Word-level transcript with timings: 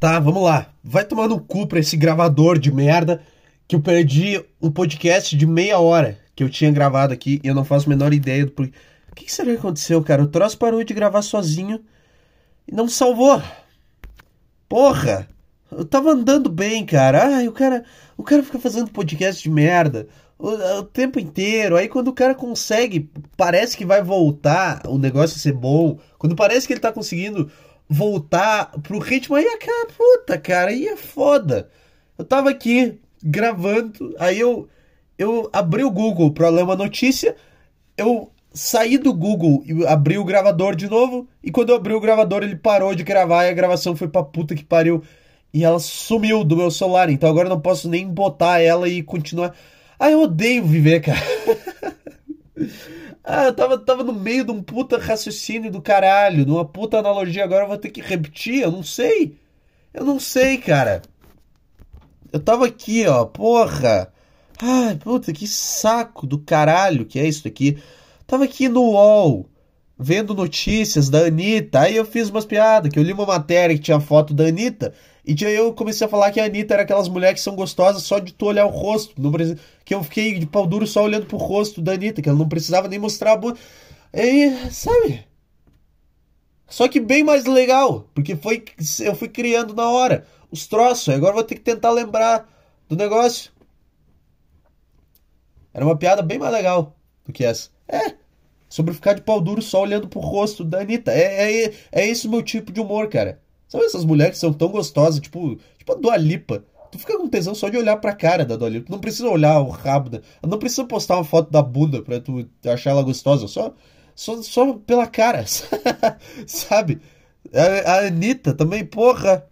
Tá, 0.00 0.18
vamos 0.18 0.42
lá. 0.42 0.72
Vai 0.82 1.04
tomar 1.04 1.28
no 1.28 1.38
cu 1.38 1.66
pra 1.66 1.78
esse 1.78 1.94
gravador 1.94 2.58
de 2.58 2.72
merda 2.72 3.20
que 3.68 3.76
eu 3.76 3.80
perdi 3.82 4.42
um 4.60 4.70
podcast 4.70 5.36
de 5.36 5.46
meia 5.46 5.78
hora 5.78 6.18
que 6.34 6.42
eu 6.42 6.48
tinha 6.48 6.72
gravado 6.72 7.12
aqui 7.12 7.38
e 7.44 7.48
eu 7.48 7.54
não 7.54 7.66
faço 7.66 7.84
a 7.84 7.90
menor 7.90 8.14
ideia 8.14 8.46
do 8.46 8.52
porquê. 8.52 8.72
O 9.12 9.14
que, 9.14 9.30
será 9.30 9.50
que 9.50 9.58
aconteceu, 9.58 10.02
cara? 10.02 10.22
O 10.22 10.26
troço 10.26 10.56
parou 10.56 10.82
de 10.82 10.94
gravar 10.94 11.20
sozinho 11.20 11.84
e 12.66 12.74
não 12.74 12.88
salvou. 12.88 13.42
Porra! 14.66 15.28
Eu 15.70 15.84
tava 15.84 16.12
andando 16.12 16.48
bem, 16.48 16.86
cara. 16.86 17.36
Ai, 17.36 17.46
o 17.46 17.52
cara, 17.52 17.84
o 18.16 18.22
cara 18.22 18.42
fica 18.42 18.58
fazendo 18.58 18.90
podcast 18.90 19.42
de 19.42 19.50
merda 19.50 20.08
o, 20.38 20.78
o, 20.78 20.82
tempo 20.82 21.20
inteiro. 21.20 21.76
Aí 21.76 21.88
quando 21.88 22.08
o 22.08 22.14
cara 22.14 22.34
consegue, 22.34 23.10
parece 23.36 23.76
que 23.76 23.84
vai 23.84 24.02
voltar, 24.02 24.80
o 24.86 24.96
negócio 24.96 25.38
ser 25.38 25.52
bom. 25.52 25.98
Quando 26.18 26.34
parece 26.34 26.66
que 26.66 26.72
ele 26.72 26.80
tá 26.80 26.90
conseguindo 26.90 27.50
voltar 27.90 28.70
pro 28.82 29.00
ritmo, 29.00 29.34
aí, 29.34 29.44
cara, 29.58 29.88
puta, 29.96 30.38
cara, 30.38 30.70
aí 30.70 30.86
é 30.86 30.96
foda. 30.96 31.68
Eu 32.16 32.24
tava 32.24 32.50
aqui 32.50 33.00
gravando, 33.20 34.14
aí 34.16 34.38
eu, 34.38 34.68
eu 35.18 35.50
abri 35.52 35.82
o 35.82 35.90
Google 35.90 36.32
pra 36.32 36.48
ler 36.48 36.62
uma 36.62 36.76
notícia, 36.76 37.34
eu 37.96 38.30
saí 38.54 38.96
do 38.96 39.12
Google 39.12 39.64
e 39.66 39.84
abri 39.86 40.18
o 40.18 40.24
gravador 40.24 40.76
de 40.76 40.88
novo, 40.88 41.26
e 41.42 41.50
quando 41.50 41.70
eu 41.70 41.76
abri 41.76 41.92
o 41.92 42.00
gravador 42.00 42.44
ele 42.44 42.54
parou 42.54 42.94
de 42.94 43.02
gravar 43.02 43.46
e 43.46 43.50
a 43.50 43.54
gravação 43.54 43.96
foi 43.96 44.06
pra 44.06 44.22
puta 44.22 44.54
que 44.54 44.64
pariu. 44.64 45.02
E 45.52 45.64
ela 45.64 45.80
sumiu 45.80 46.44
do 46.44 46.56
meu 46.56 46.70
celular, 46.70 47.10
então 47.10 47.28
agora 47.28 47.48
eu 47.48 47.54
não 47.54 47.60
posso 47.60 47.88
nem 47.88 48.06
botar 48.06 48.60
ela 48.60 48.88
e 48.88 49.02
continuar. 49.02 49.52
Ah, 49.98 50.08
eu 50.08 50.22
odeio 50.22 50.64
viver, 50.64 51.00
cara. 51.00 51.18
Ah, 53.22 53.44
eu 53.44 53.54
tava, 53.54 53.78
tava 53.78 54.02
no 54.02 54.12
meio 54.12 54.44
de 54.44 54.50
um 54.50 54.62
puta 54.62 54.98
raciocínio 54.98 55.70
do 55.70 55.82
caralho, 55.82 56.44
de 56.44 56.50
uma 56.50 56.64
puta 56.64 56.98
analogia, 56.98 57.44
agora 57.44 57.64
eu 57.64 57.68
vou 57.68 57.78
ter 57.78 57.90
que 57.90 58.00
repetir, 58.00 58.62
eu 58.62 58.72
não 58.72 58.82
sei. 58.82 59.38
Eu 59.92 60.04
não 60.04 60.18
sei, 60.20 60.58
cara. 60.58 61.02
Eu 62.32 62.40
tava 62.40 62.66
aqui, 62.66 63.06
ó, 63.06 63.24
porra. 63.24 64.12
Ai, 64.62 64.96
puta, 64.96 65.32
que 65.32 65.46
saco 65.46 66.26
do 66.26 66.38
caralho 66.38 67.04
que 67.06 67.18
é 67.18 67.26
isso 67.26 67.46
aqui. 67.48 67.78
Tava 68.26 68.44
aqui 68.44 68.68
no 68.68 68.82
UOL, 68.82 69.48
vendo 69.98 70.34
notícias 70.34 71.08
da 71.08 71.26
Anitta. 71.26 71.80
Aí 71.80 71.96
eu 71.96 72.04
fiz 72.04 72.30
umas 72.30 72.44
piadas, 72.44 72.92
que 72.92 72.98
eu 72.98 73.02
li 73.02 73.12
uma 73.12 73.26
matéria 73.26 73.74
que 73.76 73.82
tinha 73.82 74.00
foto 74.00 74.32
da 74.32 74.44
Anitta. 74.46 74.94
E 75.24 75.44
aí 75.44 75.54
eu 75.54 75.72
comecei 75.72 76.06
a 76.06 76.10
falar 76.10 76.30
que 76.30 76.40
a 76.40 76.44
Anitta 76.44 76.74
era 76.74 76.82
aquelas 76.82 77.08
mulheres 77.08 77.40
que 77.40 77.44
são 77.44 77.54
gostosas 77.54 78.02
só 78.02 78.18
de 78.18 78.32
tu 78.32 78.46
olhar 78.46 78.66
o 78.66 78.70
rosto. 78.70 79.14
Que 79.84 79.94
eu 79.94 80.02
fiquei 80.02 80.38
de 80.38 80.46
pau 80.46 80.66
duro 80.66 80.86
só 80.86 81.04
olhando 81.04 81.26
pro 81.26 81.36
rosto 81.36 81.80
da 81.80 81.92
Anitta, 81.92 82.22
que 82.22 82.28
ela 82.28 82.38
não 82.38 82.48
precisava 82.48 82.88
nem 82.88 82.98
mostrar 82.98 83.32
a 83.32 83.36
bunda. 83.36 83.58
E, 84.12 84.70
sabe? 84.70 85.24
Só 86.66 86.88
que 86.88 87.00
bem 87.00 87.24
mais 87.24 87.44
legal, 87.46 88.08
porque 88.14 88.36
foi 88.36 88.64
eu 89.00 89.14
fui 89.14 89.28
criando 89.28 89.74
na 89.74 89.88
hora 89.88 90.26
os 90.50 90.66
troços. 90.66 91.08
Agora 91.08 91.34
vou 91.34 91.44
ter 91.44 91.56
que 91.56 91.60
tentar 91.60 91.90
lembrar 91.90 92.48
do 92.88 92.96
negócio. 92.96 93.50
Era 95.74 95.84
uma 95.84 95.96
piada 95.96 96.22
bem 96.22 96.38
mais 96.38 96.52
legal 96.52 96.96
do 97.24 97.32
que 97.32 97.44
essa. 97.44 97.70
É, 97.88 98.14
sobre 98.68 98.94
ficar 98.94 99.14
de 99.14 99.22
pau 99.22 99.40
duro 99.40 99.60
só 99.60 99.82
olhando 99.82 100.08
pro 100.08 100.20
rosto 100.20 100.64
da 100.64 100.80
Anitta. 100.80 101.12
É, 101.12 101.64
é, 101.64 101.74
é 101.92 102.06
esse 102.06 102.26
o 102.26 102.30
meu 102.30 102.42
tipo 102.42 102.72
de 102.72 102.80
humor, 102.80 103.08
cara. 103.08 103.40
Sabe 103.70 103.84
essas 103.84 104.04
mulheres 104.04 104.32
que 104.32 104.38
são 104.38 104.52
tão 104.52 104.68
gostosas, 104.68 105.20
tipo, 105.20 105.56
tipo 105.78 105.92
a 105.92 105.94
Dua 105.94 106.16
Lipa. 106.16 106.64
Tu 106.90 106.98
fica 106.98 107.16
com 107.16 107.28
tesão 107.28 107.54
só 107.54 107.68
de 107.68 107.76
olhar 107.76 107.96
pra 107.98 108.12
cara 108.12 108.44
da 108.44 108.56
Dua 108.56 108.68
Lipa. 108.68 108.86
Tu 108.86 108.92
não 108.92 108.98
precisa 108.98 109.28
olhar 109.28 109.60
o 109.60 109.70
rabo. 109.70 110.10
Da... 110.10 110.20
Não 110.42 110.58
precisa 110.58 110.84
postar 110.84 111.14
uma 111.14 111.24
foto 111.24 111.52
da 111.52 111.62
bunda 111.62 112.02
pra 112.02 112.20
tu 112.20 112.48
achar 112.66 112.90
ela 112.90 113.02
gostosa. 113.02 113.46
Só, 113.46 113.72
só, 114.14 114.42
só 114.42 114.72
pela 114.74 115.06
cara. 115.06 115.44
Sabe? 116.46 117.00
A, 117.54 117.92
a 117.92 118.06
Anitta 118.08 118.52
também, 118.52 118.84
porra. 118.84 119.46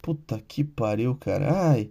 Puta 0.00 0.40
que 0.46 0.64
pariu, 0.64 1.14
cara. 1.16 1.68
Ai. 1.70 1.90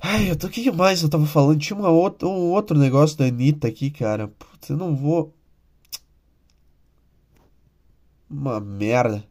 Ai, 0.00 0.30
eu 0.30 0.36
tô. 0.36 0.46
O 0.46 0.50
que 0.50 0.70
mais 0.72 1.02
eu 1.02 1.08
tava 1.08 1.26
falando? 1.26 1.58
Tinha 1.60 1.78
uma 1.78 1.90
outra, 1.90 2.26
um 2.28 2.50
outro 2.52 2.78
negócio 2.78 3.16
da 3.18 3.26
Anitta 3.26 3.68
aqui, 3.68 3.90
cara. 3.90 4.28
Putz, 4.28 4.70
eu 4.70 4.76
não 4.76 4.96
vou. 4.96 5.33
Uma 8.34 8.58
merda. 8.58 9.24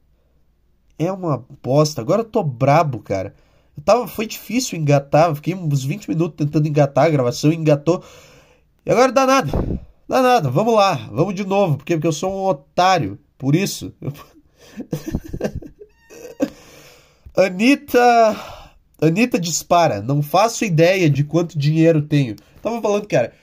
É 0.97 1.11
uma 1.11 1.45
bosta. 1.61 1.99
Agora 1.99 2.21
eu 2.21 2.25
tô 2.25 2.41
brabo, 2.41 2.99
cara. 2.99 3.35
Eu 3.75 3.83
tava, 3.83 4.07
foi 4.07 4.25
difícil 4.25 4.79
engatar. 4.79 5.35
Fiquei 5.35 5.53
uns 5.53 5.83
20 5.83 6.07
minutos 6.07 6.37
tentando 6.37 6.67
engatar 6.67 7.05
a 7.05 7.09
gravação. 7.09 7.51
Engatou. 7.51 8.01
E 8.85 8.91
agora 8.91 9.11
dá 9.11 9.25
nada. 9.25 9.51
Dá 10.07 10.21
nada. 10.21 10.49
Vamos 10.49 10.73
lá. 10.73 10.95
Vamos 11.11 11.35
de 11.35 11.45
novo. 11.45 11.77
Porque, 11.77 11.95
porque 11.95 12.07
eu 12.07 12.13
sou 12.13 12.31
um 12.31 12.45
otário. 12.45 13.19
Por 13.37 13.55
isso. 13.55 13.93
Anitta. 17.35 18.37
Anitta 19.01 19.37
dispara. 19.37 20.01
Não 20.01 20.21
faço 20.21 20.63
ideia 20.63 21.09
de 21.09 21.25
quanto 21.25 21.59
dinheiro 21.59 22.01
tenho. 22.01 22.37
Tava 22.61 22.81
falando, 22.81 23.05
cara. 23.05 23.33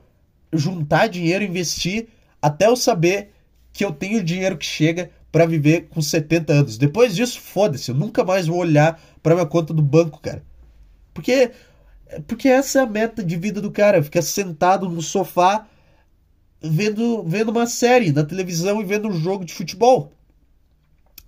juntar 0.52 1.06
dinheiro, 1.06 1.44
investir, 1.44 2.08
até 2.40 2.66
eu 2.66 2.76
saber 2.76 3.30
que 3.72 3.84
eu 3.84 3.92
tenho 3.92 4.22
dinheiro 4.22 4.56
que 4.56 4.66
chega 4.66 5.10
para 5.30 5.46
viver 5.46 5.88
com 5.88 6.02
70 6.02 6.52
anos. 6.52 6.78
Depois 6.78 7.14
disso, 7.14 7.40
foda-se, 7.40 7.90
eu 7.90 7.94
nunca 7.94 8.22
mais 8.22 8.46
vou 8.46 8.58
olhar 8.58 9.00
para 9.22 9.34
minha 9.34 9.46
conta 9.46 9.72
do 9.72 9.82
banco, 9.82 10.20
cara. 10.20 10.42
Porque 11.14 11.50
porque 12.26 12.48
essa 12.48 12.80
é 12.80 12.82
a 12.82 12.86
meta 12.86 13.24
de 13.24 13.36
vida 13.36 13.58
do 13.60 13.70
cara, 13.70 14.02
ficar 14.02 14.20
sentado 14.20 14.86
no 14.88 15.00
sofá 15.00 15.66
vendo 16.62 17.22
vendo 17.24 17.50
uma 17.50 17.66
série 17.66 18.12
na 18.12 18.22
televisão 18.22 18.80
e 18.80 18.84
vendo 18.84 19.08
um 19.08 19.12
jogo 19.12 19.44
de 19.44 19.54
futebol. 19.54 20.12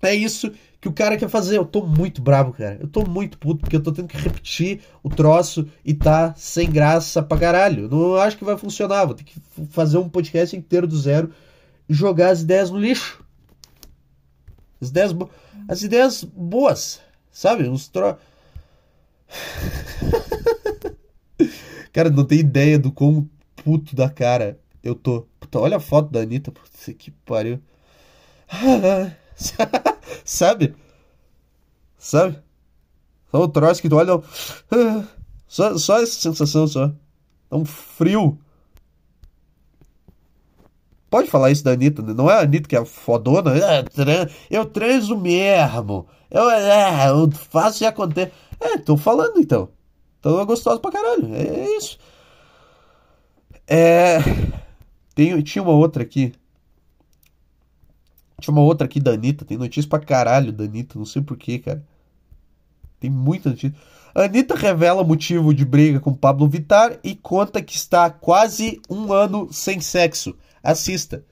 É 0.01 0.13
isso 0.13 0.51
que 0.85 0.89
o 0.89 0.93
cara 0.93 1.17
quer 1.17 1.27
fazer. 1.27 1.57
Eu 1.57 1.65
tô 1.65 1.83
muito 1.83 2.21
bravo, 2.21 2.53
cara. 2.53 2.77
Eu 2.79 2.87
tô 2.87 3.03
muito 3.03 3.39
puto 3.39 3.61
porque 3.61 3.75
eu 3.75 3.81
tô 3.81 3.91
tendo 3.91 4.07
que 4.07 4.17
repetir 4.17 4.81
o 5.01 5.09
troço 5.09 5.67
e 5.83 5.95
tá 5.95 6.31
sem 6.37 6.69
graça 6.69 7.23
pra 7.23 7.39
caralho. 7.39 7.89
Não 7.89 8.15
acho 8.17 8.37
que 8.37 8.45
vai 8.45 8.55
funcionar. 8.55 9.05
Vou 9.05 9.15
ter 9.15 9.23
que 9.23 9.41
fazer 9.71 9.97
um 9.97 10.07
podcast 10.07 10.55
inteiro 10.55 10.85
do 10.85 10.95
zero 10.95 11.31
e 11.89 11.93
jogar 11.93 12.29
as 12.29 12.41
ideias 12.41 12.69
no 12.69 12.77
lixo. 12.77 13.25
As 14.79 14.89
ideias, 14.89 15.11
bo... 15.11 15.27
as 15.67 15.81
ideias 15.81 16.23
boas, 16.23 17.01
sabe? 17.31 17.67
Uns 17.67 17.87
tro... 17.87 18.15
cara, 21.91 22.11
não 22.11 22.25
tem 22.25 22.41
ideia 22.41 22.77
do 22.77 22.91
quão 22.91 23.27
puto 23.55 23.95
da 23.95 24.07
cara 24.07 24.59
eu 24.83 24.93
tô. 24.93 25.25
Puta, 25.39 25.57
olha 25.57 25.77
a 25.77 25.79
foto 25.79 26.11
da 26.11 26.19
Anitta. 26.19 26.51
Puta 26.51 26.93
que 26.93 27.09
pariu. 27.09 27.59
Sabe? 30.25 30.75
Sabe? 31.97 32.39
Só 33.31 33.41
o 33.43 33.47
troço 33.47 33.81
que 33.81 33.87
tu 33.87 33.95
olha. 33.95 34.19
Só, 35.47 35.77
só 35.77 36.01
essa 36.01 36.19
sensação 36.19 36.67
só. 36.67 36.91
É 37.49 37.55
um 37.55 37.63
frio. 37.63 38.37
Pode 41.09 41.29
falar 41.29 41.51
isso 41.51 41.63
da 41.63 41.71
Anitta, 41.71 42.01
né? 42.01 42.13
Não 42.13 42.29
é 42.29 42.33
a 42.33 42.41
Anitta 42.41 42.67
que 42.67 42.75
é 42.75 42.83
fodona. 42.83 43.53
Eu 44.49 44.65
transo 44.65 45.15
mesmo. 45.15 46.07
Eu, 46.29 46.49
é, 46.49 47.09
eu 47.09 47.31
faço 47.31 47.83
e 47.83 47.87
acontece. 47.87 48.33
É, 48.59 48.77
tô 48.77 48.97
falando 48.97 49.39
então. 49.39 49.69
Então 50.19 50.41
é 50.41 50.45
gostoso 50.45 50.81
pra 50.81 50.91
caralho. 50.91 51.33
É, 51.33 51.41
é 51.41 51.77
isso. 51.77 51.97
É. 53.67 54.17
Tem, 55.13 55.39
tinha 55.41 55.63
uma 55.63 55.73
outra 55.73 56.03
aqui. 56.03 56.33
Tinha 58.45 58.53
uma 58.53 58.61
outra 58.61 58.85
aqui 58.85 58.99
da 58.99 59.11
Anitta, 59.11 59.43
tem 59.43 59.57
notícia 59.57 59.89
pra 59.89 59.97
caralho 59.97 60.51
da 60.51 60.65
Anitta, 60.65 60.99
não 60.99 61.05
sei 61.05 61.19
porquê, 61.19 61.57
cara. 61.57 61.83
Tem 62.99 63.09
muita 63.09 63.49
notícia. 63.49 63.75
Anitta 64.13 64.55
revela 64.55 65.03
motivo 65.03 65.51
de 65.51 65.65
briga 65.65 65.99
com 65.99 66.13
Pablo 66.13 66.47
Vittar 66.47 66.99
e 67.03 67.15
conta 67.15 67.59
que 67.59 67.75
está 67.75 68.07
quase 68.07 68.79
um 68.87 69.11
ano 69.11 69.51
sem 69.51 69.81
sexo. 69.81 70.37
Assista. 70.61 71.25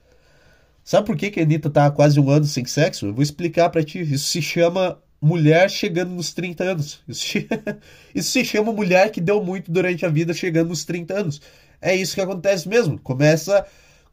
Sabe 0.82 1.06
por 1.06 1.16
que, 1.16 1.30
que 1.30 1.38
a 1.38 1.44
Anitta 1.44 1.70
tá 1.70 1.88
quase 1.88 2.18
um 2.18 2.28
ano 2.28 2.44
sem 2.46 2.64
sexo? 2.64 3.06
Eu 3.06 3.14
vou 3.14 3.22
explicar 3.22 3.70
para 3.70 3.84
ti. 3.84 4.00
Isso 4.00 4.26
se 4.26 4.42
chama 4.42 4.98
mulher 5.22 5.70
chegando 5.70 6.10
nos 6.10 6.34
30 6.34 6.64
anos. 6.64 7.00
Isso, 7.06 7.38
isso 8.12 8.32
se 8.32 8.44
chama 8.44 8.72
mulher 8.72 9.12
que 9.12 9.20
deu 9.20 9.40
muito 9.42 9.70
durante 9.70 10.04
a 10.04 10.08
vida 10.08 10.34
chegando 10.34 10.70
nos 10.70 10.84
30 10.84 11.14
anos. 11.14 11.40
É 11.80 11.94
isso 11.94 12.16
que 12.16 12.20
acontece 12.20 12.68
mesmo. 12.68 12.98
Começa 12.98 13.64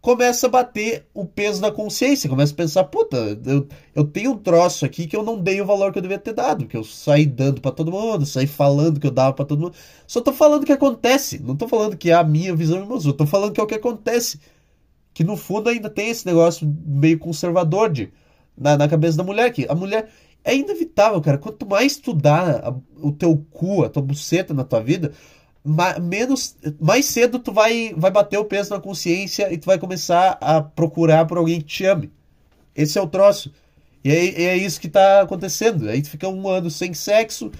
começa 0.01 0.48
a 0.48 0.50
bater 0.50 1.06
o 1.13 1.25
peso 1.25 1.62
na 1.62 1.71
consciência, 1.71 2.30
começa 2.30 2.51
a 2.53 2.56
pensar, 2.56 2.83
puta, 2.86 3.39
eu, 3.45 3.68
eu 3.94 4.03
tenho 4.03 4.31
um 4.31 4.38
troço 4.38 4.83
aqui 4.83 5.06
que 5.06 5.15
eu 5.15 5.21
não 5.24 5.38
dei 5.38 5.62
o 5.62 5.65
valor 5.65 5.92
que 5.92 6.00
eu 6.00 6.01
devia 6.01 6.18
ter 6.18 6.33
dado, 6.33 6.65
que 6.65 6.75
eu 6.75 6.83
saí 6.83 7.25
dando 7.25 7.62
para 7.62 7.71
todo 7.71 7.92
mundo, 7.92 8.25
saí 8.25 8.48
falando 8.48 9.00
que 9.00 9.06
eu 9.06 9.12
dava 9.12 9.33
para 9.33 9.45
todo 9.45 9.59
mundo. 9.59 9.75
Só 10.07 10.19
tô 10.19 10.33
falando 10.33 10.63
o 10.63 10.65
que 10.65 10.71
acontece, 10.71 11.39
não 11.39 11.56
tô 11.56 11.68
falando 11.68 11.95
que 11.95 12.09
é 12.09 12.13
a 12.15 12.24
minha 12.24 12.56
visão 12.56 12.81
eu 13.06 13.13
tô 13.13 13.27
falando 13.27 13.53
que 13.53 13.62
é 13.62 13.63
o 13.63 13.68
que 13.68 13.75
acontece. 13.75 14.39
Que 15.13 15.24
no 15.24 15.38
fundo 15.38 15.69
ainda 15.69 15.89
tem 15.89 16.09
esse 16.09 16.25
negócio 16.25 16.68
meio 16.86 17.19
conservador 17.19 17.89
de, 17.89 18.12
na, 18.57 18.77
na 18.77 18.88
cabeça 18.88 19.18
da 19.18 19.24
mulher, 19.24 19.51
que 19.51 19.68
a 19.69 19.75
mulher 19.75 20.09
é 20.44 20.56
inevitável, 20.56 21.21
cara. 21.21 21.38
Quanto 21.38 21.65
mais 21.68 21.97
tu 21.97 22.13
dá 22.13 22.74
o 22.97 23.12
teu 23.12 23.38
cu, 23.51 23.83
a 23.83 23.89
tua 23.89 24.01
buceta 24.01 24.54
na 24.54 24.63
tua 24.63 24.81
vida, 24.81 25.12
menos, 25.63 26.56
mais 26.80 27.06
cedo 27.06 27.40
tu 27.40 27.52
vai, 27.52 27.94
vai 27.96 28.10
bater 28.12 28.38
o 28.38 28.46
peso 28.46 28.72
na 28.72 28.80
consciência 28.80 29.52
e 29.54 29.58
tu 29.58 29.66
vai 29.66 29.78
começar 29.78 30.38
a 30.42 30.62
procurar 30.62 31.25
por 31.25 31.38
alguém 31.38 31.60
que 31.62 31.68
te 31.68 31.86
ame. 31.86 32.12
Esse 32.75 32.98
é 32.98 33.02
o 33.02 33.08
troço. 33.08 33.54
E 34.04 34.10
é, 34.10 34.44
é 34.44 34.58
isso 34.58 34.81
que 34.81 34.90
tá 34.90 35.22
acontecendo. 35.22 35.88
Aí 35.90 36.02
tu 36.02 36.10
fica 36.10 36.28
um 36.28 36.48
ano 36.48 36.69
sem 36.69 36.94
sexo. 36.94 37.52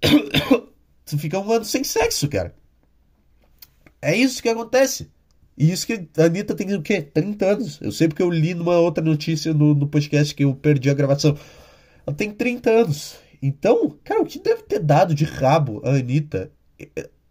tu 1.04 1.18
fica 1.18 1.38
um 1.38 1.50
ano 1.50 1.64
sem 1.64 1.82
sexo, 1.82 2.28
cara. 2.28 2.54
É 4.00 4.14
isso 4.14 4.42
que 4.42 4.48
acontece. 4.48 5.10
E 5.56 5.70
isso 5.72 5.86
que 5.86 6.08
a 6.18 6.24
Anitta 6.24 6.54
tem 6.54 6.72
o 6.74 6.82
quê? 6.82 7.00
30 7.02 7.46
anos. 7.46 7.80
Eu 7.80 7.90
sei 7.90 8.08
porque 8.08 8.22
eu 8.22 8.30
li 8.30 8.54
numa 8.54 8.76
outra 8.78 9.02
notícia 9.02 9.52
no, 9.54 9.74
no 9.74 9.88
podcast 9.88 10.34
que 10.34 10.44
eu 10.44 10.54
perdi 10.54 10.90
a 10.90 10.94
gravação. 10.94 11.36
Ela 12.06 12.16
tem 12.16 12.30
30 12.30 12.70
anos. 12.70 13.23
Então, 13.46 13.90
cara, 14.02 14.22
o 14.22 14.24
que 14.24 14.38
deve 14.38 14.62
ter 14.62 14.78
dado 14.78 15.14
de 15.14 15.26
rabo 15.26 15.82
a 15.84 15.90
Anitta 15.90 16.50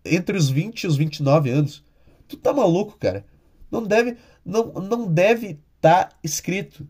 entre 0.06 0.38
os 0.38 0.48
20 0.48 0.84
e 0.84 0.88
os 0.88 0.96
29 0.96 1.50
anos? 1.50 1.84
Tu 2.28 2.38
tá 2.38 2.54
maluco, 2.54 2.96
cara? 3.00 3.26
Não 3.72 3.84
deve, 3.84 4.16
não, 4.46 4.66
não 4.74 5.12
deve 5.12 5.60
tá 5.82 6.10
escrito. 6.24 6.88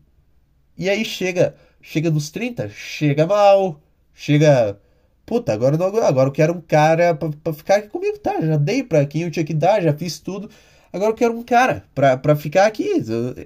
E 0.76 0.90
aí 0.90 1.06
chega, 1.06 1.56
chega 1.80 2.10
nos 2.10 2.30
30, 2.30 2.68
chega 2.68 3.26
mal, 3.26 3.80
chega, 4.12 4.78
puta, 5.24 5.54
agora 5.54 5.78
não, 5.78 5.86
agora 5.86 6.28
eu 6.28 6.32
quero 6.32 6.52
um 6.52 6.60
cara 6.60 7.14
pra, 7.14 7.54
ficar 7.54 7.76
aqui 7.76 7.88
comigo, 7.88 8.18
tá? 8.18 8.38
Já 8.42 8.58
dei 8.58 8.82
pra 8.82 9.06
quem 9.06 9.22
eu 9.22 9.30
tinha 9.30 9.44
que 9.46 9.54
dar, 9.54 9.80
já 9.80 9.94
fiz 9.94 10.18
tudo. 10.18 10.50
Agora 10.92 11.12
eu 11.12 11.16
quero 11.16 11.34
um 11.34 11.42
cara 11.42 11.82
pra, 11.94 12.14
pra 12.18 12.36
ficar 12.36 12.66
aqui, 12.66 13.02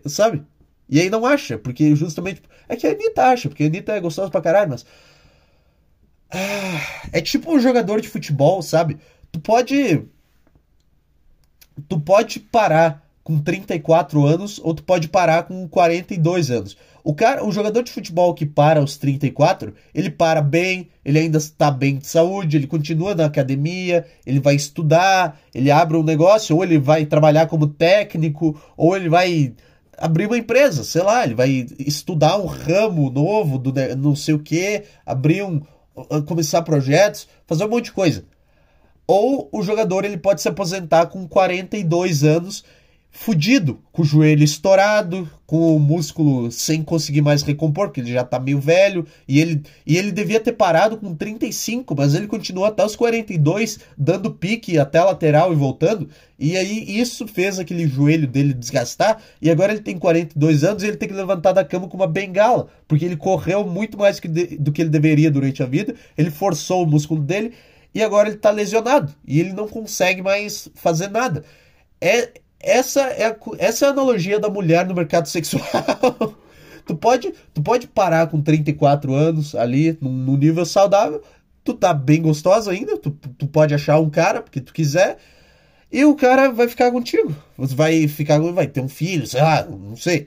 sabe? 0.07 0.45
E 0.89 1.01
aí 1.01 1.09
não 1.09 1.25
acha, 1.25 1.57
porque 1.57 1.95
justamente. 1.95 2.43
É 2.69 2.75
que 2.75 2.87
a 2.87 2.91
Anitta 2.91 3.23
acha, 3.27 3.49
porque 3.49 3.63
a 3.63 3.67
Anitta 3.67 3.93
é 3.93 4.01
gostosa 4.01 4.29
pra 4.29 4.41
caralho, 4.41 4.71
mas. 4.71 4.85
Ah, 6.31 7.09
é 7.13 7.21
tipo 7.21 7.53
um 7.53 7.61
jogador 7.61 8.01
de 8.01 8.09
futebol, 8.09 8.61
sabe? 8.63 8.99
Tu 9.33 9.41
pode. 9.41 10.05
Tu 11.89 12.01
pode 12.01 12.41
parar 12.41 13.07
com 13.23 13.39
34 13.39 14.25
anos 14.27 14.59
ou 14.63 14.75
tu 14.75 14.83
pode 14.83 15.09
parar 15.09 15.45
com 15.45 15.69
42 15.69 16.51
anos. 16.51 16.77
O 17.05 17.15
cara, 17.15 17.45
o 17.45 17.53
jogador 17.53 17.83
de 17.83 17.93
futebol 17.93 18.35
que 18.35 18.45
para 18.45 18.81
aos 18.81 18.97
34, 18.97 19.73
ele 19.95 20.11
para 20.11 20.43
bem, 20.43 20.89
ele 21.05 21.19
ainda 21.19 21.39
está 21.39 21.71
bem 21.71 21.97
de 21.97 22.07
saúde, 22.07 22.57
ele 22.57 22.67
continua 22.67 23.15
na 23.15 23.27
academia, 23.27 24.05
ele 24.27 24.41
vai 24.41 24.55
estudar, 24.55 25.39
ele 25.55 25.71
abre 25.71 25.97
um 25.97 26.03
negócio, 26.03 26.57
ou 26.57 26.65
ele 26.65 26.79
vai 26.79 27.07
trabalhar 27.07 27.47
como 27.47 27.67
técnico, 27.67 28.61
ou 28.77 28.97
ele 28.97 29.09
vai 29.09 29.55
abrir 29.97 30.27
uma 30.27 30.39
empresa, 30.39 30.85
sei 30.85 31.03
lá, 31.03 31.25
ele 31.25 31.35
vai 31.35 31.67
estudar 31.79 32.39
um 32.39 32.47
ramo 32.47 33.11
novo 33.11 33.59
do 33.59 33.73
não 33.97 34.15
sei 34.15 34.35
o 34.35 34.39
que, 34.39 34.85
abrir 35.05 35.43
um 35.43 35.61
começar 36.27 36.63
projetos, 36.63 37.29
fazer 37.47 37.65
um 37.65 37.69
monte 37.69 37.87
de 37.87 37.93
coisa. 37.93 38.25
Ou 39.07 39.49
o 39.51 39.63
jogador 39.63 40.05
ele 40.05 40.19
pode 40.19 40.43
se 40.43 40.49
aposentar 40.49 41.07
com 41.07 41.27
42 41.27 42.25
anos 42.25 42.65
fudido, 43.11 43.81
com 43.91 44.03
o 44.03 44.05
joelho 44.05 44.45
estourado, 44.45 45.29
com 45.47 45.75
o 45.75 45.81
músculo 45.81 46.53
sem 46.53 46.83
conseguir 46.83 47.23
mais 47.23 47.43
recompor, 47.43 47.89
porque 47.89 48.01
ele 48.01 48.13
já 48.13 48.23
tá 48.23 48.39
meio 48.39 48.61
velho, 48.61 49.07
e 49.27 49.41
ele, 49.41 49.63
e 49.87 49.97
ele 49.97 50.13
devia 50.13 50.39
ter 50.39 50.53
parado 50.53 50.99
com 50.99 51.15
35, 51.15 51.95
mas 51.97 52.15
ele 52.15 52.27
continuou 52.27 52.67
até 52.67 52.85
os 52.85 52.95
42, 52.95 53.81
dando 53.97 54.31
pique 54.31 54.79
até 54.79 54.99
a 54.99 55.07
lateral 55.07 55.53
e 55.53 55.57
voltando, 55.57 56.09
e 56.39 56.57
aí 56.57 57.01
isso 57.01 57.27
fez 57.27 57.59
aquele 57.59 57.89
joelho 57.89 58.29
dele 58.29 58.53
desgastar, 58.53 59.21
e 59.41 59.51
agora 59.51 59.73
ele 59.73 59.83
tem 59.83 59.99
42 59.99 60.65
anos 60.65 60.83
e 60.83 60.87
ele 60.87 60.97
tem 60.97 61.09
que 61.09 61.15
levantar 61.15 61.53
da 61.53 61.65
cama 61.65 61.89
com 61.89 61.97
uma 61.97 62.07
bengala, 62.07 62.69
porque 62.87 63.05
ele 63.05 63.17
correu 63.17 63.67
muito 63.67 63.99
mais 63.99 64.21
que 64.21 64.29
de, 64.29 64.59
do 64.59 64.71
que 64.71 64.83
ele 64.83 64.91
deveria 64.91 65.31
durante 65.31 65.63
a 65.63 65.67
vida, 65.67 65.95
ele 66.17 66.31
forçou 66.31 66.85
o 66.85 66.87
músculo 66.87 67.23
dele, 67.23 67.53
e 67.95 68.03
agora 68.03 68.29
ele 68.29 68.37
tá 68.37 68.51
lesionado, 68.51 69.15
e 69.27 69.41
ele 69.41 69.55
não 69.55 69.67
consegue 69.67 70.23
mais 70.23 70.69
fazer 70.75 71.09
nada. 71.09 71.43
É, 72.01 72.33
essa 72.61 73.03
é 73.03 73.27
a, 73.27 73.37
essa 73.59 73.87
é 73.87 73.89
a 73.89 73.93
analogia 73.93 74.41
da 74.41 74.49
mulher 74.49 74.87
no 74.87 74.95
mercado 74.95 75.29
sexual. 75.29 75.63
tu, 76.85 76.97
pode, 76.97 77.33
tu 77.55 77.63
pode 77.63 77.87
parar 77.87 78.27
com 78.29 78.41
34 78.41 79.15
anos 79.15 79.55
ali, 79.55 79.97
num, 80.01 80.11
num 80.11 80.37
nível 80.37 80.67
saudável, 80.67 81.23
tu 81.63 81.75
tá 81.75 81.95
bem 81.95 82.23
gostosa 82.23 82.73
ainda, 82.73 82.97
tu, 82.97 83.11
tu 83.11 83.47
pode 83.47 83.75
achar 83.75 84.01
um 84.01 84.11
cara, 84.11 84.43
porque 84.43 84.61
tu 84.61 84.73
quiser, 84.73 85.19
e 85.91 86.05
o 86.05 86.15
cara 86.15 86.51
vai 86.51 86.69
ficar 86.69 86.91
contigo. 86.91 87.35
Você 87.57 87.75
vai 87.75 88.09
ficar, 88.09 88.39
vai 88.39 88.67
ter 88.67 88.81
um 88.81 88.89
filho, 88.89 89.27
sei 89.27 89.41
lá, 89.41 89.65
não 89.65 89.97
sei. 89.97 90.27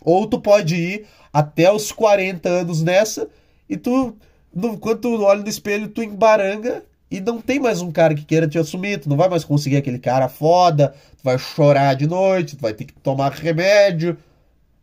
Ou 0.00 0.26
tu 0.26 0.40
pode 0.40 0.74
ir 0.74 1.06
até 1.32 1.72
os 1.72 1.90
40 1.92 2.48
anos 2.48 2.82
nessa, 2.82 3.28
e 3.68 3.76
tu, 3.76 4.16
no, 4.54 4.76
quando 4.78 5.00
tu 5.00 5.22
olha 5.22 5.42
no 5.42 5.48
espelho, 5.48 5.88
tu 5.88 6.02
embaranga 6.02 6.84
e 7.12 7.20
não 7.20 7.42
tem 7.42 7.60
mais 7.60 7.82
um 7.82 7.92
cara 7.92 8.14
que 8.14 8.24
queira 8.24 8.48
te 8.48 8.58
assumir, 8.58 8.98
tu 8.98 9.06
não 9.06 9.18
vai 9.18 9.28
mais 9.28 9.44
conseguir 9.44 9.76
aquele 9.76 9.98
cara 9.98 10.30
foda, 10.30 10.94
tu 11.18 11.22
vai 11.22 11.36
chorar 11.36 11.94
de 11.94 12.06
noite, 12.06 12.56
tu 12.56 12.62
vai 12.62 12.72
ter 12.72 12.86
que 12.86 12.94
tomar 12.94 13.30
remédio. 13.32 14.16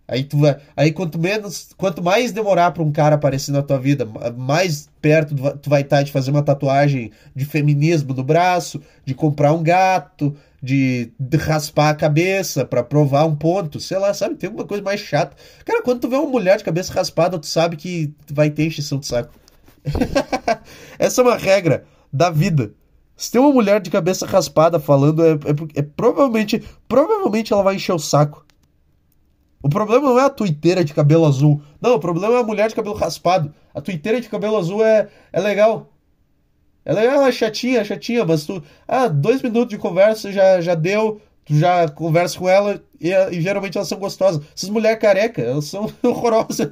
Aí 0.08 0.24
tu 0.24 0.38
vai, 0.38 0.58
aí 0.78 0.92
quanto 0.92 1.18
menos, 1.18 1.70
quanto 1.76 2.04
mais 2.04 2.32
demorar 2.32 2.70
para 2.70 2.84
um 2.84 2.92
cara 2.92 3.16
aparecer 3.16 3.52
na 3.52 3.64
tua 3.64 3.80
vida, 3.80 4.08
mais 4.38 4.88
perto 5.02 5.34
tu 5.58 5.70
vai 5.72 5.82
estar 5.82 5.98
tá 5.98 6.04
de 6.04 6.12
fazer 6.12 6.30
uma 6.30 6.44
tatuagem 6.44 7.12
de 7.36 7.46
feminismo 7.46 8.14
no 8.14 8.24
braço, 8.24 8.80
de 9.04 9.16
comprar 9.16 9.52
um 9.54 9.64
gato, 9.64 10.36
de, 10.62 11.12
raspar 11.40 11.90
a 11.90 11.96
cabeça 11.96 12.64
para 12.64 12.84
provar 12.84 13.26
um 13.26 13.36
ponto, 13.36 13.80
sei 13.80 13.98
lá, 13.98 14.14
sabe? 14.14 14.36
Tem 14.36 14.48
alguma 14.50 14.68
coisa 14.68 14.84
mais 14.84 15.00
chata. 15.00 15.36
Cara, 15.66 15.82
quando 15.82 16.02
tu 16.02 16.10
vê 16.10 16.16
uma 16.16 16.30
mulher 16.30 16.58
de 16.58 16.64
cabeça 16.64 16.94
raspada, 16.94 17.40
tu 17.40 17.48
sabe 17.48 17.76
que 17.76 18.14
vai 18.32 18.52
ter 18.52 18.68
encheção 18.68 19.00
de 19.00 19.08
saco. 19.08 19.34
Essa 21.00 21.22
é 21.22 21.24
uma 21.24 21.36
regra 21.36 21.86
da 22.12 22.30
vida. 22.30 22.74
Se 23.16 23.32
tem 23.32 23.42
uma 23.42 23.52
mulher 23.52 23.82
de 23.82 23.90
cabeça 23.90 24.26
raspada 24.26 24.80
falando, 24.80 25.26
é, 25.26 25.32
é, 25.32 25.80
é, 25.80 25.82
provavelmente, 25.82 26.64
provavelmente 26.88 27.52
ela 27.52 27.64
vai 27.64 27.76
encher 27.76 27.94
o 27.94 28.00
saco. 28.00 28.46
O 29.62 29.68
problema 29.68 30.10
não 30.10 30.20
é 30.20 30.24
a 30.24 30.30
tuiteira 30.30 30.86
de 30.86 30.94
cabelo 30.94 31.26
azul. 31.26 31.62
Não, 31.82 31.96
o 31.96 32.00
problema 32.00 32.36
é 32.36 32.40
a 32.40 32.46
mulher 32.46 32.70
de 32.70 32.76
cabelo 32.76 32.96
raspado. 32.96 33.54
A 33.74 33.82
tuiteira 33.82 34.22
de 34.22 34.30
cabelo 34.30 34.56
azul 34.58 34.84
é, 34.86 35.10
é 35.34 35.40
legal. 35.42 35.92
Ela 36.86 37.28
é 37.28 37.32
chatinha, 37.32 37.84
chatinha, 37.84 38.26
mas 38.26 38.46
tu. 38.46 38.64
Ah, 38.88 39.08
dois 39.08 39.42
minutos 39.42 39.70
de 39.70 39.78
conversa 39.78 40.32
já, 40.32 40.62
já 40.62 40.74
deu. 40.74 41.22
Tu 41.44 41.56
já 41.56 41.90
conversa 41.90 42.40
com 42.40 42.48
ela 42.48 42.82
e, 43.02 43.12
e 43.12 43.42
geralmente 43.42 43.78
elas 43.78 43.90
são 43.90 44.00
gostosas. 44.00 44.42
Essas 44.56 44.70
mulheres 44.70 45.00
careca, 45.00 45.42
elas 45.42 45.66
são 45.66 45.92
horrorosas. 46.02 46.72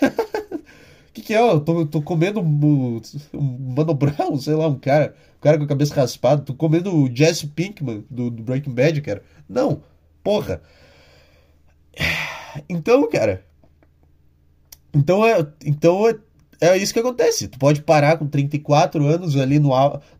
que, 1.14 1.22
que 1.22 1.34
é? 1.34 1.40
Eu 1.40 1.60
tô, 1.60 1.86
tô 1.86 2.02
comendo 2.02 2.40
um, 2.40 3.00
um 3.32 3.74
Mano 3.74 3.94
Brown, 3.94 4.36
sei 4.36 4.54
lá, 4.54 4.66
um 4.66 4.78
cara, 4.78 5.14
um 5.38 5.40
cara 5.40 5.56
com 5.56 5.64
a 5.64 5.68
cabeça 5.68 5.94
raspada. 5.94 6.42
Tô 6.42 6.54
comendo 6.54 6.94
o 6.94 7.14
Jesse 7.14 7.46
Pinkman 7.46 8.04
do, 8.10 8.30
do 8.30 8.42
Breaking 8.42 8.74
Bad, 8.74 9.00
cara. 9.00 9.22
Não, 9.48 9.80
porra. 10.22 10.60
Então, 12.68 13.10
cara. 13.10 13.44
Então 14.94 15.26
é, 15.26 15.44
então 15.64 16.08
é, 16.08 16.16
é 16.60 16.76
isso 16.76 16.92
que 16.92 17.00
acontece. 17.00 17.48
Tu 17.48 17.58
pode 17.58 17.82
parar 17.82 18.16
com 18.16 18.28
34 18.28 19.04
anos 19.04 19.36
ali 19.36 19.58
no, 19.58 19.70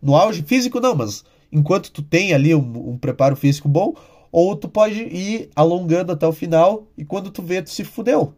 no 0.02 0.16
auge 0.16 0.42
físico, 0.42 0.80
não, 0.80 0.96
mas 0.96 1.24
enquanto 1.52 1.92
tu 1.92 2.02
tem 2.02 2.34
ali 2.34 2.52
um, 2.52 2.90
um 2.90 2.98
preparo 2.98 3.36
físico 3.36 3.68
bom, 3.68 3.94
ou 4.32 4.56
tu 4.56 4.68
pode 4.68 5.00
ir 5.00 5.48
alongando 5.54 6.10
até 6.10 6.26
o 6.26 6.32
final 6.32 6.88
e 6.98 7.04
quando 7.04 7.30
tu 7.30 7.40
vê, 7.40 7.62
tu 7.62 7.70
se 7.70 7.84
fudeu. 7.84 8.34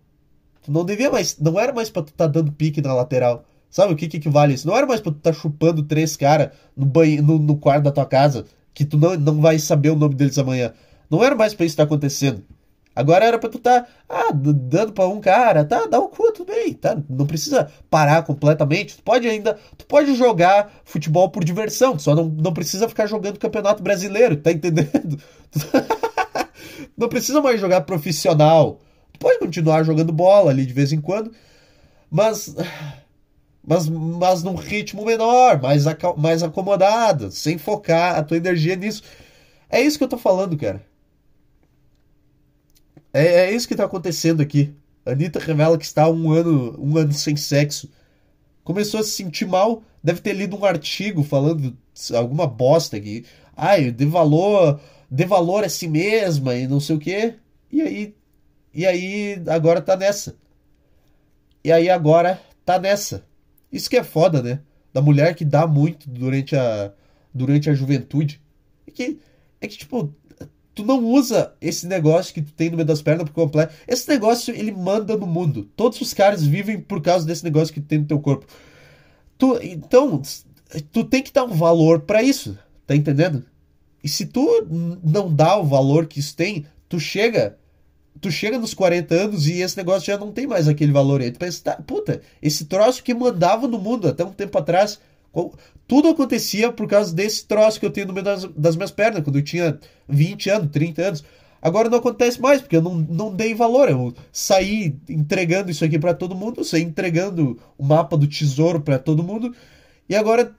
Tu 0.67 0.73
não 0.73 0.85
devia 0.85 1.11
mais. 1.11 1.39
Não 1.39 1.59
era 1.59 1.73
mais 1.73 1.89
pra 1.89 2.03
tu 2.03 2.13
tá 2.13 2.27
dando 2.27 2.51
pique 2.51 2.83
na 2.83 2.93
lateral. 2.93 3.45
Sabe 3.71 3.93
o 3.93 3.97
que 3.97 4.09
que 4.09 4.17
equivale 4.17 4.55
isso? 4.55 4.67
Não 4.67 4.77
era 4.77 4.85
mais 4.85 5.01
pra 5.01 5.13
tu 5.13 5.19
tá 5.19 5.33
chupando 5.33 5.85
três 5.85 6.17
caras 6.17 6.51
no, 6.77 6.85
banho, 6.85 7.23
no, 7.23 7.39
no 7.39 7.57
quarto 7.57 7.85
da 7.85 7.93
tua 7.93 8.05
casa, 8.05 8.45
que 8.75 8.85
tu 8.85 8.99
não, 8.99 9.17
não 9.17 9.41
vai 9.41 9.61
saber 9.61 9.91
o 9.91 9.97
nome 9.97 10.17
deles 10.17 10.37
amanhã. 10.39 10.73
Não 11.09 11.23
era 11.23 11.37
mais 11.37 11.55
pra 11.55 11.65
isso 11.65 11.75
estar 11.75 11.85
tá 11.85 11.87
acontecendo. 11.87 12.43
Agora 12.97 13.25
era 13.25 13.39
pra 13.39 13.49
tu 13.49 13.61
tá, 13.61 13.87
ah, 14.09 14.33
dando 14.33 14.93
pra 14.93 15.07
um 15.07 15.21
cara, 15.21 15.65
tá, 15.65 15.87
dá 15.87 16.01
o 16.01 16.09
cu, 16.09 16.33
tudo 16.33 16.53
bem, 16.53 16.73
tá? 16.73 16.97
Não 17.09 17.27
precisa 17.27 17.71
parar 17.89 18.25
completamente. 18.25 18.97
Tu 18.97 19.03
pode 19.05 19.29
ainda, 19.29 19.57
tu 19.79 19.87
pode 19.87 20.17
jogar 20.17 20.81
futebol 20.85 21.29
por 21.29 21.45
diversão, 21.45 21.97
só 21.97 22.13
não, 22.15 22.25
não 22.25 22.53
precisa 22.53 22.89
ficar 22.89 23.07
jogando 23.07 23.39
campeonato 23.39 23.83
brasileiro, 23.85 24.37
tá 24.37 24.51
entendendo? 24.51 25.21
não 26.97 27.09
precisa 27.09 27.41
mais 27.41 27.61
jogar 27.61 27.83
profissional 27.83 28.81
pode 29.19 29.39
continuar 29.39 29.85
jogando 29.85 30.13
bola 30.13 30.51
ali 30.51 30.67
de 30.67 30.73
vez 30.73 30.93
em 30.93 31.01
quando, 31.01 31.33
mas 32.11 32.55
mas, 33.67 33.89
mas 33.89 34.43
num 34.45 34.55
ritmo 34.55 35.05
menor, 35.05 35.61
mais, 35.61 35.85
mais 36.17 36.43
acomodado, 36.43 37.33
sem 37.33 37.59
focar 37.59 38.17
a 38.17 38.23
tua 38.23 38.37
energia 38.37 38.77
nisso. 38.77 39.03
É 39.69 39.81
isso 39.81 39.99
que 39.99 40.05
eu 40.05 40.09
tô 40.09 40.17
falando, 40.17 40.57
cara. 40.57 40.87
É, 43.13 43.47
é 43.47 43.53
isso 43.53 43.67
que 43.67 43.75
tá 43.75 43.85
acontecendo 43.85 44.41
aqui. 44.41 44.73
Anitta 45.05 45.41
revela 45.41 45.77
que 45.77 45.85
está 45.85 46.09
um 46.09 46.31
ano, 46.31 46.77
um 46.79 46.97
ano 46.97 47.13
sem 47.13 47.37
sexo. 47.37 47.91
Começou 48.63 49.01
a 49.01 49.03
se 49.03 49.11
sentir 49.11 49.47
mal, 49.47 49.83
deve 50.03 50.21
ter 50.21 50.33
lido 50.33 50.57
um 50.57 50.65
artigo 50.65 51.25
falando 51.25 51.77
alguma 52.15 52.47
bosta 52.47 52.97
aqui. 52.97 53.25
Ai, 53.57 53.91
dê 53.91 54.07
valor, 54.07 54.81
dê 55.11 55.25
valor 55.25 55.65
a 55.65 55.69
si 55.69 55.89
mesma 55.89 56.55
e 56.55 56.69
não 56.69 56.79
sei 56.79 56.97
o 56.97 57.01
quê. 57.01 57.35
E 57.73 57.83
aí, 57.83 58.15
e 58.77 58.85
aí 58.85 59.43
agora 59.49 59.81
tá 59.81 59.97
nessa. 59.97 60.37
E 61.65 61.73
aí 61.73 61.89
agora 61.89 62.39
tá 62.63 62.79
nessa. 62.79 63.25
Isso 63.73 63.89
que 63.89 63.97
é 63.97 64.05
foda, 64.05 64.43
né? 64.43 64.61
Da 64.93 65.01
mulher 65.01 65.35
que 65.35 65.47
dá 65.47 65.67
muito 65.67 66.11
durante 66.11 66.55
a 66.55 66.93
durante 67.33 67.71
a 67.71 67.75
juventude. 67.75 68.39
É 68.87 68.91
que 68.91 69.19
é 69.63 69.67
que 69.67 69.79
tipo, 69.79 70.15
tu 70.75 70.85
não 70.85 71.03
usa 71.03 71.55
esse 71.59 71.87
negócio 71.87 72.35
que 72.35 72.43
tu 72.43 72.53
tem 72.53 72.69
no 72.69 72.77
meio 72.77 72.87
das 72.87 73.01
pernas 73.01 73.25
por 73.25 73.33
completo. 73.33 73.75
Esse 73.89 74.07
negócio 74.11 74.55
ele 74.55 74.73
manda 74.73 75.17
no 75.17 75.27
mundo. 75.27 75.71
Todos 75.75 75.99
os 76.03 76.13
caras 76.13 76.45
vivem 76.45 76.79
por 76.79 77.01
causa 77.01 77.25
desse 77.25 77.45
negócio 77.45 77.73
que 77.73 77.81
tu 77.81 77.87
tem 77.87 78.01
no 78.01 78.07
teu 78.07 78.21
corpo. 78.21 78.45
Tu, 79.39 79.59
então, 79.63 80.21
tu 80.93 81.03
tem 81.03 81.23
que 81.23 81.33
dar 81.33 81.45
um 81.45 81.55
valor 81.55 82.01
para 82.01 82.23
isso, 82.23 82.59
tá 82.87 82.95
entendendo? 82.95 83.43
E 84.05 84.09
se 84.09 84.27
tu 84.27 84.47
não 85.03 85.35
dá 85.35 85.57
o 85.57 85.65
valor 85.65 86.07
que 86.07 86.21
isso 86.21 86.37
tem, 86.37 86.67
tu 86.91 87.01
chega 87.01 87.57
tu 88.21 88.31
chega 88.31 88.59
nos 88.59 88.75
40 88.75 89.15
anos 89.15 89.47
e 89.47 89.61
esse 89.61 89.77
negócio 89.77 90.07
já 90.07 90.19
não 90.19 90.33
tem 90.33 90.47
mais 90.47 90.69
aquele 90.69 90.93
valor 90.93 91.21
aí. 91.21 91.31
Tu 91.31 91.39
pensa, 91.39 91.63
tá, 91.63 91.77
puta, 91.77 92.21
esse 92.43 92.65
troço 92.67 93.03
que 93.03 93.15
mandava 93.15 93.67
no 93.67 93.79
mundo 93.79 94.09
até 94.09 94.25
um 94.25 94.33
tempo 94.33 94.57
atrás, 94.59 94.99
tudo 95.87 96.09
acontecia 96.09 96.73
por 96.73 96.89
causa 96.89 97.15
desse 97.15 97.47
troço 97.47 97.79
que 97.79 97.87
eu 97.87 97.91
tenho 97.91 98.07
no 98.07 98.13
meio 98.13 98.25
das, 98.25 98.45
das 98.45 98.77
minhas 98.77 98.91
pernas, 98.91 99.23
quando 99.23 99.37
eu 99.37 99.45
tinha 99.45 99.79
20 100.09 100.51
anos, 100.51 100.71
30 100.71 101.03
anos. 101.03 101.25
Agora 101.61 101.89
não 101.89 101.99
acontece 101.99 102.41
mais, 102.41 102.61
porque 102.61 102.77
eu 102.77 102.83
não, 102.83 102.95
não 102.95 103.35
dei 103.35 103.55
valor. 103.55 103.89
Eu 103.89 104.15
saí 104.33 104.95
entregando 105.09 105.71
isso 105.71 105.85
aqui 105.85 105.99
para 105.99 106.15
todo 106.15 106.35
mundo, 106.35 106.65
saí 106.65 106.83
entregando 106.83 107.59
o 107.77 107.85
mapa 107.85 108.17
do 108.17 108.27
tesouro 108.27 108.81
para 108.81 108.99
todo 108.99 109.23
mundo, 109.23 109.55
e 110.09 110.15
agora. 110.15 110.55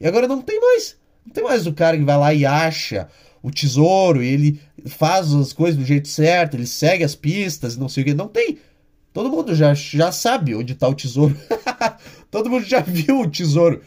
E 0.00 0.06
agora 0.06 0.28
não 0.28 0.40
tem 0.40 0.60
mais. 0.60 0.96
Não 1.26 1.32
tem 1.32 1.44
mais 1.44 1.66
o 1.66 1.74
cara 1.74 1.98
que 1.98 2.04
vai 2.04 2.16
lá 2.16 2.32
e 2.32 2.46
acha 2.46 3.08
o 3.42 3.50
tesouro, 3.50 4.22
ele 4.22 4.60
faz 4.86 5.32
as 5.32 5.52
coisas 5.52 5.78
do 5.78 5.84
jeito 5.84 6.08
certo, 6.08 6.54
ele 6.54 6.66
segue 6.66 7.04
as 7.04 7.14
pistas, 7.14 7.76
não 7.76 7.88
sei 7.88 8.02
o 8.02 8.06
que. 8.06 8.14
Não 8.14 8.28
tem. 8.28 8.58
Todo 9.12 9.30
mundo 9.30 9.54
já, 9.54 9.74
já 9.74 10.12
sabe 10.12 10.54
onde 10.54 10.72
está 10.72 10.88
o 10.88 10.94
tesouro. 10.94 11.36
Todo 12.30 12.50
mundo 12.50 12.64
já 12.64 12.80
viu 12.80 13.20
o 13.20 13.30
tesouro. 13.30 13.82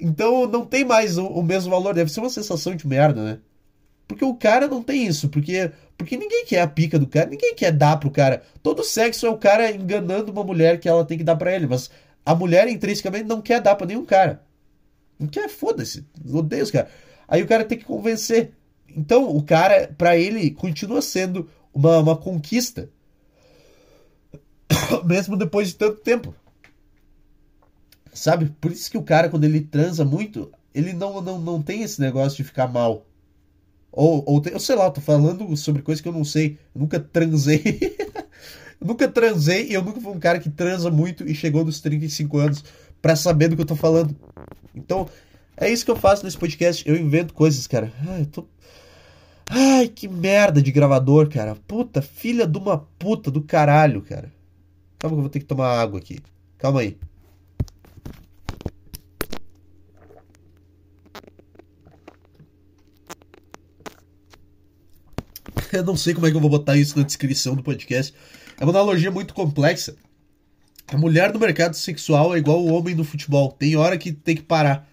Então 0.00 0.46
não 0.46 0.64
tem 0.64 0.84
mais 0.84 1.18
o, 1.18 1.26
o, 1.26 1.42
mesmo 1.42 1.70
valor. 1.70 1.94
Deve 1.94 2.10
ser 2.10 2.20
uma 2.20 2.30
sensação 2.30 2.74
de 2.74 2.86
merda, 2.86 3.22
né? 3.22 3.38
Porque 4.06 4.24
o 4.24 4.34
cara 4.34 4.66
não 4.66 4.82
tem 4.82 5.06
isso. 5.06 5.28
Porque, 5.28 5.70
porque 5.96 6.16
ninguém 6.16 6.44
quer 6.46 6.62
a 6.62 6.66
pica 6.66 6.98
do 6.98 7.06
cara. 7.06 7.30
Ninguém 7.30 7.54
quer 7.54 7.72
dar 7.72 7.98
pro 7.98 8.10
cara. 8.10 8.42
Todo 8.62 8.82
sexo 8.84 9.26
é 9.26 9.30
o 9.30 9.38
cara 9.38 9.70
enganando 9.70 10.32
uma 10.32 10.44
mulher 10.44 10.80
que 10.80 10.88
ela 10.88 11.04
tem 11.04 11.18
que 11.18 11.24
dar 11.24 11.36
para 11.36 11.54
ele. 11.54 11.66
Mas 11.66 11.90
a 12.24 12.34
mulher 12.34 12.68
intrinsecamente 12.68 13.24
não 13.26 13.40
quer 13.40 13.60
dar 13.60 13.74
pra 13.76 13.86
nenhum 13.86 14.04
cara. 14.04 14.42
Não 15.18 15.28
quer, 15.28 15.48
foda-se. 15.48 16.04
Odeio 16.32 16.64
os 16.64 16.70
caras. 16.70 16.90
Aí 17.28 17.42
o 17.42 17.46
cara 17.46 17.64
tem 17.64 17.78
que 17.78 17.84
convencer. 17.84 18.52
Então 18.94 19.36
o 19.36 19.42
cara, 19.42 19.92
para 19.98 20.16
ele, 20.16 20.50
continua 20.50 21.02
sendo 21.02 21.48
uma, 21.72 21.98
uma 21.98 22.16
conquista. 22.16 22.88
Mesmo 25.04 25.36
depois 25.36 25.68
de 25.68 25.74
tanto 25.74 25.96
tempo. 26.00 26.34
Sabe? 28.12 28.54
Por 28.60 28.70
isso 28.70 28.90
que 28.90 28.98
o 28.98 29.02
cara, 29.02 29.28
quando 29.28 29.44
ele 29.44 29.60
transa 29.60 30.04
muito, 30.04 30.52
ele 30.72 30.92
não, 30.92 31.20
não, 31.20 31.38
não 31.40 31.62
tem 31.62 31.82
esse 31.82 32.00
negócio 32.00 32.36
de 32.36 32.44
ficar 32.44 32.68
mal. 32.68 33.06
Ou, 33.90 34.24
ou 34.26 34.40
tem, 34.40 34.52
eu 34.52 34.60
sei 34.60 34.74
lá, 34.74 34.90
tô 34.90 35.00
falando 35.00 35.56
sobre 35.56 35.82
coisas 35.82 36.00
que 36.00 36.08
eu 36.08 36.12
não 36.12 36.24
sei. 36.24 36.58
Eu 36.74 36.80
nunca 36.80 36.98
transei. 36.98 37.62
eu 38.80 38.86
nunca 38.86 39.08
transei 39.08 39.68
e 39.68 39.74
eu 39.74 39.82
nunca 39.82 40.00
fui 40.00 40.12
um 40.12 40.18
cara 40.18 40.38
que 40.38 40.50
transa 40.50 40.90
muito 40.90 41.28
e 41.28 41.34
chegou 41.34 41.64
nos 41.64 41.80
35 41.80 42.38
anos 42.38 42.64
para 43.00 43.16
saber 43.16 43.48
do 43.48 43.56
que 43.56 43.62
eu 43.62 43.66
tô 43.66 43.76
falando. 43.76 44.16
Então, 44.74 45.08
é 45.56 45.70
isso 45.70 45.84
que 45.84 45.90
eu 45.90 45.96
faço 45.96 46.24
nesse 46.24 46.38
podcast. 46.38 46.88
Eu 46.88 46.96
invento 46.96 47.32
coisas, 47.34 47.66
cara. 47.66 47.92
Ai, 48.08 48.22
eu 48.22 48.26
tô. 48.26 48.48
Ai, 49.56 49.86
que 49.86 50.08
merda 50.08 50.60
de 50.60 50.72
gravador, 50.72 51.28
cara. 51.28 51.54
Puta, 51.54 52.02
filha 52.02 52.44
de 52.44 52.58
uma 52.58 52.76
puta 52.76 53.30
do 53.30 53.40
caralho, 53.40 54.02
cara. 54.02 54.32
Calma 54.98 55.14
que 55.14 55.18
eu 55.18 55.22
vou 55.22 55.30
ter 55.30 55.38
que 55.38 55.44
tomar 55.44 55.78
água 55.78 56.00
aqui. 56.00 56.18
Calma 56.58 56.80
aí. 56.80 56.98
Eu 65.72 65.84
não 65.84 65.96
sei 65.96 66.14
como 66.14 66.26
é 66.26 66.30
que 66.30 66.36
eu 66.36 66.40
vou 66.40 66.50
botar 66.50 66.76
isso 66.76 66.98
na 66.98 67.04
descrição 67.04 67.54
do 67.54 67.62
podcast. 67.62 68.12
É 68.58 68.64
uma 68.64 68.72
analogia 68.72 69.10
muito 69.10 69.34
complexa. 69.34 69.94
A 70.88 70.96
mulher 70.96 71.32
no 71.32 71.38
mercado 71.38 71.74
sexual 71.74 72.34
é 72.34 72.38
igual 72.38 72.60
o 72.60 72.72
homem 72.72 72.94
no 72.94 73.04
futebol. 73.04 73.52
Tem 73.52 73.76
hora 73.76 73.96
que 73.96 74.12
tem 74.12 74.34
que 74.34 74.42
parar. 74.42 74.88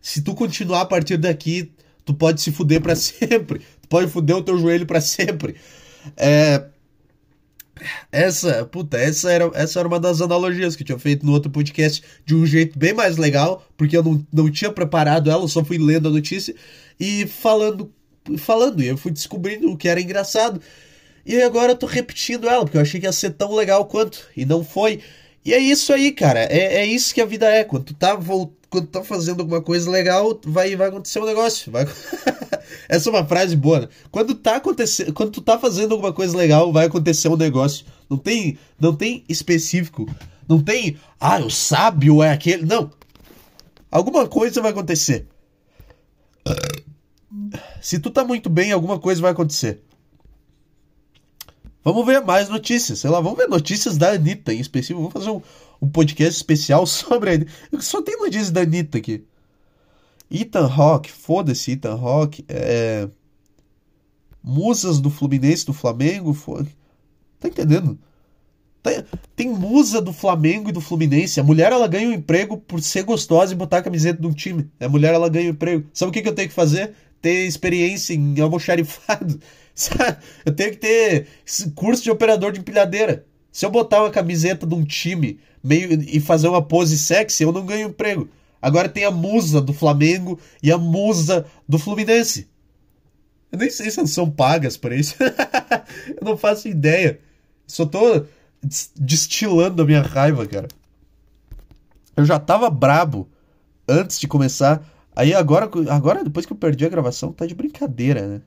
Se 0.00 0.20
tu 0.22 0.34
continuar 0.34 0.82
a 0.82 0.86
partir 0.86 1.16
daqui, 1.16 1.72
tu 2.04 2.14
pode 2.14 2.40
se 2.40 2.52
fuder 2.52 2.80
para 2.80 2.94
sempre. 2.96 3.62
Pode 3.92 4.10
fuder 4.10 4.34
o 4.34 4.42
teu 4.42 4.56
joelho 4.56 4.86
para 4.86 5.02
sempre. 5.02 5.54
É, 6.16 6.64
essa, 8.10 8.64
puta, 8.64 8.96
essa 8.96 9.30
era, 9.30 9.50
essa 9.52 9.80
era 9.80 9.86
uma 9.86 10.00
das 10.00 10.22
analogias 10.22 10.74
que 10.74 10.82
eu 10.82 10.86
tinha 10.86 10.98
feito 10.98 11.26
no 11.26 11.32
outro 11.32 11.50
podcast 11.50 12.02
de 12.24 12.34
um 12.34 12.46
jeito 12.46 12.78
bem 12.78 12.94
mais 12.94 13.18
legal, 13.18 13.62
porque 13.76 13.94
eu 13.94 14.02
não, 14.02 14.26
não 14.32 14.50
tinha 14.50 14.72
preparado 14.72 15.30
ela, 15.30 15.46
só 15.46 15.62
fui 15.62 15.76
lendo 15.76 16.08
a 16.08 16.10
notícia 16.10 16.54
e 16.98 17.26
falando, 17.26 17.92
falando, 18.38 18.82
e 18.82 18.86
eu 18.86 18.96
fui 18.96 19.12
descobrindo 19.12 19.70
o 19.70 19.76
que 19.76 19.88
era 19.88 20.00
engraçado. 20.00 20.58
E 21.26 21.42
agora 21.42 21.72
eu 21.72 21.76
tô 21.76 21.84
repetindo 21.84 22.48
ela, 22.48 22.64
porque 22.64 22.78
eu 22.78 22.80
achei 22.82 22.98
que 22.98 23.06
ia 23.06 23.12
ser 23.12 23.32
tão 23.32 23.54
legal 23.54 23.84
quanto, 23.84 24.26
e 24.34 24.46
não 24.46 24.64
foi. 24.64 25.00
E 25.44 25.52
é 25.52 25.58
isso 25.58 25.92
aí, 25.92 26.12
cara. 26.12 26.40
É, 26.44 26.76
é 26.76 26.86
isso 26.86 27.12
que 27.12 27.20
a 27.20 27.26
vida 27.26 27.46
é. 27.46 27.62
Quando 27.62 27.84
tu 27.84 27.94
tá 27.94 28.14
voltando 28.14 28.61
quando 28.72 28.86
tá 28.86 29.04
fazendo 29.04 29.40
alguma 29.40 29.60
coisa 29.60 29.90
legal, 29.90 30.40
vai, 30.46 30.74
vai 30.74 30.88
acontecer 30.88 31.20
um 31.20 31.26
negócio. 31.26 31.70
Vai... 31.70 31.86
Essa 32.88 33.10
é 33.10 33.12
uma 33.12 33.24
frase 33.24 33.54
boa, 33.54 33.80
né? 33.80 33.88
Quando 34.10 34.34
tá 34.34 34.56
acontecendo, 34.56 35.12
quando 35.12 35.30
tu 35.30 35.42
tá 35.42 35.58
fazendo 35.58 35.92
alguma 35.92 36.10
coisa 36.10 36.34
legal, 36.34 36.72
vai 36.72 36.86
acontecer 36.86 37.28
um 37.28 37.36
negócio. 37.36 37.84
Não 38.08 38.16
tem, 38.16 38.58
não 38.80 38.96
tem 38.96 39.24
específico. 39.28 40.08
Não 40.48 40.58
tem, 40.58 40.96
ah, 41.20 41.38
o 41.40 41.50
sábio 41.50 42.22
é 42.22 42.32
aquele. 42.32 42.64
Não. 42.64 42.90
Alguma 43.90 44.26
coisa 44.26 44.62
vai 44.62 44.70
acontecer. 44.70 45.26
Se 47.82 47.98
tu 47.98 48.10
tá 48.10 48.24
muito 48.24 48.48
bem, 48.48 48.72
alguma 48.72 48.98
coisa 48.98 49.20
vai 49.20 49.32
acontecer. 49.32 49.82
Vamos 51.84 52.06
ver 52.06 52.22
mais 52.22 52.48
notícias. 52.48 53.00
Sei 53.00 53.10
lá, 53.10 53.20
vamos 53.20 53.36
ver 53.36 53.48
notícias 53.48 53.98
da 53.98 54.12
Anitta 54.12 54.54
em 54.54 54.60
específico. 54.60 54.98
Vamos 54.98 55.12
fazer 55.12 55.30
um, 55.30 55.42
um 55.82 55.88
podcast 55.88 56.36
especial 56.36 56.86
sobre 56.86 57.46
a. 57.72 57.80
Só 57.80 58.00
tem 58.00 58.16
notícias 58.16 58.52
da 58.52 58.60
Anitta 58.60 58.98
aqui. 58.98 59.24
Ethan 60.30 60.66
Rock, 60.66 61.10
foda-se 61.10 61.72
Ethan 61.72 61.94
Rock. 61.94 62.44
É... 62.48 63.08
Musas 64.42 65.00
do 65.00 65.10
Fluminense, 65.10 65.66
do 65.66 65.72
Flamengo. 65.72 66.32
Foda... 66.32 66.68
Tá 67.38 67.48
entendendo? 67.48 67.98
Tem, 68.82 69.04
tem 69.36 69.48
musa 69.48 70.00
do 70.00 70.12
Flamengo 70.12 70.70
e 70.70 70.72
do 70.72 70.80
Fluminense. 70.80 71.38
A 71.38 71.44
mulher 71.44 71.70
ela 71.70 71.86
ganha 71.86 72.08
um 72.08 72.12
emprego 72.12 72.56
por 72.56 72.80
ser 72.80 73.02
gostosa 73.02 73.52
e 73.52 73.56
botar 73.56 73.78
a 73.78 73.82
camiseta 73.82 74.20
de 74.20 74.26
um 74.26 74.32
time. 74.32 74.70
A 74.80 74.88
mulher 74.88 75.14
ela 75.14 75.28
ganha 75.28 75.48
um 75.48 75.52
emprego. 75.52 75.86
Sabe 75.92 76.10
o 76.10 76.12
que, 76.12 76.22
que 76.22 76.28
eu 76.28 76.34
tenho 76.34 76.48
que 76.48 76.54
fazer? 76.54 76.94
Ter 77.20 77.46
experiência 77.46 78.14
em 78.14 78.40
almoxarifado. 78.40 79.38
Eu 80.44 80.54
tenho 80.54 80.72
que 80.72 80.76
ter 80.76 81.28
curso 81.74 82.02
de 82.02 82.10
operador 82.10 82.52
de 82.52 82.60
empilhadeira. 82.60 83.24
Se 83.50 83.64
eu 83.64 83.70
botar 83.70 84.02
uma 84.02 84.10
camiseta 84.10 84.66
de 84.66 84.74
um 84.74 84.84
time 84.84 85.38
meio 85.62 86.02
e 86.02 86.20
fazer 86.20 86.48
uma 86.48 86.62
pose 86.62 86.98
sexy, 86.98 87.42
eu 87.42 87.52
não 87.52 87.64
ganho 87.64 87.88
emprego. 87.88 88.28
Agora 88.60 88.88
tem 88.88 89.04
a 89.04 89.10
musa 89.10 89.60
do 89.60 89.72
Flamengo 89.72 90.38
e 90.62 90.70
a 90.70 90.78
musa 90.78 91.46
do 91.68 91.78
Fluminense. 91.78 92.48
Eu 93.50 93.58
nem 93.58 93.68
sei 93.68 93.90
se 93.90 93.98
elas 93.98 94.10
são 94.10 94.30
pagas 94.30 94.76
por 94.76 94.92
isso. 94.92 95.16
eu 96.08 96.24
não 96.24 96.36
faço 96.36 96.68
ideia. 96.68 97.20
Só 97.66 97.84
tô 97.84 98.24
destilando 98.96 99.82
a 99.82 99.84
minha 99.84 100.02
raiva, 100.02 100.46
cara. 100.46 100.68
Eu 102.16 102.24
já 102.24 102.38
tava 102.38 102.70
brabo 102.70 103.28
antes 103.88 104.18
de 104.20 104.28
começar. 104.28 104.86
Aí 105.14 105.34
agora, 105.34 105.68
agora 105.90 106.24
depois 106.24 106.46
que 106.46 106.52
eu 106.52 106.56
perdi 106.56 106.86
a 106.86 106.88
gravação, 106.88 107.32
tá 107.32 107.44
de 107.44 107.54
brincadeira, 107.54 108.26
né? 108.26 108.42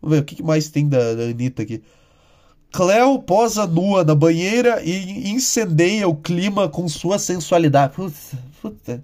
Vamos 0.00 0.16
ver 0.16 0.22
o 0.22 0.24
que 0.24 0.42
mais 0.42 0.68
tem 0.70 0.88
da, 0.88 1.14
da 1.14 1.24
Anitta 1.24 1.62
aqui. 1.62 1.82
Cleo 2.72 3.18
posa 3.18 3.66
nua 3.66 4.04
na 4.04 4.14
banheira 4.14 4.80
e 4.82 5.30
incendeia 5.30 6.08
o 6.08 6.14
clima 6.14 6.68
com 6.68 6.88
sua 6.88 7.18
sensualidade. 7.18 7.94
Puta, 7.94 8.14
puta. 8.62 9.02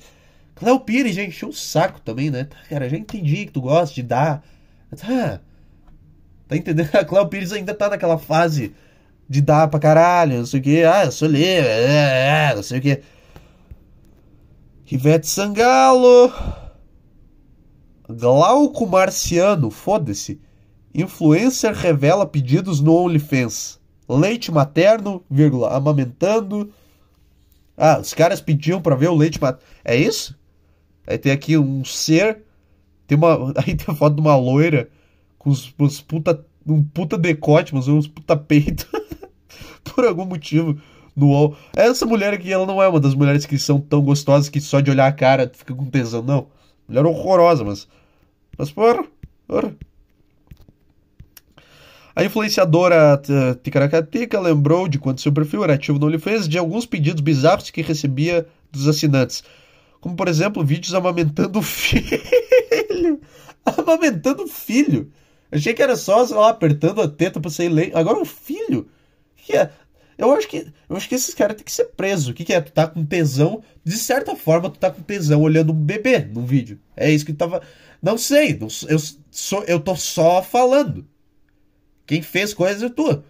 Cleo 0.54 0.80
Pires 0.80 1.14
já 1.14 1.22
encheu 1.22 1.48
o 1.48 1.52
saco 1.52 2.00
também, 2.00 2.30
né? 2.30 2.48
Cara, 2.68 2.88
já 2.88 2.96
entendi 2.96 3.46
que 3.46 3.52
tu 3.52 3.60
gosta 3.60 3.94
de 3.94 4.02
dar. 4.02 4.42
Tá, 4.96 5.40
tá 6.48 6.56
entendendo? 6.56 6.90
A 6.94 7.04
Cleo 7.04 7.26
Pires 7.28 7.52
ainda 7.52 7.74
tá 7.74 7.88
naquela 7.90 8.16
fase 8.16 8.72
de 9.28 9.40
dar 9.40 9.68
pra 9.68 9.80
caralho, 9.80 10.38
não 10.38 10.46
sei 10.46 10.60
o 10.60 10.62
que. 10.62 10.84
Ah, 10.84 11.04
eu 11.04 11.12
sou 11.12 11.28
livre, 11.28 11.68
é, 11.68 12.50
é, 12.50 12.54
não 12.54 12.62
sei 12.62 12.78
o 12.78 12.82
que. 12.82 13.02
Ivete 14.90 15.26
Sangalo. 15.26 16.32
Glauco 18.08 18.86
Marciano, 18.86 19.70
foda-se 19.70 20.40
Influencer 20.96 21.74
revela 21.74 22.24
pedidos 22.24 22.80
no 22.80 22.94
OnlyFans. 22.96 23.78
Leite 24.08 24.50
materno, 24.50 25.22
vírgula, 25.30 25.76
amamentando. 25.76 26.72
Ah, 27.76 27.98
os 28.00 28.14
caras 28.14 28.40
pediam 28.40 28.80
para 28.80 28.96
ver 28.96 29.10
o 29.10 29.14
leite 29.14 29.38
materno. 29.38 29.62
É 29.84 29.94
isso? 29.94 30.34
Aí 31.06 31.18
tem 31.18 31.32
aqui 31.32 31.58
um 31.58 31.84
ser. 31.84 32.42
Tem 33.06 33.18
uma. 33.18 33.52
Aí 33.60 33.76
tem 33.76 33.84
a 33.88 33.94
foto 33.94 34.14
de 34.14 34.22
uma 34.22 34.34
loira 34.36 34.88
com 35.38 35.50
os, 35.50 35.70
os 35.78 36.00
puta. 36.00 36.42
Um 36.66 36.82
puta 36.82 37.18
decote, 37.18 37.74
mas 37.74 37.86
uns 37.88 38.08
puta 38.08 38.34
peito. 38.34 38.88
Por 39.84 40.06
algum 40.06 40.24
motivo. 40.24 40.80
No 41.14 41.28
UOL. 41.28 41.56
Essa 41.74 42.06
mulher 42.06 42.32
aqui, 42.32 42.52
ela 42.52 42.66
não 42.66 42.82
é 42.82 42.88
uma 42.88 43.00
das 43.00 43.14
mulheres 43.14 43.46
que 43.46 43.58
são 43.58 43.80
tão 43.80 44.02
gostosas 44.02 44.48
que 44.48 44.60
só 44.60 44.80
de 44.80 44.90
olhar 44.90 45.06
a 45.06 45.12
cara 45.12 45.50
fica 45.54 45.74
com 45.74 45.86
tesão, 45.86 46.22
não. 46.22 46.48
Mulher 46.88 47.04
horrorosa, 47.04 47.64
mas. 47.64 47.86
Mas 48.56 48.70
porra, 48.70 49.04
porra. 49.46 49.76
A 52.16 52.24
influenciadora 52.24 53.20
Ticaracatica 53.62 54.40
lembrou 54.40 54.88
de 54.88 54.98
quando 54.98 55.20
seu 55.20 55.30
perfil 55.30 55.62
era 55.62 55.74
ativo 55.74 55.98
no 55.98 56.06
OnlyFans 56.06 56.48
de 56.48 56.56
alguns 56.56 56.86
pedidos 56.86 57.20
bizarros 57.20 57.68
que 57.68 57.82
recebia 57.82 58.46
dos 58.72 58.88
assinantes. 58.88 59.44
Como, 60.00 60.16
por 60.16 60.26
exemplo, 60.26 60.64
vídeos 60.64 60.94
amamentando 60.94 61.58
o 61.58 61.60
filho. 61.62 63.20
amamentando 63.66 64.44
o 64.44 64.48
filho. 64.48 65.12
Achei 65.52 65.74
que 65.74 65.82
era 65.82 65.94
só, 65.94 66.24
sei 66.24 66.36
lá, 66.36 66.48
apertando 66.48 67.02
a 67.02 67.08
teta 67.08 67.38
pra 67.38 67.50
sair 67.50 67.68
leite. 67.68 67.94
Agora 67.94 68.18
o 68.18 68.24
filho. 68.24 68.88
que 69.36 69.54
é? 69.54 69.70
Eu 70.16 70.32
acho 70.32 70.48
que, 70.48 70.66
eu 70.88 70.96
acho 70.96 71.10
que 71.10 71.16
esses 71.16 71.34
caras 71.34 71.56
têm 71.56 71.66
que 71.66 71.72
ser 71.72 71.84
presos. 71.98 72.28
O 72.28 72.32
que, 72.32 72.46
que 72.46 72.54
é? 72.54 72.62
Tu 72.62 72.72
tá 72.72 72.86
com 72.86 73.04
tesão. 73.04 73.62
De 73.84 73.98
certa 73.98 74.34
forma, 74.34 74.70
tu 74.70 74.78
tá 74.78 74.90
com 74.90 75.02
tesão 75.02 75.42
olhando 75.42 75.70
um 75.70 75.76
bebê 75.76 76.20
num 76.20 76.46
vídeo. 76.46 76.80
É 76.96 77.10
isso 77.10 77.26
que 77.26 77.34
tava. 77.34 77.60
Não 78.02 78.16
sei. 78.16 78.58
Eu, 78.88 78.98
sou, 79.30 79.64
eu 79.64 79.78
tô 79.78 79.94
só 79.94 80.42
falando. 80.42 81.06
Quem 82.06 82.22
fez 82.22 82.54
coisas 82.54 82.82
é 82.82 82.88
tu. 82.88 83.22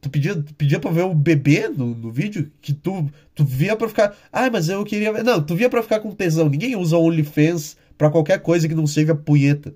Tu 0.00 0.10
pedia, 0.10 0.44
pedia 0.56 0.78
pra 0.78 0.90
ver 0.90 1.02
o 1.02 1.14
bebê 1.14 1.68
no, 1.68 1.94
no 1.94 2.10
vídeo? 2.12 2.50
Que 2.60 2.72
tu, 2.72 3.10
tu 3.34 3.44
via 3.44 3.74
pra 3.76 3.88
ficar. 3.88 4.16
Ah, 4.32 4.48
mas 4.50 4.68
eu 4.68 4.84
queria 4.84 5.12
ver. 5.12 5.24
Não, 5.24 5.42
tu 5.42 5.56
via 5.56 5.68
pra 5.68 5.82
ficar 5.82 6.00
com 6.00 6.12
tesão. 6.12 6.48
Ninguém 6.48 6.76
usa 6.76 6.96
OnlyFans 6.96 7.76
pra 7.96 8.10
qualquer 8.10 8.40
coisa 8.40 8.68
que 8.68 8.74
não 8.74 8.86
seja 8.86 9.14
punheta. 9.14 9.74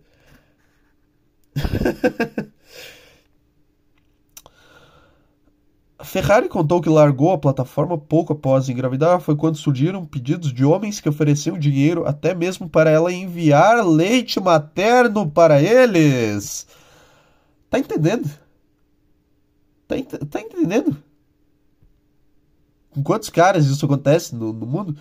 A 5.98 6.04
Ferrari 6.06 6.48
contou 6.48 6.80
que 6.80 6.88
largou 6.88 7.32
a 7.32 7.38
plataforma 7.38 7.98
pouco 7.98 8.32
após 8.32 8.68
engravidar 8.68 9.20
foi 9.20 9.36
quando 9.36 9.58
surgiram 9.58 10.04
pedidos 10.06 10.52
de 10.52 10.64
homens 10.64 11.00
que 11.00 11.08
ofereciam 11.08 11.58
dinheiro 11.58 12.06
até 12.06 12.34
mesmo 12.34 12.68
para 12.68 12.90
ela 12.90 13.12
enviar 13.12 13.84
leite 13.86 14.40
materno 14.40 15.28
para 15.28 15.60
eles. 15.60 16.66
Tá 17.72 17.78
entendendo? 17.78 18.28
Tá, 19.88 19.96
tá 20.28 20.40
entendendo? 20.42 20.94
Com 22.90 23.02
quantos 23.02 23.30
caras 23.30 23.64
isso 23.64 23.86
acontece 23.86 24.34
no, 24.34 24.52
no 24.52 24.66
mundo? 24.66 24.94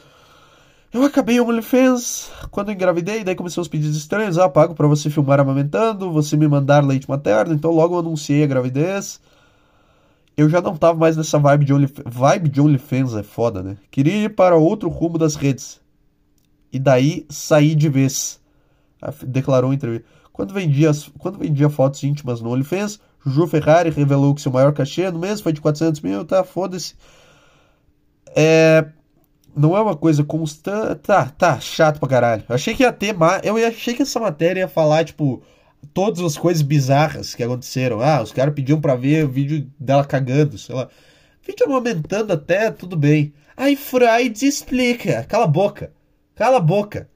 Eu 0.94 1.04
acabei 1.04 1.38
o 1.42 1.50
OnlyFans 1.50 2.32
quando 2.50 2.72
engravidei, 2.72 3.25
daí 3.25 3.36
começou 3.36 3.62
os 3.62 3.68
pedidos 3.68 3.98
estranhos. 3.98 4.38
Ah, 4.38 4.48
pago 4.48 4.74
para 4.74 4.88
você 4.88 5.10
filmar 5.10 5.38
amamentando, 5.38 6.13
você 6.13 6.38
me 6.38 6.48
mandar 6.48 6.82
leite 6.82 7.10
materno, 7.10 7.54
então 7.54 7.72
logo 7.72 7.96
eu 7.96 8.00
anunciei 8.00 8.42
a 8.42 8.48
gravidez. 8.48 9.20
Eu 10.38 10.48
já 10.48 10.62
não 10.62 10.78
tava 10.78 10.98
mais 10.98 11.18
nessa 11.18 11.38
vibe 11.38 11.66
de 11.66 11.74
OnlyFans. 11.74 12.06
Vibe 12.08 12.50
de 12.50 12.62
OnlyFans 12.62 13.16
é 13.16 13.24
foda, 13.24 13.62
né? 13.62 13.78
Queria 13.92 14.16
ir 14.16 14.30
para 14.30 14.56
outro 14.56 14.88
rumo 14.88 15.18
das 15.18 15.36
redes. 15.36 15.82
E 16.72 16.80
daí 16.80 17.25
saí 17.28 17.75
de 17.75 17.90
vez. 17.90 18.40
Declarou 19.28 19.74
em 19.74 19.75
entrevista. 19.75 20.08
Quando 20.41 20.55
vendia, 20.55 20.89
quando 21.19 21.38
vendia 21.38 21.69
fotos 21.69 22.03
íntimas 22.03 22.41
no 22.41 22.50
OnlyFans, 22.50 23.00
Ju 23.24 23.45
Ferrari 23.45 23.91
revelou 23.91 24.33
que 24.33 24.41
seu 24.41 24.51
maior 24.51 24.74
cachê 24.74 25.12
no 25.12 25.19
mês 25.19 25.39
foi 25.39 25.53
de 25.53 25.62
400 25.62 26.01
mil, 26.01 26.25
tá, 26.25 26.43
foda-se. 26.43 26.95
É, 28.36 28.88
não 29.56 29.77
é 29.77 29.82
uma 29.82 29.95
coisa 29.95 30.23
constante. 30.23 31.01
Tá, 31.01 31.25
tá, 31.25 31.60
chato 31.60 31.99
pra 31.99 32.10
caralho. 32.10 32.43
Eu 32.49 32.56
achei 32.56 32.73
que 32.73 32.82
ia 32.82 32.91
ter 32.91 33.13
mais. 33.13 33.43
Eu 33.43 33.56
achei 33.56 33.93
que 33.93 34.01
essa 34.01 34.19
matéria 34.19 34.62
ia 34.62 34.67
falar, 34.67 35.06
tipo, 35.06 35.43
todas 35.93 36.19
as 36.21 36.36
coisas 36.36 36.63
bizarras 36.63 37.36
que 37.36 37.43
aconteceram. 37.43 38.01
Ah, 38.01 38.19
os 38.23 38.32
caras 38.32 38.56
pediam 38.56 38.82
pra 38.82 38.95
ver 38.95 39.25
o 39.25 39.30
vídeo 39.30 39.69
dela 39.80 40.04
cagando, 40.04 40.58
sei 40.58 40.73
lá. 40.73 40.89
Vídeo 41.45 41.67
amamentando 41.67 42.34
até, 42.34 42.71
tudo 42.71 42.97
bem. 42.97 43.32
Aí 43.56 43.75
Freud 43.75 44.43
explica. 44.43 45.23
Cala 45.25 45.43
a 45.43 45.47
boca. 45.47 45.93
Cala 46.34 46.58
a 46.58 46.60
boca. 46.60 47.11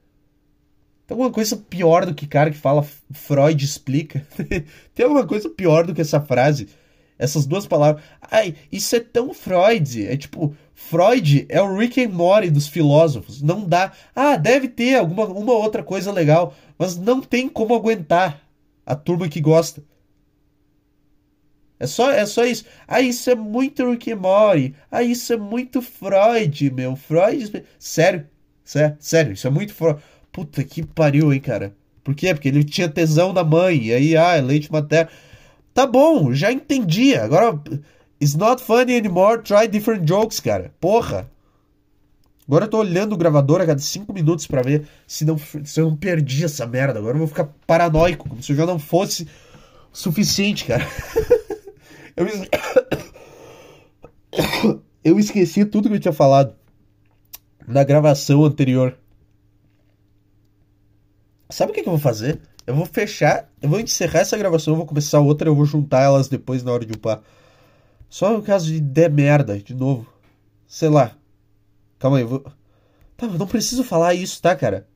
Tem 1.06 1.14
alguma 1.14 1.30
coisa 1.30 1.56
pior 1.56 2.04
do 2.04 2.14
que 2.14 2.26
cara 2.26 2.50
que 2.50 2.56
fala 2.56 2.84
Freud 3.12 3.64
explica? 3.64 4.26
Tem 4.94 5.04
alguma 5.04 5.26
coisa 5.26 5.48
pior 5.48 5.86
do 5.86 5.94
que 5.94 6.00
essa 6.00 6.20
frase? 6.20 6.68
Essas 7.18 7.46
duas 7.46 7.66
palavras. 7.66 8.02
Ai, 8.20 8.54
isso 8.70 8.94
é 8.96 9.00
tão 9.00 9.32
Freud. 9.32 10.06
É 10.06 10.16
tipo, 10.16 10.54
Freud 10.74 11.46
é 11.48 11.62
o 11.62 11.76
Rick 11.76 12.02
and 12.02 12.10
Morty 12.10 12.50
dos 12.50 12.66
filósofos. 12.66 13.40
Não 13.40 13.64
dá. 13.64 13.92
Ah, 14.14 14.36
deve 14.36 14.68
ter 14.68 14.96
alguma 14.96 15.24
uma 15.26 15.52
outra 15.52 15.82
coisa 15.82 16.12
legal, 16.12 16.54
mas 16.76 16.96
não 16.96 17.20
tem 17.20 17.48
como 17.48 17.74
aguentar 17.74 18.42
a 18.84 18.94
turma 18.94 19.28
que 19.28 19.40
gosta. 19.40 19.82
É 21.78 21.86
só, 21.86 22.10
é 22.10 22.26
só 22.26 22.44
isso. 22.44 22.64
Ah, 22.86 23.00
isso 23.00 23.30
é 23.30 23.34
muito 23.34 23.88
Rick 23.88 24.12
and 24.12 24.16
Morty. 24.16 24.74
Ah, 24.90 25.02
isso 25.02 25.32
é 25.32 25.36
muito 25.36 25.80
Freud, 25.80 26.70
meu. 26.70 26.96
Freud. 26.96 27.64
Sério? 27.78 28.26
Sério, 28.64 28.96
sério 28.98 29.32
isso 29.32 29.46
é 29.46 29.50
muito 29.50 29.72
Freud. 29.72 30.00
Puta 30.36 30.62
que 30.62 30.82
pariu, 30.82 31.32
hein, 31.32 31.40
cara. 31.40 31.74
Por 32.04 32.14
quê? 32.14 32.34
Porque 32.34 32.48
ele 32.48 32.62
tinha 32.62 32.90
tesão 32.90 33.32
da 33.32 33.42
mãe. 33.42 33.84
E 33.84 33.94
aí, 33.94 34.14
ah, 34.14 34.36
é 34.36 34.42
leite 34.42 34.70
materno. 34.70 35.10
Tá 35.72 35.86
bom, 35.86 36.30
já 36.34 36.52
entendi. 36.52 37.14
Agora, 37.14 37.58
it's 38.20 38.34
not 38.34 38.62
funny 38.62 38.98
anymore. 38.98 39.40
Try 39.42 39.66
different 39.66 40.06
jokes, 40.06 40.38
cara. 40.38 40.74
Porra. 40.78 41.26
Agora 42.46 42.66
eu 42.66 42.68
tô 42.68 42.80
olhando 42.80 43.14
o 43.14 43.16
gravador 43.16 43.62
a 43.62 43.66
cada 43.66 43.78
5 43.78 44.12
minutos 44.12 44.46
para 44.46 44.60
ver 44.60 44.86
se, 45.06 45.24
não, 45.24 45.38
se 45.38 45.80
eu 45.80 45.88
não 45.88 45.96
perdi 45.96 46.44
essa 46.44 46.66
merda. 46.66 46.98
Agora 46.98 47.14
eu 47.14 47.20
vou 47.20 47.28
ficar 47.28 47.48
paranoico, 47.66 48.28
como 48.28 48.42
se 48.42 48.52
eu 48.52 48.56
já 48.56 48.66
não 48.66 48.78
fosse 48.78 49.26
suficiente, 49.90 50.66
cara. 50.66 50.86
eu, 52.14 52.26
eu 55.02 55.18
esqueci 55.18 55.64
tudo 55.64 55.88
que 55.88 55.94
eu 55.94 56.00
tinha 56.00 56.12
falado 56.12 56.54
na 57.66 57.82
gravação 57.82 58.44
anterior. 58.44 58.98
Sabe 61.48 61.70
o 61.72 61.74
que, 61.74 61.82
que 61.82 61.88
eu 61.88 61.92
vou 61.92 62.00
fazer? 62.00 62.40
Eu 62.66 62.74
vou 62.74 62.86
fechar, 62.86 63.48
eu 63.62 63.68
vou 63.68 63.78
encerrar 63.78 64.20
essa 64.20 64.36
gravação, 64.36 64.72
eu 64.72 64.78
vou 64.78 64.86
começar 64.86 65.20
outra, 65.20 65.48
eu 65.48 65.54
vou 65.54 65.64
juntar 65.64 66.02
elas 66.02 66.28
depois 66.28 66.64
na 66.64 66.72
hora 66.72 66.84
de 66.84 66.92
upar. 66.94 67.22
Só 68.08 68.32
no 68.32 68.42
caso 68.42 68.66
de 68.66 68.80
der 68.80 69.10
merda, 69.10 69.58
de 69.58 69.74
novo. 69.74 70.12
Sei 70.66 70.88
lá. 70.88 71.16
Calma 71.98 72.16
aí, 72.16 72.24
eu 72.24 72.28
vou. 72.28 72.40
Tá, 73.16 73.26
mas 73.26 73.38
não 73.38 73.46
preciso 73.46 73.84
falar 73.84 74.14
isso, 74.14 74.42
tá, 74.42 74.54
cara? 74.56 74.88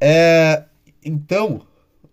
É. 0.00 0.64
Então, 1.04 1.62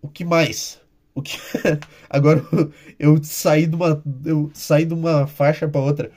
o 0.02 0.08
que 0.10 0.26
mais? 0.26 0.80
O 1.16 1.22
que. 1.22 1.38
Agora 2.10 2.46
eu 3.00 3.22
saí 3.24 3.66
de 3.66 3.76
uma. 3.76 4.04
Eu 4.26 4.52
saí 4.54 4.86
de 4.86 4.94
uma 4.94 5.28
faixa 5.28 5.68
pra 5.68 5.82
outra. 5.82 6.12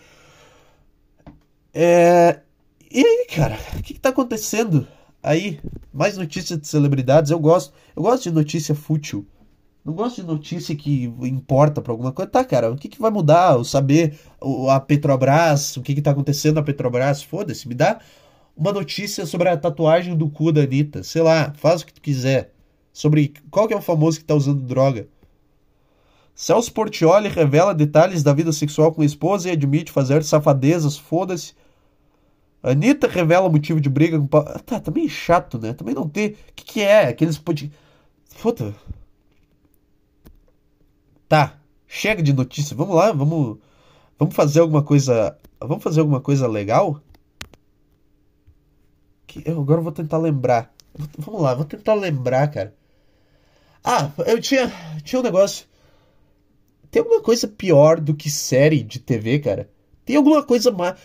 É. 1.72 2.40
E 2.90 3.00
aí, 3.04 3.26
cara? 3.34 3.56
O 3.78 3.82
que, 3.82 3.94
que 3.94 4.00
tá 4.00 4.08
acontecendo? 4.08 4.86
Aí, 5.22 5.60
mais 5.92 6.16
notícias 6.16 6.58
de 6.58 6.66
celebridades. 6.66 7.30
Eu 7.30 7.38
gosto. 7.38 7.74
Eu 7.94 8.02
gosto 8.02 8.24
de 8.24 8.32
notícia 8.32 8.74
fútil. 8.74 9.26
Não 9.84 9.94
gosto 9.94 10.20
de 10.20 10.26
notícia 10.26 10.74
que 10.74 11.04
importa 11.22 11.80
para 11.80 11.92
alguma 11.92 12.12
coisa. 12.12 12.30
Tá, 12.30 12.44
cara, 12.44 12.70
o 12.70 12.76
que, 12.76 12.88
que 12.88 13.00
vai 13.00 13.10
mudar? 13.10 13.54
Eu 13.54 13.64
saber 13.64 14.18
a 14.68 14.78
Petrobras, 14.78 15.76
o 15.76 15.82
que, 15.82 15.94
que 15.94 16.02
tá 16.02 16.10
acontecendo 16.10 16.56
na 16.56 16.62
Petrobras? 16.62 17.22
Foda-se, 17.22 17.66
me 17.66 17.74
dá 17.74 17.98
uma 18.56 18.72
notícia 18.72 19.24
sobre 19.24 19.48
a 19.48 19.56
tatuagem 19.56 20.16
do 20.16 20.28
cu 20.28 20.52
da 20.52 20.62
Anitta. 20.62 21.02
Sei 21.02 21.22
lá, 21.22 21.52
faz 21.56 21.80
o 21.80 21.86
que 21.86 21.94
tu 21.94 22.00
quiser. 22.00 22.52
Sobre 22.92 23.32
qual 23.50 23.66
que 23.66 23.72
é 23.72 23.76
o 23.76 23.80
famoso 23.80 24.18
que 24.18 24.24
tá 24.24 24.34
usando 24.34 24.62
droga. 24.62 25.08
Celso 26.34 26.72
Portioli 26.72 27.28
revela 27.28 27.74
detalhes 27.74 28.22
da 28.22 28.32
vida 28.32 28.52
sexual 28.52 28.92
com 28.92 29.02
a 29.02 29.06
esposa 29.06 29.48
e 29.48 29.52
admite 29.52 29.92
fazer 29.92 30.22
safadezas. 30.24 30.98
Foda-se. 30.98 31.54
Anitta 32.62 33.08
revela 33.08 33.48
motivo 33.48 33.80
de 33.80 33.88
briga 33.88 34.18
com. 34.18 34.26
Tá, 34.26 34.80
também 34.80 35.06
tá 35.06 35.12
chato, 35.12 35.58
né? 35.58 35.72
Também 35.72 35.94
não 35.94 36.08
tem. 36.08 36.30
O 36.30 36.36
que, 36.54 36.64
que 36.64 36.80
é? 36.80 37.08
Aqueles 37.08 37.38
pod. 37.38 37.72
Puta. 38.42 38.74
Tá, 41.28 41.58
chega 41.86 42.22
de 42.22 42.32
notícia. 42.32 42.76
Vamos 42.76 42.94
lá, 42.94 43.12
vamos. 43.12 43.58
Vamos 44.18 44.34
fazer 44.34 44.60
alguma 44.60 44.82
coisa. 44.82 45.38
Vamos 45.58 45.82
fazer 45.82 46.00
alguma 46.00 46.20
coisa 46.20 46.46
legal? 46.46 47.00
Que 49.26 49.42
eu 49.46 49.60
agora 49.60 49.80
vou 49.80 49.92
tentar 49.92 50.18
lembrar. 50.18 50.74
Vamos 51.16 51.40
lá, 51.40 51.54
vou 51.54 51.64
tentar 51.64 51.94
lembrar, 51.94 52.48
cara. 52.48 52.74
Ah, 53.82 54.10
eu 54.26 54.40
tinha. 54.40 54.70
Tinha 55.02 55.20
um 55.20 55.22
negócio. 55.22 55.66
Tem 56.90 57.00
alguma 57.00 57.22
coisa 57.22 57.48
pior 57.48 58.00
do 58.00 58.14
que 58.14 58.28
série 58.28 58.82
de 58.82 58.98
TV, 58.98 59.38
cara? 59.38 59.70
Tem 60.04 60.16
alguma 60.16 60.42
coisa 60.42 60.70
mais 60.72 60.98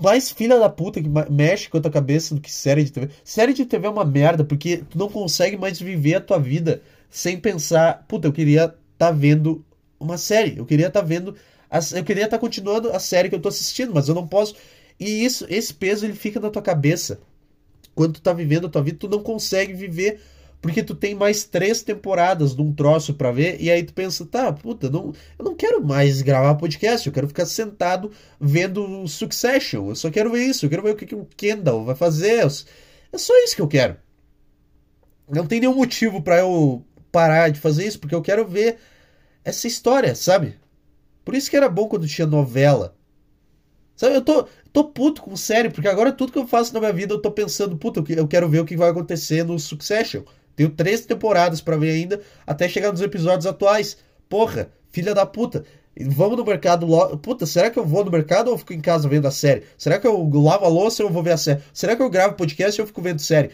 mais 0.00 0.30
filha 0.30 0.58
da 0.58 0.68
puta 0.68 1.00
que 1.02 1.08
mexe 1.30 1.68
com 1.68 1.78
a 1.78 1.80
tua 1.80 1.90
cabeça 1.90 2.34
do 2.34 2.40
que 2.40 2.50
série 2.50 2.84
de 2.84 2.92
TV. 2.92 3.08
Série 3.24 3.52
de 3.52 3.66
TV 3.66 3.86
é 3.86 3.90
uma 3.90 4.04
merda, 4.04 4.44
porque 4.44 4.78
tu 4.88 4.98
não 4.98 5.08
consegue 5.08 5.56
mais 5.56 5.80
viver 5.80 6.16
a 6.16 6.20
tua 6.20 6.38
vida 6.38 6.82
sem 7.10 7.38
pensar, 7.38 8.04
puta, 8.06 8.28
eu 8.28 8.32
queria 8.32 8.74
tá 8.98 9.10
vendo 9.10 9.64
uma 9.98 10.18
série. 10.18 10.58
Eu 10.58 10.66
queria 10.66 10.88
estar 10.88 11.00
tá 11.00 11.06
vendo. 11.06 11.34
A, 11.70 11.78
eu 11.96 12.04
queria 12.04 12.24
estar 12.24 12.36
tá 12.36 12.40
continuando 12.40 12.90
a 12.90 12.98
série 12.98 13.28
que 13.28 13.34
eu 13.34 13.40
tô 13.40 13.48
assistindo, 13.48 13.94
mas 13.94 14.08
eu 14.08 14.14
não 14.14 14.26
posso. 14.26 14.54
E 14.98 15.24
isso, 15.24 15.46
esse 15.48 15.72
peso 15.72 16.04
ele 16.04 16.14
fica 16.14 16.40
na 16.40 16.50
tua 16.50 16.60
cabeça. 16.60 17.20
Quando 17.94 18.14
tu 18.14 18.20
tá 18.20 18.32
vivendo 18.32 18.66
a 18.66 18.70
tua 18.70 18.82
vida, 18.82 18.98
tu 18.98 19.08
não 19.08 19.22
consegue 19.22 19.72
viver 19.72 20.20
porque 20.60 20.82
tu 20.82 20.94
tem 20.94 21.14
mais 21.14 21.44
três 21.44 21.82
temporadas 21.82 22.54
de 22.54 22.62
um 22.62 22.72
troço 22.72 23.14
para 23.14 23.30
ver, 23.30 23.60
e 23.60 23.70
aí 23.70 23.82
tu 23.82 23.94
pensa, 23.94 24.26
tá, 24.26 24.52
puta, 24.52 24.90
não, 24.90 25.12
eu 25.38 25.44
não 25.44 25.54
quero 25.54 25.84
mais 25.84 26.20
gravar 26.20 26.56
podcast, 26.56 27.06
eu 27.06 27.12
quero 27.12 27.28
ficar 27.28 27.46
sentado 27.46 28.10
vendo 28.40 29.06
Succession, 29.06 29.88
eu 29.88 29.94
só 29.94 30.10
quero 30.10 30.30
ver 30.32 30.44
isso, 30.44 30.66
eu 30.66 30.70
quero 30.70 30.82
ver 30.82 30.90
o 30.90 30.96
que, 30.96 31.06
que 31.06 31.14
o 31.14 31.26
Kendall 31.36 31.84
vai 31.84 31.94
fazer, 31.94 32.44
é 33.12 33.18
só 33.18 33.34
isso 33.44 33.54
que 33.54 33.62
eu 33.62 33.68
quero. 33.68 33.96
Não 35.30 35.46
tem 35.46 35.60
nenhum 35.60 35.74
motivo 35.74 36.22
para 36.22 36.38
eu 36.38 36.84
parar 37.12 37.50
de 37.50 37.60
fazer 37.60 37.86
isso, 37.86 37.98
porque 37.98 38.14
eu 38.14 38.22
quero 38.22 38.46
ver 38.46 38.78
essa 39.44 39.66
história, 39.66 40.14
sabe? 40.14 40.56
Por 41.24 41.34
isso 41.34 41.50
que 41.50 41.56
era 41.56 41.68
bom 41.68 41.86
quando 41.86 42.08
tinha 42.08 42.26
novela. 42.26 42.96
Sabe, 43.94 44.14
eu 44.14 44.22
tô, 44.22 44.46
tô 44.72 44.84
puto 44.84 45.22
com 45.22 45.36
série, 45.36 45.70
porque 45.70 45.88
agora 45.88 46.12
tudo 46.12 46.32
que 46.32 46.38
eu 46.38 46.46
faço 46.46 46.72
na 46.72 46.80
minha 46.80 46.92
vida 46.92 47.12
eu 47.12 47.20
tô 47.20 47.30
pensando, 47.30 47.76
puta, 47.76 48.02
eu 48.12 48.28
quero 48.28 48.48
ver 48.48 48.60
o 48.60 48.64
que 48.64 48.76
vai 48.76 48.90
acontecer 48.90 49.44
no 49.44 49.58
Succession. 49.58 50.22
Tenho 50.58 50.70
três 50.70 51.06
temporadas 51.06 51.60
para 51.60 51.76
ver 51.76 51.90
ainda, 51.90 52.20
até 52.44 52.68
chegar 52.68 52.90
nos 52.90 53.00
episódios 53.00 53.46
atuais. 53.46 53.96
Porra, 54.28 54.68
filha 54.90 55.14
da 55.14 55.24
puta. 55.24 55.64
Vamos 56.00 56.36
no 56.36 56.44
mercado 56.44 56.84
logo. 56.84 57.16
Puta, 57.16 57.46
será 57.46 57.70
que 57.70 57.78
eu 57.78 57.86
vou 57.86 58.04
no 58.04 58.10
mercado 58.10 58.50
ou 58.50 58.58
fico 58.58 58.72
em 58.72 58.80
casa 58.80 59.08
vendo 59.08 59.28
a 59.28 59.30
série? 59.30 59.62
Será 59.78 60.00
que 60.00 60.06
eu 60.08 60.28
lavo 60.34 60.64
a 60.64 60.68
louça 60.68 61.04
ou 61.04 61.08
eu 61.08 61.12
vou 61.12 61.22
ver 61.22 61.30
a 61.30 61.36
série? 61.36 61.62
Será 61.72 61.94
que 61.94 62.02
eu 62.02 62.10
gravo 62.10 62.34
podcast 62.34 62.80
ou 62.80 62.82
eu 62.82 62.88
fico 62.88 63.00
vendo 63.00 63.20
série? 63.20 63.50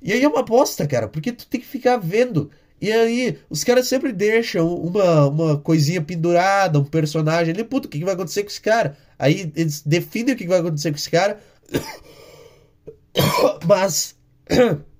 E 0.00 0.12
aí 0.12 0.22
é 0.22 0.28
uma 0.28 0.44
bosta, 0.44 0.86
cara, 0.86 1.08
porque 1.08 1.32
tu 1.32 1.44
tem 1.48 1.60
que 1.60 1.66
ficar 1.66 1.96
vendo. 1.96 2.52
E 2.80 2.92
aí, 2.92 3.36
os 3.50 3.64
caras 3.64 3.88
sempre 3.88 4.12
deixam 4.12 4.76
uma, 4.76 5.26
uma 5.26 5.58
coisinha 5.58 6.00
pendurada, 6.00 6.78
um 6.78 6.84
personagem 6.84 7.52
ali. 7.52 7.64
Puta, 7.64 7.88
o 7.88 7.90
que, 7.90 8.04
vai 8.04 8.14
acontecer 8.14 8.44
com 8.44 8.48
esse 8.48 8.60
cara? 8.60 8.96
Aí 9.18 9.52
eles 9.56 9.82
definem 9.82 10.36
o 10.36 10.38
que 10.38 10.46
vai 10.46 10.60
acontecer 10.60 10.92
com 10.92 10.98
esse 10.98 11.10
cara. 11.10 11.40
Mas. 13.66 14.14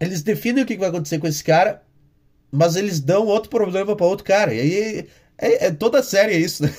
eles 0.00 0.22
definem 0.22 0.64
o 0.64 0.66
que 0.66 0.76
vai 0.76 0.88
acontecer 0.88 1.18
com 1.18 1.26
esse 1.26 1.42
cara, 1.42 1.82
mas 2.50 2.76
eles 2.76 3.00
dão 3.00 3.26
outro 3.26 3.50
problema 3.50 3.96
para 3.96 4.06
outro 4.06 4.24
cara. 4.24 4.54
E 4.54 4.60
aí 4.60 5.08
é, 5.38 5.66
é, 5.66 5.70
toda 5.70 6.02
série 6.02 6.34
é 6.34 6.38
isso, 6.38 6.64
né? 6.64 6.74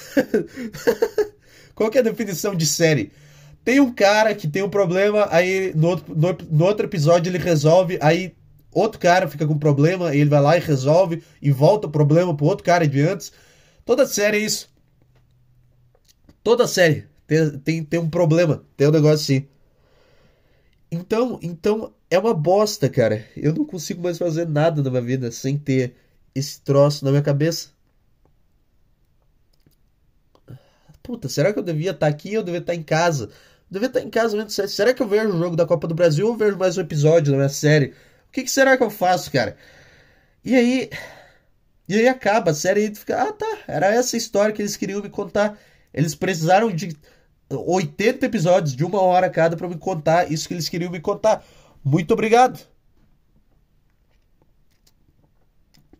Qual 1.74 1.90
que 1.90 1.98
é 1.98 2.02
a 2.02 2.04
definição 2.04 2.54
de 2.54 2.66
série? 2.66 3.12
Tem 3.64 3.80
um 3.80 3.94
cara 3.94 4.34
que 4.36 4.48
tem 4.48 4.64
um 4.64 4.70
problema, 4.70 5.28
aí 5.32 5.74
no 5.76 5.90
outro, 5.90 6.16
no, 6.16 6.38
no 6.50 6.66
outro 6.66 6.86
episódio 6.86 7.30
ele 7.30 7.38
resolve, 7.38 7.98
aí 8.02 8.36
outro 8.72 9.00
cara 9.00 9.28
fica 9.28 9.48
com 9.48 9.58
problema, 9.58 10.14
e 10.14 10.20
ele 10.20 10.30
vai 10.30 10.42
lá 10.42 10.58
e 10.58 10.60
resolve, 10.60 11.24
e 11.42 11.52
volta 11.52 11.88
o 11.88 11.92
problema 11.92 12.36
pro 12.36 12.46
outro 12.46 12.64
cara 12.64 12.88
de 12.88 13.02
antes. 13.02 13.32
Toda 13.86 14.06
série 14.06 14.38
é 14.38 14.42
isso. 14.42 14.70
Toda 16.44 16.68
série 16.68 17.06
tem, 17.28 17.60
tem, 17.60 17.84
tem 17.84 18.00
um 18.00 18.10
problema, 18.10 18.64
tem 18.76 18.88
um 18.88 18.92
negócio 18.92 19.16
assim. 19.16 19.48
Então, 20.92 21.40
então 21.42 21.94
é 22.10 22.18
uma 22.18 22.34
bosta, 22.34 22.90
cara. 22.90 23.26
Eu 23.36 23.54
não 23.54 23.66
consigo 23.66 24.02
mais 24.02 24.18
fazer 24.18 24.48
nada 24.48 24.82
na 24.82 24.90
minha 24.90 25.02
vida 25.02 25.32
sem 25.32 25.58
ter 25.58 25.96
esse 26.34 26.62
troço 26.62 27.06
na 27.06 27.12
minha 27.12 27.24
cabeça. 27.24 27.70
Puta, 31.04 31.28
será 31.30 31.52
que 31.54 31.60
eu 31.60 31.64
devia 31.64 31.92
estar 31.92 32.08
aqui 32.08 32.30
ou 32.30 32.36
eu 32.36 32.44
devia 32.44 32.60
estar 32.60 32.76
em 32.76 32.84
casa? 32.84 33.26
Eu 33.26 33.32
devia 33.72 33.88
estar 33.88 34.02
em 34.02 34.10
casa 34.10 34.38
vendo 34.38 34.50
série. 34.52 34.68
Será 34.68 34.94
que 34.94 35.02
eu 35.02 35.08
vejo 35.08 35.30
o 35.30 35.40
jogo 35.40 35.56
da 35.56 35.66
Copa 35.66 35.88
do 35.88 35.96
Brasil 35.96 36.28
ou 36.28 36.36
vejo 36.38 36.58
mais 36.58 36.78
um 36.78 36.82
episódio 36.82 37.32
da 37.32 37.38
minha 37.38 37.50
série? 37.50 37.88
O 38.28 38.32
que, 38.32 38.44
que 38.44 38.52
será 38.52 38.78
que 38.78 38.84
eu 38.84 38.90
faço, 38.90 39.32
cara? 39.32 39.58
E 40.44 40.56
aí. 40.56 40.90
E 41.88 41.96
aí 41.96 42.08
acaba 42.08 42.52
a 42.52 42.54
série 42.54 42.92
e 42.92 42.96
fica. 42.96 43.22
Ah, 43.22 43.34
tá. 43.34 43.58
Era 43.68 43.88
essa 43.88 44.18
história 44.18 44.54
que 44.54 44.62
eles 44.62 44.78
queriam 44.78 45.02
me 45.02 45.10
contar. 45.10 45.58
Eles 45.94 46.16
precisaram 46.16 46.72
de 46.72 46.96
80 47.50 48.26
episódios 48.26 48.76
de 48.76 48.84
uma 48.84 49.02
hora 49.02 49.30
cada 49.30 49.58
para 49.58 49.68
me 49.68 49.78
contar 49.78 50.32
isso 50.32 50.48
que 50.48 50.54
eles 50.54 50.70
queriam 50.70 50.92
me 50.92 51.00
contar. 51.00 51.44
Muito 51.84 52.14
obrigado. 52.14 52.60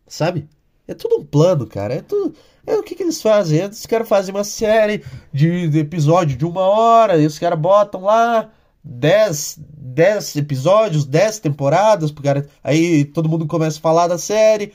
Sabe? 0.06 0.48
É 0.86 0.94
tudo 0.94 1.20
um 1.20 1.24
plano, 1.24 1.66
cara. 1.66 1.94
É 1.94 2.02
tudo. 2.02 2.34
É 2.66 2.74
o 2.74 2.82
que, 2.82 2.94
que 2.94 3.02
eles 3.02 3.20
fazem? 3.22 3.64
Os 3.66 3.86
caras 3.86 4.08
fazem 4.08 4.34
uma 4.34 4.44
série 4.44 5.04
de, 5.32 5.68
de 5.68 5.78
episódio 5.78 6.36
de 6.36 6.44
uma 6.44 6.62
hora, 6.62 7.16
e 7.16 7.26
os 7.26 7.38
caras 7.38 7.58
botam 7.58 8.02
lá 8.02 8.50
10, 8.84 9.58
10 9.58 10.36
episódios, 10.36 11.04
10 11.04 11.38
temporadas, 11.40 12.10
cara, 12.10 12.48
aí 12.62 13.04
todo 13.04 13.28
mundo 13.28 13.46
começa 13.46 13.78
a 13.78 13.82
falar 13.82 14.08
da 14.08 14.18
série. 14.18 14.72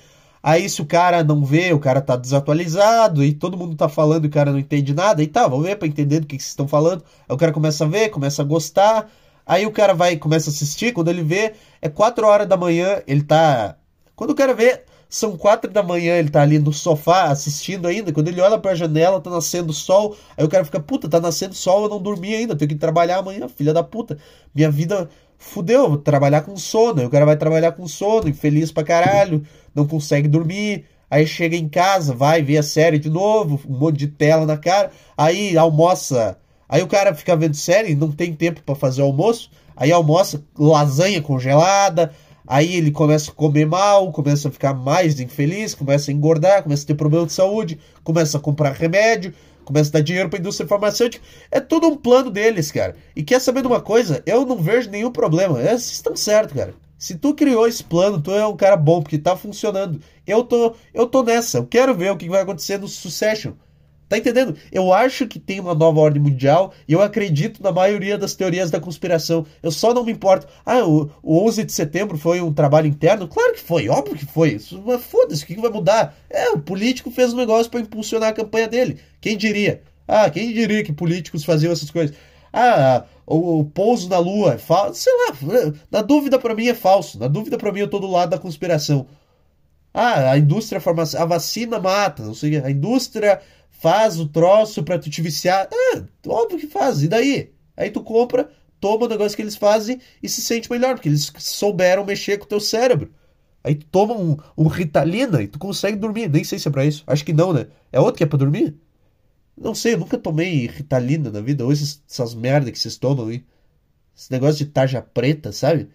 Aí 0.48 0.70
se 0.70 0.80
o 0.80 0.86
cara 0.86 1.24
não 1.24 1.44
vê, 1.44 1.74
o 1.74 1.80
cara 1.80 2.00
tá 2.00 2.16
desatualizado 2.16 3.24
e 3.24 3.34
todo 3.34 3.58
mundo 3.58 3.76
tá 3.76 3.90
falando 3.90 4.26
e 4.26 4.28
o 4.28 4.30
cara 4.32 4.52
não 4.52 4.60
entende 4.60 4.94
nada, 4.94 5.24
e 5.24 5.26
tá, 5.26 5.48
vamos 5.48 5.66
ver 5.66 5.76
pra 5.76 5.88
entender 5.88 6.20
do 6.20 6.28
que, 6.28 6.38
que 6.38 6.44
vocês 6.44 6.52
estão 6.52 6.68
falando. 6.68 7.04
Aí 7.28 7.34
o 7.34 7.38
cara 7.38 7.52
começa 7.52 7.84
a 7.84 7.88
ver, 7.88 8.10
começa 8.10 8.44
a 8.44 8.46
gostar. 8.46 9.10
Aí 9.44 9.66
o 9.66 9.72
cara 9.72 9.96
vai 9.96 10.16
começa 10.18 10.52
a 10.52 10.54
assistir, 10.54 10.94
quando 10.94 11.08
ele 11.08 11.24
vê, 11.24 11.54
é 11.82 11.90
4 11.90 12.28
horas 12.28 12.48
da 12.48 12.56
manhã, 12.56 13.02
ele 13.08 13.24
tá. 13.24 13.76
Quando 14.16 14.32
o 14.32 14.36
cara 14.36 14.54
vê, 14.54 14.84
são 15.10 15.36
4 15.36 15.72
da 15.72 15.82
manhã, 15.82 16.16
ele 16.16 16.30
tá 16.30 16.44
ali 16.44 16.60
no 16.60 16.72
sofá 16.72 17.24
assistindo 17.24 17.88
ainda. 17.88 18.14
Quando 18.14 18.28
ele 18.28 18.40
olha 18.40 18.60
pra 18.60 18.76
janela, 18.76 19.20
tá 19.20 19.32
nascendo 19.32 19.74
sol. 19.74 20.16
Aí 20.38 20.46
o 20.46 20.50
cara 20.50 20.64
fica, 20.64 20.80
puta, 20.80 21.10
tá 21.10 21.20
nascendo 21.20 21.56
sol, 21.56 21.86
eu 21.86 21.90
não 21.90 22.00
dormi 22.00 22.36
ainda, 22.36 22.56
tenho 22.56 22.70
que 22.70 22.76
trabalhar 22.76 23.18
amanhã, 23.18 23.48
filha 23.48 23.74
da 23.74 23.82
puta. 23.82 24.16
Minha 24.54 24.70
vida 24.70 25.10
fudeu, 25.46 25.90
vou 25.90 25.98
trabalhar 25.98 26.42
com 26.42 26.56
sono. 26.58 27.00
Aí 27.00 27.06
o 27.06 27.10
cara 27.10 27.26
vai 27.26 27.38
trabalhar 27.38 27.72
com 27.72 27.88
sono, 27.88 28.30
infeliz 28.30 28.72
pra 28.72 28.84
caralho 28.84 29.44
não 29.76 29.86
consegue 29.86 30.28
dormir, 30.28 30.86
aí 31.12 31.28
chega 31.28 31.58
em 31.58 31.68
casa, 31.68 32.14
vai 32.14 32.42
ver 32.42 32.58
a 32.58 32.64
série 32.64 32.98
de 32.98 33.10
novo, 33.10 33.60
um 33.68 33.78
monte 33.78 33.98
de 33.98 34.08
tela 34.08 34.46
na 34.46 34.58
cara, 34.58 34.90
aí 35.18 35.58
almoça, 35.58 36.38
aí 36.68 36.82
o 36.82 36.88
cara 36.88 37.14
fica 37.14 37.36
vendo 37.36 37.56
série, 37.56 37.94
não 37.94 38.12
tem 38.12 38.34
tempo 38.34 38.64
para 38.64 38.74
fazer 38.74 39.02
almoço, 39.02 39.52
aí 39.76 39.92
almoça 39.92 40.42
lasanha 40.58 41.22
congelada, 41.22 42.14
aí 42.48 42.78
ele 42.78 42.90
começa 42.90 43.32
a 43.32 43.34
comer 43.34 43.66
mal, 43.66 44.12
começa 44.14 44.48
a 44.48 44.52
ficar 44.52 44.74
mais 44.74 45.20
infeliz, 45.20 45.76
começa 45.76 46.10
a 46.10 46.14
engordar, 46.14 46.64
começa 46.64 46.84
a 46.84 46.88
ter 46.88 46.96
problema 46.96 47.26
de 47.26 47.34
saúde, 47.34 47.78
começa 48.04 48.38
a 48.38 48.42
comprar 48.42 48.72
remédio, 48.72 49.34
começa 49.66 49.90
a 49.90 49.94
dar 49.94 50.02
dinheiro 50.02 50.30
para 50.30 50.40
a 50.40 50.42
indústria 50.42 50.68
farmacêutica. 50.68 51.26
É 51.52 51.60
tudo 51.60 51.88
um 51.88 51.98
plano 51.98 52.30
deles, 52.30 52.72
cara. 52.72 52.96
E 53.16 53.24
quer 53.24 53.40
saber 53.40 53.62
de 53.62 53.68
uma 53.68 53.82
coisa? 53.82 54.24
Eu 54.26 54.46
não 54.46 54.58
vejo 54.58 54.90
nenhum 54.90 55.12
problema. 55.12 55.56
Vocês 55.62 55.92
estão 55.92 56.16
certos, 56.16 56.56
cara. 56.56 56.74
Se 56.98 57.16
tu 57.16 57.34
criou 57.34 57.68
esse 57.68 57.84
plano, 57.84 58.22
tu 58.22 58.32
é 58.32 58.48
um 58.48 58.56
cara 58.56 58.78
bom, 58.78 59.02
porque 59.02 59.18
tá 59.18 59.36
funcionando. 59.36 60.00
Eu 60.26 60.44
tô, 60.44 60.76
eu 60.94 61.06
tô 61.06 61.24
nessa. 61.24 61.58
Eu 61.58 61.66
quero 61.68 61.94
ver 61.94 62.12
o 62.12 62.18
que 62.18 62.30
vai 62.30 62.42
acontecer 62.42 62.80
no 62.80 62.88
Succession. 62.88 63.54
Tá 64.08 64.20
entendendo? 64.20 64.56
Eu 64.72 64.94
acho 64.94 65.28
que 65.28 65.40
tem 65.40 65.60
uma 65.60 65.74
nova 65.74 66.00
ordem 66.00 66.22
mundial 66.22 66.72
e 66.88 66.94
eu 66.94 67.02
acredito 67.02 67.62
na 67.64 67.72
maioria 67.72 68.18
das 68.18 68.36
teorias 68.36 68.70
da 68.70 68.80
conspiração. 68.80 69.46
Eu 69.64 69.72
só 69.72 69.94
não 69.96 70.04
me 70.04 70.12
importo. 70.12 70.48
Ah, 70.64 70.86
o, 70.86 71.10
o 71.24 71.44
11 71.48 71.64
de 71.64 71.74
setembro 71.74 72.16
foi 72.16 72.40
um 72.40 72.54
trabalho 72.54 72.88
interno? 72.88 73.28
Claro 73.28 73.54
que 73.54 73.62
foi, 73.62 73.90
óbvio 73.90 74.16
que 74.16 74.26
foi. 74.26 74.60
Mas 74.86 75.04
foda-se, 75.04 75.44
o 75.44 75.48
que, 75.48 75.60
vai 75.60 75.72
mudar? 75.72 76.16
É, 76.30 76.52
o 76.52 76.60
político 76.60 77.10
fez 77.10 77.34
um 77.34 77.38
negócio 77.38 77.72
para 77.72 77.80
impulsionar 77.80 78.30
a 78.30 78.34
campanha 78.34 78.68
dele. 78.68 79.00
Quem 79.20 79.36
diria? 79.36 79.82
Ah, 80.08 80.30
quem 80.30 80.54
diria 80.54 80.84
que 80.84 80.94
políticos 80.94 81.44
faziam 81.44 81.74
essas 81.74 81.90
coisas? 81.90 82.16
Ah, 82.54 83.06
o, 83.26 83.62
o 83.62 83.66
pouso 83.66 84.08
na 84.08 84.20
lua 84.20 84.54
é 84.54 84.58
falso. 84.60 85.02
Sei 85.02 85.14
lá, 85.14 85.74
na 85.90 86.04
dúvida 86.04 86.38
para 86.38 86.54
mim 86.54 86.68
é 86.68 86.76
falso. 86.76 87.18
Na 87.18 87.28
dúvida 87.28 87.58
para 87.58 87.72
mim 87.72 87.80
eu 87.80 87.90
tô 87.90 87.98
do 87.98 88.08
lado 88.08 88.30
da 88.30 88.38
conspiração. 88.38 89.08
Ah, 89.98 90.32
a 90.32 90.38
indústria 90.38 90.82
farmacêutica, 90.82 91.24
a 91.24 91.26
vacina 91.26 91.80
mata, 91.80 92.22
não 92.22 92.34
sei, 92.34 92.58
a 92.58 92.70
indústria 92.70 93.40
faz 93.80 94.20
o 94.20 94.28
troço 94.28 94.84
para 94.84 95.00
tu 95.00 95.10
te 95.10 95.22
viciar. 95.22 95.68
Ah, 95.72 96.04
óbvio 96.28 96.60
que 96.60 96.68
faz. 96.68 97.04
E 97.04 97.08
daí? 97.08 97.52
Aí 97.76 97.90
tu 97.90 98.02
compra, 98.02 98.50
toma 98.80 99.06
o 99.06 99.10
negócio 99.10 99.36
que 99.36 99.42
eles 99.42 99.56
fazem 99.56 100.00
e 100.22 100.30
se 100.30 100.42
sente 100.42 100.70
melhor, 100.72 100.96
porque 100.96 101.10
eles 101.10 101.32
souberam 101.38 102.06
mexer 102.06 102.38
com 102.38 102.46
o 102.46 102.48
teu 102.48 102.60
cérebro. 102.60 103.12
Aí 103.64 103.76
tu 103.76 103.86
toma 103.88 104.14
um, 104.16 104.38
um 104.58 104.68
Ritalina 104.68 105.42
e 105.42 105.48
tu 105.48 105.58
consegue 105.58 105.98
dormir. 105.98 106.30
Nem 106.30 106.44
sei 106.44 106.60
se 106.60 106.68
é 106.68 106.72
pra 106.72 106.86
isso. 106.86 107.04
Acho 107.08 107.26
que 107.26 107.34
não, 107.34 107.52
né? 107.52 107.68
É 107.92 108.00
outro 108.00 108.18
que 108.18 108.24
é 108.24 108.28
pra 108.28 108.38
dormir? 108.38 108.76
Não 109.58 109.74
sei, 109.74 109.94
eu 109.94 110.00
nunca 110.00 110.18
tomei 110.18 110.68
Ritalina 110.68 111.32
na 111.32 111.40
vida, 111.40 111.64
ou 111.64 111.72
esses, 111.72 112.04
essas 112.10 112.36
merda 112.36 112.72
que 112.72 112.78
vocês 112.78 112.98
tomam 112.98 113.28
aí. 113.28 113.44
Esse 114.16 114.32
negócio 114.32 114.66
de 114.66 114.72
tarja 114.72 115.02
preta, 115.02 115.52
sabe? 115.52 115.90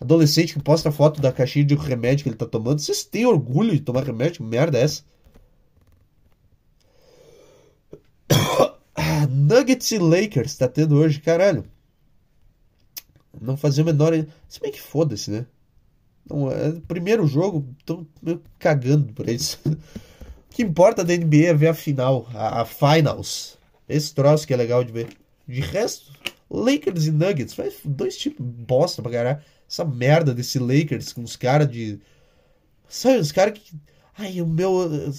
Adolescente 0.00 0.54
que 0.54 0.62
posta 0.62 0.92
foto 0.92 1.20
da 1.20 1.32
caixinha 1.32 1.64
de 1.64 1.74
remédio 1.74 2.22
que 2.24 2.28
ele 2.30 2.36
tá 2.36 2.46
tomando. 2.46 2.80
Vocês 2.80 3.04
têm 3.04 3.26
orgulho 3.26 3.72
de 3.72 3.80
tomar 3.80 4.04
remédio? 4.04 4.36
Que 4.36 4.42
merda 4.42 4.78
é 4.78 4.82
essa? 4.82 5.02
Nuggets 9.28 9.90
e 9.90 9.98
Lakers 9.98 10.56
tá 10.56 10.68
tendo 10.68 10.96
hoje, 10.96 11.20
caralho. 11.20 11.64
Não 13.40 13.56
fazia 13.56 13.82
o 13.82 13.86
menor. 13.86 14.12
Se 14.48 14.60
bem 14.60 14.72
que 14.72 14.80
foda-se, 14.80 15.30
né? 15.30 15.46
Não, 16.28 16.50
é 16.50 16.72
primeiro 16.88 17.26
jogo, 17.26 17.66
tô 17.84 18.06
meio 18.22 18.42
cagando 18.58 19.12
por 19.12 19.28
isso. 19.28 19.60
que 20.50 20.62
importa 20.62 21.04
da 21.04 21.14
NBA 21.14 21.48
é 21.48 21.54
ver 21.54 21.68
a 21.68 21.74
final, 21.74 22.28
a, 22.32 22.62
a, 22.62 22.64
finals. 22.64 23.58
Esse 23.88 24.14
troço 24.14 24.46
que 24.46 24.54
é 24.54 24.56
legal 24.56 24.82
de 24.82 24.92
ver. 24.92 25.08
De 25.46 25.60
resto, 25.60 26.10
Lakers 26.50 27.06
e 27.06 27.10
Nuggets, 27.10 27.52
faz 27.52 27.74
dois 27.84 28.16
tipos 28.16 28.44
bosta 28.46 29.02
pra 29.02 29.12
caralho. 29.12 29.42
Essa 29.68 29.84
merda 29.84 30.32
desse 30.32 30.58
Lakers 30.58 31.12
com 31.12 31.22
os 31.22 31.36
caras 31.36 31.70
de. 31.70 32.00
Sabe, 32.88 33.18
os 33.18 33.32
caras 33.32 33.58
que. 33.58 33.76
Ai, 34.16 34.40
o 34.40 34.46
meu. 34.46 35.12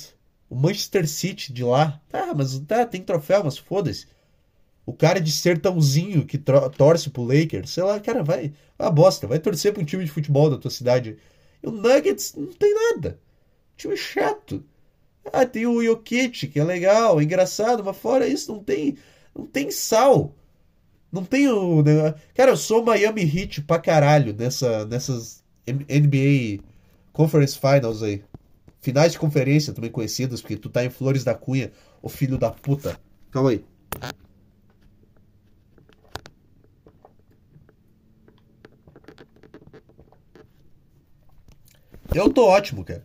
O 0.50 0.56
Manchester 0.56 1.08
City 1.08 1.52
de 1.54 1.64
lá. 1.64 2.02
Tá, 2.10 2.34
mas 2.34 2.60
tá, 2.60 2.86
tem 2.86 3.02
troféu, 3.02 3.44
mas 3.44 3.58
foda-se. 3.58 4.08
O 4.86 4.94
cara 4.94 5.20
de 5.20 5.32
sertãozinho 5.32 6.26
que 6.26 6.38
torce 6.38 7.10
pro 7.10 7.24
Lakers, 7.24 7.72
sei 7.72 7.84
lá, 7.84 8.00
cara, 8.00 8.24
vai. 8.24 8.54
Uma 8.78 8.92
bosta, 8.92 9.28
vai 9.28 9.40
torcer 9.40 9.74
pra 9.74 9.82
um 9.82 9.86
time 9.86 10.06
de 10.06 10.12
futebol 10.12 10.50
da 10.50 10.58
tua 10.58 10.70
cidade. 10.70 11.18
E 11.64 11.68
o 11.68 11.72
Nuggets 11.72 12.36
não 12.36 12.54
tem 12.54 12.74
nada. 12.74 13.20
Time 13.76 13.98
chato. 13.98 14.64
Ah, 15.34 15.46
tem 15.46 15.66
o 15.66 15.84
Jokic, 15.84 16.48
que 16.48 16.60
é 16.60 16.64
legal, 16.64 17.20
é 17.20 17.24
engraçado, 17.24 17.84
mas 17.84 17.98
fora 17.98 18.28
isso 18.28 18.52
não 18.54 18.64
tem, 18.64 18.98
não 19.36 19.46
tem 19.46 19.72
sal. 19.72 20.36
Não 21.12 21.24
tem 21.24 21.48
o. 21.48 21.84
Cara, 22.36 22.52
eu 22.52 22.58
sou 22.58 22.84
Miami 22.84 23.24
Heat 23.24 23.62
pra 23.64 23.80
caralho 23.80 24.34
nessa, 24.34 24.86
nessas 24.86 25.44
NBA 25.68 26.64
Conference 27.14 27.58
Finals 27.58 28.04
aí. 28.04 28.24
Finais 28.86 29.14
de 29.14 29.18
conferência 29.18 29.74
também 29.74 29.90
conhecidas, 29.90 30.42
porque 30.42 30.56
tu 30.56 30.70
tá 30.70 30.86
em 30.86 30.92
Flores 30.92 31.24
da 31.24 31.34
Cunha, 31.34 31.72
o 32.04 32.08
filho 32.08 32.38
da 32.38 32.52
puta. 32.52 32.96
Calma 33.32 33.50
aí. 33.50 33.66
Eu 42.14 42.30
tô 42.30 42.46
ótimo, 42.46 42.86
cara. 42.86 43.04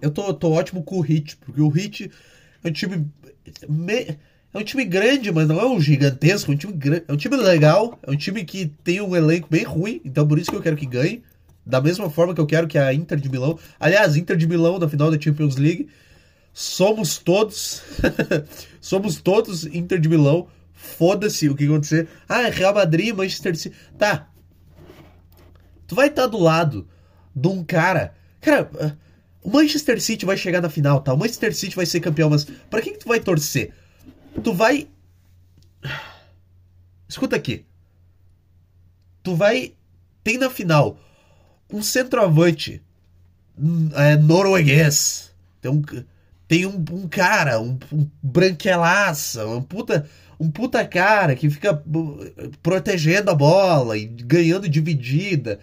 Eu 0.00 0.12
tô, 0.12 0.32
tô 0.32 0.52
ótimo 0.52 0.84
com 0.84 0.98
o 0.98 1.00
Hit, 1.00 1.36
porque 1.38 1.60
o 1.60 1.68
Hit 1.68 2.08
é 2.62 2.68
um 2.68 2.72
time. 2.72 3.10
Me, 3.68 4.16
é 4.54 4.58
um 4.58 4.62
time 4.62 4.84
grande, 4.84 5.32
mas 5.32 5.48
não 5.48 5.58
é 5.58 5.66
um 5.66 5.80
gigantesco. 5.80 6.52
É 6.52 6.54
um, 6.54 6.56
time, 6.56 7.02
é 7.08 7.12
um 7.12 7.16
time 7.16 7.36
legal. 7.36 7.98
É 8.04 8.12
um 8.12 8.16
time 8.16 8.44
que 8.44 8.66
tem 8.84 9.00
um 9.00 9.16
elenco 9.16 9.48
bem 9.50 9.64
ruim. 9.64 10.00
Então 10.04 10.24
por 10.24 10.38
isso 10.38 10.52
que 10.52 10.56
eu 10.56 10.62
quero 10.62 10.76
que 10.76 10.86
ganhe. 10.86 11.20
Da 11.64 11.80
mesma 11.80 12.08
forma 12.10 12.34
que 12.34 12.40
eu 12.40 12.46
quero 12.46 12.66
que 12.66 12.78
a 12.78 12.92
Inter 12.92 13.18
de 13.18 13.28
Milão. 13.28 13.58
Aliás, 13.78 14.16
Inter 14.16 14.36
de 14.36 14.46
Milão 14.46 14.78
na 14.78 14.88
final 14.88 15.10
da 15.10 15.20
Champions 15.20 15.56
League. 15.56 15.88
Somos 16.52 17.18
todos. 17.18 17.82
somos 18.80 19.20
todos 19.20 19.66
Inter 19.66 20.00
de 20.00 20.08
Milão. 20.08 20.48
Foda-se 20.72 21.48
o 21.48 21.54
que 21.54 21.64
acontecer. 21.66 22.08
Ah, 22.28 22.48
Real 22.48 22.74
Madrid, 22.74 23.14
Manchester 23.14 23.54
City. 23.56 23.76
Tá. 23.98 24.28
Tu 25.86 25.94
vai 25.94 26.08
estar 26.08 26.22
tá 26.22 26.28
do 26.28 26.38
lado 26.38 26.88
de 27.34 27.48
um 27.48 27.62
cara. 27.62 28.14
Cara, 28.40 28.70
ah, 28.80 28.96
o 29.42 29.50
Manchester 29.50 30.00
City 30.00 30.24
vai 30.24 30.36
chegar 30.36 30.60
na 30.60 30.70
final, 30.70 31.00
tá? 31.00 31.12
O 31.12 31.18
Manchester 31.18 31.54
City 31.54 31.76
vai 31.76 31.86
ser 31.86 32.00
campeão, 32.00 32.30
mas 32.30 32.44
para 32.44 32.82
quem 32.82 32.94
que 32.94 32.98
tu 32.98 33.08
vai 33.08 33.20
torcer? 33.20 33.72
Tu 34.42 34.52
vai. 34.52 34.88
Escuta 37.08 37.36
aqui. 37.36 37.66
Tu 39.22 39.34
vai. 39.36 39.74
Tem 40.24 40.38
na 40.38 40.50
final 40.50 40.98
um 41.72 41.82
centroavante 41.82 42.82
hum, 43.58 43.90
é, 43.94 44.16
norueguês. 44.16 45.32
Tem 45.60 45.70
um, 45.70 45.82
tem 46.48 46.66
um, 46.66 46.84
um 46.92 47.08
cara, 47.08 47.60
um, 47.60 47.78
um 47.92 48.08
branquelaça, 48.22 49.46
um 49.46 49.62
puta, 49.62 50.06
um 50.38 50.50
puta 50.50 50.84
cara 50.86 51.34
que 51.36 51.48
fica 51.50 51.74
uh, 51.74 52.50
protegendo 52.62 53.30
a 53.30 53.34
bola 53.34 53.96
e 53.96 54.06
ganhando 54.06 54.68
dividida 54.68 55.60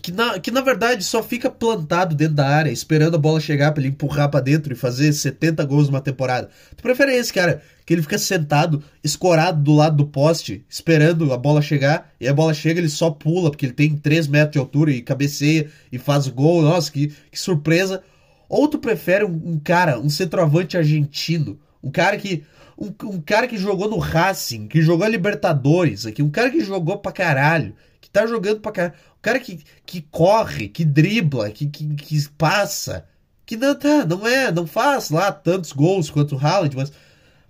que 0.00 0.12
na, 0.12 0.38
que 0.38 0.50
na 0.50 0.60
verdade 0.60 1.04
só 1.04 1.22
fica 1.22 1.50
plantado 1.50 2.14
dentro 2.14 2.36
da 2.36 2.48
área, 2.48 2.70
esperando 2.70 3.16
a 3.16 3.18
bola 3.18 3.40
chegar 3.40 3.72
para 3.72 3.82
ele 3.82 3.90
empurrar 3.90 4.30
para 4.30 4.40
dentro 4.40 4.72
e 4.72 4.76
fazer 4.76 5.12
70 5.12 5.64
gols 5.64 5.88
numa 5.88 6.00
temporada. 6.00 6.48
Tu 6.76 6.82
prefere 6.82 7.14
esse 7.14 7.32
cara, 7.32 7.62
que 7.84 7.92
ele 7.92 8.02
fica 8.02 8.18
sentado, 8.18 8.82
escorado 9.02 9.62
do 9.62 9.74
lado 9.74 9.96
do 9.96 10.06
poste, 10.06 10.64
esperando 10.68 11.32
a 11.32 11.36
bola 11.36 11.60
chegar, 11.60 12.12
e 12.20 12.28
a 12.28 12.34
bola 12.34 12.54
chega 12.54 12.80
ele 12.80 12.88
só 12.88 13.10
pula, 13.10 13.50
porque 13.50 13.66
ele 13.66 13.72
tem 13.72 13.96
3 13.96 14.28
metros 14.28 14.52
de 14.52 14.58
altura 14.58 14.92
e 14.92 15.02
cabeceia 15.02 15.68
e 15.90 15.98
faz 15.98 16.28
gol, 16.28 16.62
nossa, 16.62 16.90
que, 16.90 17.12
que 17.30 17.38
surpresa. 17.38 18.02
Ou 18.48 18.68
tu 18.68 18.78
prefere 18.78 19.24
um, 19.24 19.42
um 19.44 19.58
cara, 19.58 19.98
um 19.98 20.08
centroavante 20.08 20.76
argentino, 20.76 21.58
um 21.82 21.90
cara 21.90 22.16
que 22.16 22.44
um, 22.78 22.92
um, 23.04 23.20
cara 23.20 23.46
que 23.46 23.56
jogou 23.56 23.88
no 23.88 23.98
Racing, 23.98 24.66
que 24.66 24.80
jogou 24.80 25.06
Libertadores 25.06 26.06
aqui, 26.06 26.22
um 26.22 26.30
cara 26.30 26.50
que 26.50 26.60
jogou 26.60 26.98
pra 26.98 27.12
caralho, 27.12 27.74
que 28.00 28.10
tá 28.10 28.26
jogando 28.26 28.60
pra 28.60 28.72
caralho 28.72 28.94
cara 29.22 29.38
que, 29.38 29.60
que 29.86 30.02
corre, 30.02 30.68
que 30.68 30.84
dribla, 30.84 31.50
que, 31.50 31.66
que, 31.66 31.94
que 31.94 32.28
passa, 32.30 33.06
que 33.46 33.56
não, 33.56 33.74
tá, 33.74 34.04
não 34.04 34.26
é, 34.26 34.50
não 34.50 34.66
faz 34.66 35.10
lá 35.10 35.30
tantos 35.30 35.72
gols 35.72 36.10
quanto 36.10 36.34
o 36.34 36.38
Haaland, 36.38 36.76
mas, 36.76 36.92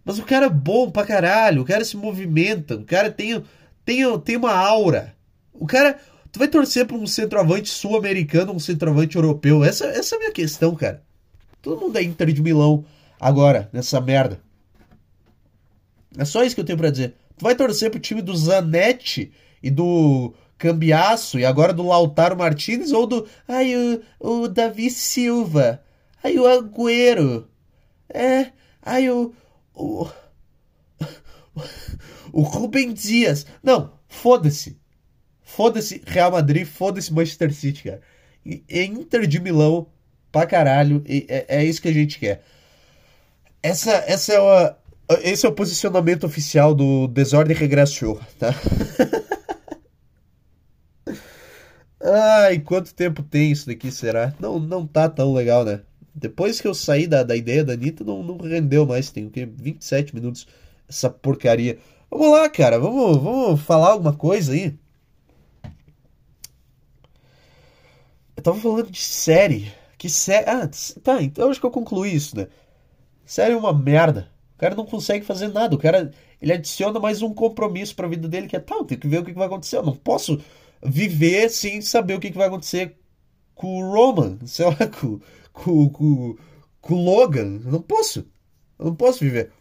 mas 0.05 0.19
o 0.19 0.23
cara 0.23 0.47
é 0.47 0.51
bom 0.51 0.91
pra 0.91 1.07
caralho, 1.07 1.63
o 1.63 1.65
cara 1.65 1.85
se 1.85 1.97
movimenta, 1.97 2.77
o 2.77 2.85
cara 2.85 3.11
tem, 3.11 3.43
tem, 3.85 4.19
tem 4.21 4.37
uma 4.37 4.53
aura. 4.53 5.15
O 5.53 5.67
cara. 5.67 5.99
Tu 6.31 6.39
vai 6.39 6.49
torcer 6.49 6.87
pra 6.87 6.97
um 6.97 7.07
centroavante 7.07 7.69
sul-americano, 7.69 8.55
um 8.55 8.59
centroavante 8.59 9.17
europeu. 9.17 9.63
Essa, 9.63 9.85
essa 9.87 10.15
é 10.15 10.17
a 10.17 10.19
minha 10.19 10.33
questão, 10.33 10.75
cara. 10.75 11.03
Todo 11.61 11.79
mundo 11.79 11.99
é 11.99 12.03
Inter 12.03 12.33
de 12.33 12.41
Milão 12.41 12.87
agora, 13.21 13.69
nessa 13.71 14.01
merda. 14.01 14.41
É 16.17 16.25
só 16.25 16.43
isso 16.43 16.55
que 16.55 16.63
eu 16.63 16.65
tenho 16.65 16.79
para 16.79 16.91
dizer. 16.91 17.15
Tu 17.37 17.43
vai 17.43 17.55
torcer 17.55 17.91
pro 17.91 18.01
time 18.01 18.23
do 18.23 18.35
Zanetti 18.35 19.31
e 19.63 19.71
do 19.71 20.35
Cambiaço 20.63 21.41
e 21.41 21.45
agora 21.45 21.73
do 21.73 21.83
Lautaro 21.83 22.39
Martinez 22.39 22.93
ou 22.93 23.05
do. 23.05 23.27
Ai, 23.49 23.75
o, 23.75 24.45
o 24.45 24.49
Davi 24.49 24.91
Silva. 24.91 25.83
Ai, 26.23 26.39
o 26.39 26.47
Agüero. 26.47 27.49
É. 28.09 28.53
Ai, 28.81 29.11
o. 29.11 29.35
O, 29.75 30.07
o 32.33 32.43
Rubem 32.43 32.93
Dias. 32.93 33.45
Não, 33.61 33.93
foda-se. 34.07 34.79
Foda-se 35.43 36.01
Real 36.07 36.31
Madrid, 36.31 36.65
foda-se 36.65 37.13
Manchester 37.13 37.53
City, 37.53 37.83
cara. 37.83 38.01
E, 38.47 38.63
Inter 38.71 39.27
de 39.27 39.41
Milão 39.41 39.89
pra 40.31 40.47
caralho. 40.47 41.03
E, 41.09 41.27
é, 41.29 41.47
é 41.49 41.65
isso 41.65 41.83
que 41.83 41.89
a 41.89 41.93
gente 41.93 42.21
quer. 42.21 42.45
Essa, 43.61 44.05
essa 44.07 44.33
é 44.33 44.39
a, 44.39 44.77
esse 45.25 45.45
é 45.45 45.49
o 45.49 45.53
posicionamento 45.53 46.23
oficial 46.23 46.73
do 46.73 47.09
Desordem 47.09 47.57
Regresso, 47.57 48.17
tá? 48.39 48.55
Ai, 52.05 52.59
quanto 52.59 52.95
tempo 52.95 53.23
tem 53.23 53.53
isso 53.53 53.67
daqui, 53.67 53.91
será? 53.93 54.35
Não, 54.41 54.59
não 54.59 54.87
tá 54.87 55.09
tão 55.09 55.33
legal, 55.33 55.65
né? 55.65 55.83
Depois 56.15 56.61
que 56.61 56.67
eu 56.67 56.75
saí 56.75 57.07
da, 57.07 57.23
da 57.23 57.37
ideia 57.37 57.65
da 57.65 57.75
Anitta, 57.75 58.05
não, 58.05 58.23
não 58.23 58.37
rendeu 58.39 58.85
mais. 58.85 59.11
Tem 59.11 59.27
o 59.27 59.31
quê? 59.31 59.47
27 59.47 60.15
minutos 60.15 60.47
essa 60.89 61.09
porcaria. 61.09 61.79
Vamos 62.11 62.31
lá, 62.33 62.49
cara. 62.51 62.79
Vamos, 62.79 63.17
vamos 63.19 63.63
falar 63.63 63.93
alguma 63.93 64.13
coisa 64.13 64.53
aí. 64.53 64.77
Eu 68.37 68.43
tava 68.43 68.59
falando 68.59 68.91
de 68.91 68.99
série. 68.99 69.73
Que 69.97 70.09
série. 70.11 70.51
Ah, 70.51 70.69
tá. 71.03 71.23
Então 71.23 71.51
acho 71.51 71.61
que 71.61 71.67
eu 71.67 71.71
concluí 71.71 72.15
isso, 72.15 72.37
né? 72.37 72.49
Série 73.25 73.55
é 73.55 73.57
uma 73.57 73.73
merda. 73.73 74.29
O 74.57 74.59
cara 74.59 74.75
não 74.75 74.85
consegue 74.85 75.25
fazer 75.25 75.49
nada. 75.49 75.75
O 75.75 75.79
cara. 75.79 76.11
Ele 76.41 76.53
adiciona 76.53 76.99
mais 76.99 77.23
um 77.23 77.33
compromisso 77.33 77.95
pra 77.95 78.09
vida 78.09 78.29
dele 78.29 78.49
que 78.49 78.57
é 78.57 78.61
tal. 78.61 78.85
Tem 78.85 78.99
que 78.99 79.07
ver 79.07 79.19
o 79.21 79.25
que 79.25 79.33
vai 79.33 79.47
acontecer. 79.47 79.77
Eu 79.77 79.85
não 79.85 79.95
posso 79.95 80.41
viver 80.83 81.49
sem 81.49 81.81
saber 81.81 82.15
o 82.15 82.21
que, 82.21 82.31
que 82.31 82.37
vai 82.37 82.49
acontecer 82.49 82.97
com 83.55 83.79
o 83.79 83.93
Roman, 83.93 84.39
sei 84.47 84.67
lá, 84.67 84.87
com, 84.89 85.21
com, 85.53 85.89
com, 85.89 86.37
com 86.81 86.95
o 86.95 87.05
Logan. 87.05 87.61
Eu 87.65 87.73
não 87.73 87.83
posso. 87.83 88.27
Eu 88.79 88.87
não 88.87 88.95
posso 88.95 89.21
viver. 89.21 89.53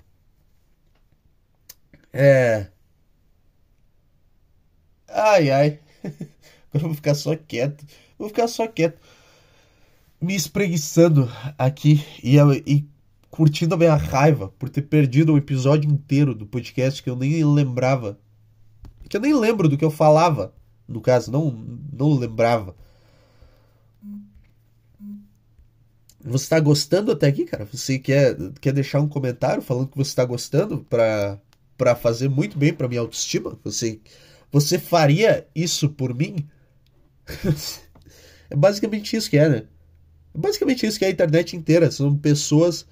É. 2.12 2.68
Ai, 5.08 5.52
ai. 5.52 5.80
Agora 6.04 6.20
eu 6.74 6.80
vou 6.82 6.96
ficar 6.96 7.14
só 7.14 7.36
quieto. 7.36 7.86
Vou 8.18 8.30
ficar 8.30 8.48
só 8.48 8.68
quieto. 8.68 9.00
Me 10.20 10.36
espreguiçando 10.36 11.30
aqui 11.58 12.06
e, 12.24 12.38
e 12.66 12.88
curtindo 13.30 13.76
a 13.76 13.78
minha 13.78 13.96
raiva 13.96 14.50
por 14.60 14.70
ter 14.70 14.84
perdido 14.84 15.34
o 15.34 15.38
episódio 15.38 15.90
inteiro 15.90 16.36
do 16.36 16.46
podcast 16.46 17.02
que 17.02 17.10
eu 17.10 17.16
nem 17.16 17.44
lembrava. 17.44 18.20
Que 19.10 19.18
eu 19.18 19.22
nem 19.22 19.34
lembro 19.34 19.68
do 19.68 19.78
que 19.78 19.84
eu 19.84 19.92
falava 19.92 20.54
no 20.92 21.02
caso, 21.02 21.32
não, 21.32 21.52
não 21.92 22.14
lembrava. 22.14 22.76
Você 26.24 26.44
está 26.44 26.60
gostando 26.60 27.12
até 27.12 27.28
aqui, 27.28 27.46
cara? 27.46 27.66
Você 27.66 27.98
quer, 27.98 28.38
quer 28.60 28.74
deixar 28.74 29.00
um 29.00 29.08
comentário 29.08 29.62
falando 29.62 29.88
que 29.88 29.98
você 29.98 30.10
está 30.10 30.24
gostando 30.24 30.86
para 30.88 31.96
fazer 31.96 32.30
muito 32.30 32.58
bem 32.58 32.74
para 32.74 32.88
minha 32.88 33.02
autoestima? 33.02 33.58
Você, 33.64 34.00
você 34.52 34.78
faria 34.78 35.48
isso 35.56 35.90
por 35.90 36.14
mim? 36.14 36.48
é 38.50 38.56
basicamente 38.56 39.16
isso 39.16 39.30
que 39.30 39.38
é, 39.38 39.50
né? 39.50 39.64
É 40.34 40.38
basicamente 40.38 40.86
isso 40.86 41.00
que 41.00 41.06
é 41.06 41.08
a 41.08 41.12
internet 41.12 41.56
inteira. 41.56 41.90
São 41.90 42.16
pessoas 42.16 42.86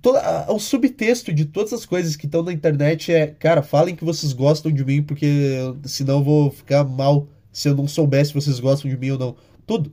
toda, 0.00 0.50
o 0.50 0.58
subtexto 0.58 1.32
de 1.32 1.44
todas 1.44 1.72
as 1.72 1.84
coisas 1.84 2.16
que 2.16 2.26
estão 2.26 2.42
na 2.42 2.52
internet 2.52 3.12
é, 3.12 3.26
cara, 3.26 3.62
falem 3.62 3.94
que 3.94 4.04
vocês 4.04 4.32
gostam 4.32 4.72
de 4.72 4.84
mim, 4.84 5.02
porque 5.02 5.58
senão 5.84 6.18
eu 6.18 6.24
vou 6.24 6.50
ficar 6.50 6.84
mal 6.84 7.28
se 7.52 7.68
eu 7.68 7.76
não 7.76 7.86
soubesse 7.86 8.30
se 8.30 8.34
vocês 8.34 8.60
gostam 8.60 8.90
de 8.90 8.96
mim 8.96 9.10
ou 9.10 9.18
não. 9.18 9.36
Tudo. 9.66 9.92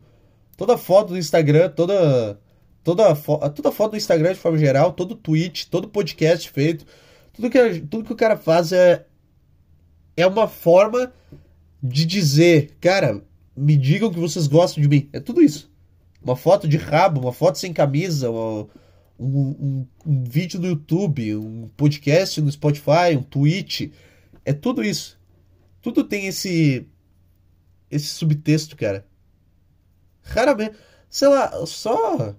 Toda 0.57 0.77
foto 0.77 1.09
do 1.09 1.17
Instagram, 1.17 1.69
toda 1.69 2.39
toda, 2.83 3.15
fo 3.15 3.37
toda 3.49 3.71
foto 3.71 3.91
do 3.91 3.97
Instagram 3.97 4.33
de 4.33 4.39
forma 4.39 4.57
geral, 4.57 4.93
todo 4.93 5.15
tweet, 5.15 5.69
todo 5.69 5.87
podcast 5.87 6.49
feito, 6.49 6.85
tudo 7.33 7.49
que, 7.49 7.81
tudo 7.81 8.03
que 8.03 8.13
o 8.13 8.15
cara 8.15 8.37
faz 8.37 8.71
é 8.71 9.05
é 10.15 10.27
uma 10.27 10.47
forma 10.47 11.11
de 11.81 12.05
dizer, 12.05 12.77
cara, 12.79 13.23
me 13.55 13.75
digam 13.75 14.11
que 14.11 14.19
vocês 14.19 14.47
gostam 14.47 14.81
de 14.81 14.89
mim. 14.89 15.09
É 15.13 15.19
tudo 15.19 15.41
isso. 15.41 15.71
Uma 16.21 16.35
foto 16.35 16.67
de 16.67 16.77
rabo, 16.77 17.21
uma 17.21 17.33
foto 17.33 17.57
sem 17.57 17.73
camisa, 17.73 18.29
uma, 18.29 18.67
um, 19.19 19.25
um, 19.25 19.87
um, 20.05 20.23
vídeo 20.23 20.59
no 20.59 20.67
YouTube, 20.67 21.35
um 21.35 21.69
podcast 21.77 22.41
no 22.41 22.51
Spotify, 22.51 23.15
um 23.17 23.23
tweet. 23.23 23.91
É 24.43 24.53
tudo 24.53 24.83
isso. 24.83 25.19
Tudo 25.81 26.03
tem 26.03 26.27
esse 26.27 26.87
esse 27.89 28.07
subtexto, 28.07 28.75
cara. 28.77 29.05
Raramente, 30.23 30.75
sei 31.09 31.27
lá, 31.27 31.65
só 31.65 32.35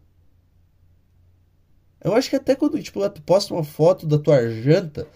eu 2.04 2.14
acho 2.14 2.28
que 2.28 2.36
até 2.36 2.54
quando 2.54 2.82
tipo, 2.82 3.08
tu 3.10 3.22
posta 3.22 3.54
uma 3.54 3.62
foto 3.62 4.06
da 4.06 4.18
tua 4.18 4.48
janta, 4.50 5.06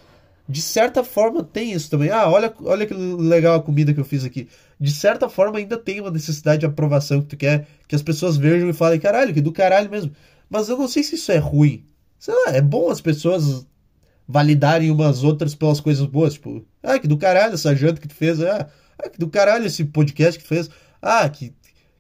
de 0.49 0.62
certa 0.62 1.03
forma 1.03 1.42
tem 1.42 1.73
isso 1.73 1.90
também. 1.90 2.11
Ah, 2.11 2.31
olha, 2.31 2.55
olha 2.62 2.87
que 2.87 2.95
legal 2.95 3.57
a 3.57 3.62
comida 3.62 3.92
que 3.92 3.99
eu 3.99 4.05
fiz 4.05 4.25
aqui. 4.25 4.49
De 4.79 4.92
certa 4.92 5.29
forma 5.29 5.59
ainda 5.59 5.77
tem 5.77 6.01
uma 6.01 6.11
necessidade 6.11 6.61
de 6.61 6.66
aprovação 6.66 7.21
que 7.21 7.29
tu 7.29 7.37
quer 7.37 7.66
que 7.88 7.97
as 7.97 8.03
pessoas 8.03 8.37
vejam 8.37 8.69
e 8.69 8.73
falem, 8.73 9.01
caralho, 9.01 9.35
que 9.35 9.40
do 9.40 9.53
caralho 9.53 9.90
mesmo. 9.90 10.12
Mas 10.49 10.69
eu 10.69 10.77
não 10.77 10.89
sei 10.89 11.03
se 11.03 11.17
isso 11.17 11.33
é 11.33 11.39
ruim. 11.39 11.85
Sei 12.19 12.35
lá, 12.35 12.53
é 12.57 12.61
bom 12.61 12.91
as 12.91 13.01
pessoas 13.01 13.67
validarem 14.27 14.91
umas 14.91 15.23
outras 15.23 15.55
pelas 15.55 15.81
coisas 15.81 16.07
boas. 16.07 16.35
Tipo, 16.35 16.65
ah, 16.83 16.99
que 16.99 17.09
do 17.09 17.19
caralho 17.19 17.55
essa 17.55 17.75
janta 17.75 18.01
que 18.01 18.09
tu 18.09 18.15
fez. 18.15 18.41
Ah, 18.41 18.69
ah 18.99 19.09
que 19.09 19.19
do 19.19 19.29
caralho 19.29 19.67
esse 19.67 19.85
podcast 19.85 20.39
que 20.39 20.45
tu 20.45 20.49
fez. 20.49 20.71
Ah, 21.03 21.29
que, 21.29 21.55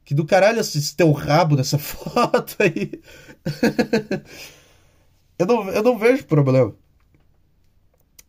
que 0.04 0.14
do 0.14 0.24
caralho 0.24 0.60
esse 0.60 0.94
teu 0.96 1.12
rabo 1.12 1.56
nessa 1.56 1.78
foto 1.78 2.56
aí. 2.60 3.00
eu, 5.38 5.46
não, 5.46 5.68
eu 5.70 5.82
não 5.82 5.98
vejo 5.98 6.24
problema 6.24 6.74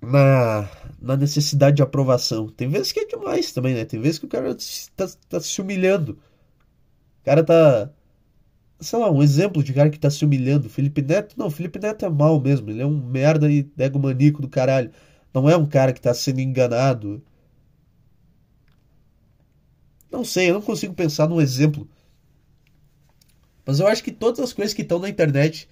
na, 0.01 0.69
na 1.01 1.17
necessidade 1.17 1.77
de 1.77 1.82
aprovação. 1.82 2.49
Tem 2.49 2.67
vezes 2.69 2.91
que 2.91 2.99
é 3.01 3.06
demais 3.06 3.51
também, 3.51 3.73
né? 3.73 3.86
Tem 3.86 3.99
vezes 3.99 4.19
que 4.19 4.25
o 4.25 4.30
cara 4.30 4.56
tá, 4.95 5.08
tá 5.30 5.39
se 5.39 5.62
humilhando. 5.62 6.13
O 7.21 7.25
cara 7.25 7.43
tá. 7.43 7.89
Sei 8.79 8.99
lá, 8.99 9.11
um 9.11 9.23
exemplo 9.23 9.63
de 9.63 9.73
cara 9.73 9.89
que 9.89 9.99
tá 9.99 10.09
se 10.09 10.23
humilhando. 10.23 10.69
Felipe 10.69 11.01
Neto, 11.01 11.35
não, 11.37 11.49
Felipe 11.49 11.79
Neto 11.79 12.05
é 12.05 12.09
mal 12.09 12.39
mesmo. 12.39 12.69
Ele 12.69 12.81
é 12.81 12.85
um 12.85 12.97
merda 12.97 13.51
e 13.51 13.69
ego 13.77 13.99
maníaco 13.99 14.41
do 14.41 14.49
caralho. 14.49 14.91
Não 15.33 15.49
é 15.49 15.57
um 15.57 15.65
cara 15.65 15.93
que 15.93 16.01
tá 16.01 16.13
sendo 16.13 16.39
enganado. 16.39 17.21
Não 20.11 20.23
sei, 20.23 20.49
eu 20.49 20.55
não 20.55 20.61
consigo 20.61 20.93
pensar 20.93 21.27
num 21.27 21.41
exemplo. 21.41 21.87
Mas 23.65 23.79
eu 23.79 23.87
acho 23.87 24.03
que 24.03 24.11
todas 24.11 24.39
as 24.39 24.53
coisas 24.53 24.73
que 24.73 24.81
estão 24.81 24.99
na 24.99 25.09
internet, 25.09 25.67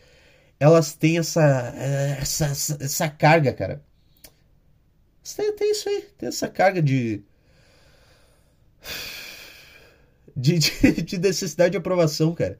elas 0.59 0.93
têm 0.93 1.17
essa, 1.17 1.43
essa, 2.19 2.45
essa, 2.45 2.77
essa 2.81 3.09
carga, 3.09 3.53
cara. 3.53 3.83
Tem, 5.35 5.55
tem 5.55 5.71
isso 5.71 5.89
aí, 5.89 6.01
tem 6.17 6.29
essa 6.29 6.47
carga 6.47 6.81
de. 6.81 7.23
De, 10.35 10.59
de, 10.59 11.01
de, 11.01 11.17
necessidade 11.17 11.71
de 11.71 11.77
aprovação, 11.77 12.35
cara. 12.35 12.59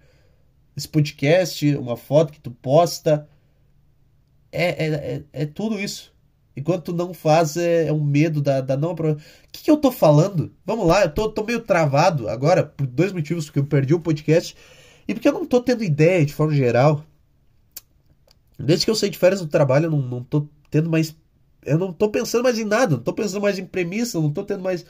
Esse 0.75 0.87
podcast, 0.87 1.75
uma 1.75 1.95
foto 1.95 2.33
que 2.33 2.39
tu 2.39 2.51
posta. 2.51 3.27
É, 4.51 4.85
é, 4.85 4.93
é, 4.93 5.23
é 5.31 5.45
tudo 5.45 5.79
isso. 5.79 6.13
Enquanto 6.55 6.85
tu 6.85 6.93
não 6.93 7.13
faz, 7.13 7.57
é, 7.57 7.87
é 7.87 7.93
um 7.93 8.03
medo 8.03 8.41
da, 8.41 8.61
da 8.61 8.77
não 8.77 8.91
aprovação. 8.91 9.21
O 9.47 9.51
que, 9.51 9.63
que 9.63 9.71
eu 9.71 9.77
tô 9.77 9.91
falando? 9.91 10.53
Vamos 10.65 10.87
lá, 10.87 11.03
eu 11.03 11.09
tô, 11.09 11.29
tô 11.29 11.43
meio 11.43 11.59
travado 11.59 12.29
agora, 12.29 12.63
por 12.63 12.87
dois 12.87 13.11
motivos, 13.11 13.45
porque 13.45 13.59
eu 13.59 13.65
perdi 13.65 13.93
o 13.93 13.99
podcast 13.99 14.55
e 15.07 15.13
porque 15.13 15.27
eu 15.27 15.33
não 15.33 15.45
tô 15.45 15.61
tendo 15.61 15.83
ideia 15.83 16.25
de 16.25 16.33
forma 16.33 16.53
geral. 16.53 17.05
Desde 18.57 18.85
que 18.85 18.91
eu 18.91 18.95
saí 18.95 19.09
de 19.09 19.17
férias 19.17 19.41
do 19.41 19.47
trabalho, 19.47 19.87
eu 19.87 19.91
não, 19.91 20.01
não 20.01 20.23
tô 20.23 20.47
tendo 20.69 20.89
mais 20.89 21.13
eu 21.65 21.77
não 21.77 21.91
tô 21.91 22.09
pensando 22.09 22.43
mais 22.43 22.59
em 22.59 22.63
nada, 22.63 22.95
não 22.95 23.03
tô 23.03 23.13
pensando 23.13 23.41
mais 23.41 23.57
em 23.57 23.65
premissa, 23.65 24.21
não 24.21 24.31
tô 24.31 24.43
tendo 24.43 24.61
mais, 24.61 24.85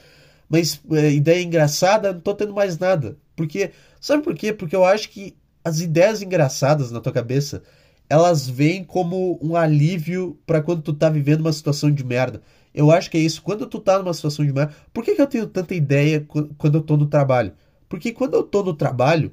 mais 0.48 0.80
é, 0.92 1.10
ideia 1.12 1.42
engraçada, 1.42 2.12
não 2.12 2.20
tô 2.20 2.34
tendo 2.34 2.54
mais 2.54 2.78
nada. 2.78 3.16
Porque, 3.34 3.70
sabe 4.00 4.22
por 4.22 4.34
quê? 4.34 4.52
Porque 4.52 4.76
eu 4.76 4.84
acho 4.84 5.08
que 5.08 5.36
as 5.66 5.80
ideias 5.80 6.22
engraçadas 6.22 6.92
na 6.92 7.00
tua 7.00 7.12
cabeça, 7.12 7.60
elas 8.08 8.48
vêm 8.48 8.84
como 8.84 9.36
um 9.42 9.56
alívio 9.56 10.38
para 10.46 10.62
quando 10.62 10.80
tu 10.80 10.92
tá 10.92 11.10
vivendo 11.10 11.40
uma 11.40 11.52
situação 11.52 11.90
de 11.90 12.04
merda. 12.04 12.40
Eu 12.72 12.92
acho 12.92 13.10
que 13.10 13.16
é 13.16 13.20
isso. 13.20 13.42
Quando 13.42 13.66
tu 13.66 13.80
tá 13.80 13.98
numa 13.98 14.14
situação 14.14 14.46
de 14.46 14.52
merda, 14.52 14.72
por 14.92 15.02
que, 15.02 15.16
que 15.16 15.20
eu 15.20 15.26
tenho 15.26 15.44
tanta 15.48 15.74
ideia 15.74 16.24
quando 16.56 16.76
eu 16.76 16.82
tô 16.82 16.96
no 16.96 17.06
trabalho? 17.06 17.52
Porque 17.88 18.12
quando 18.12 18.34
eu 18.34 18.44
tô 18.44 18.62
no 18.62 18.74
trabalho, 18.74 19.32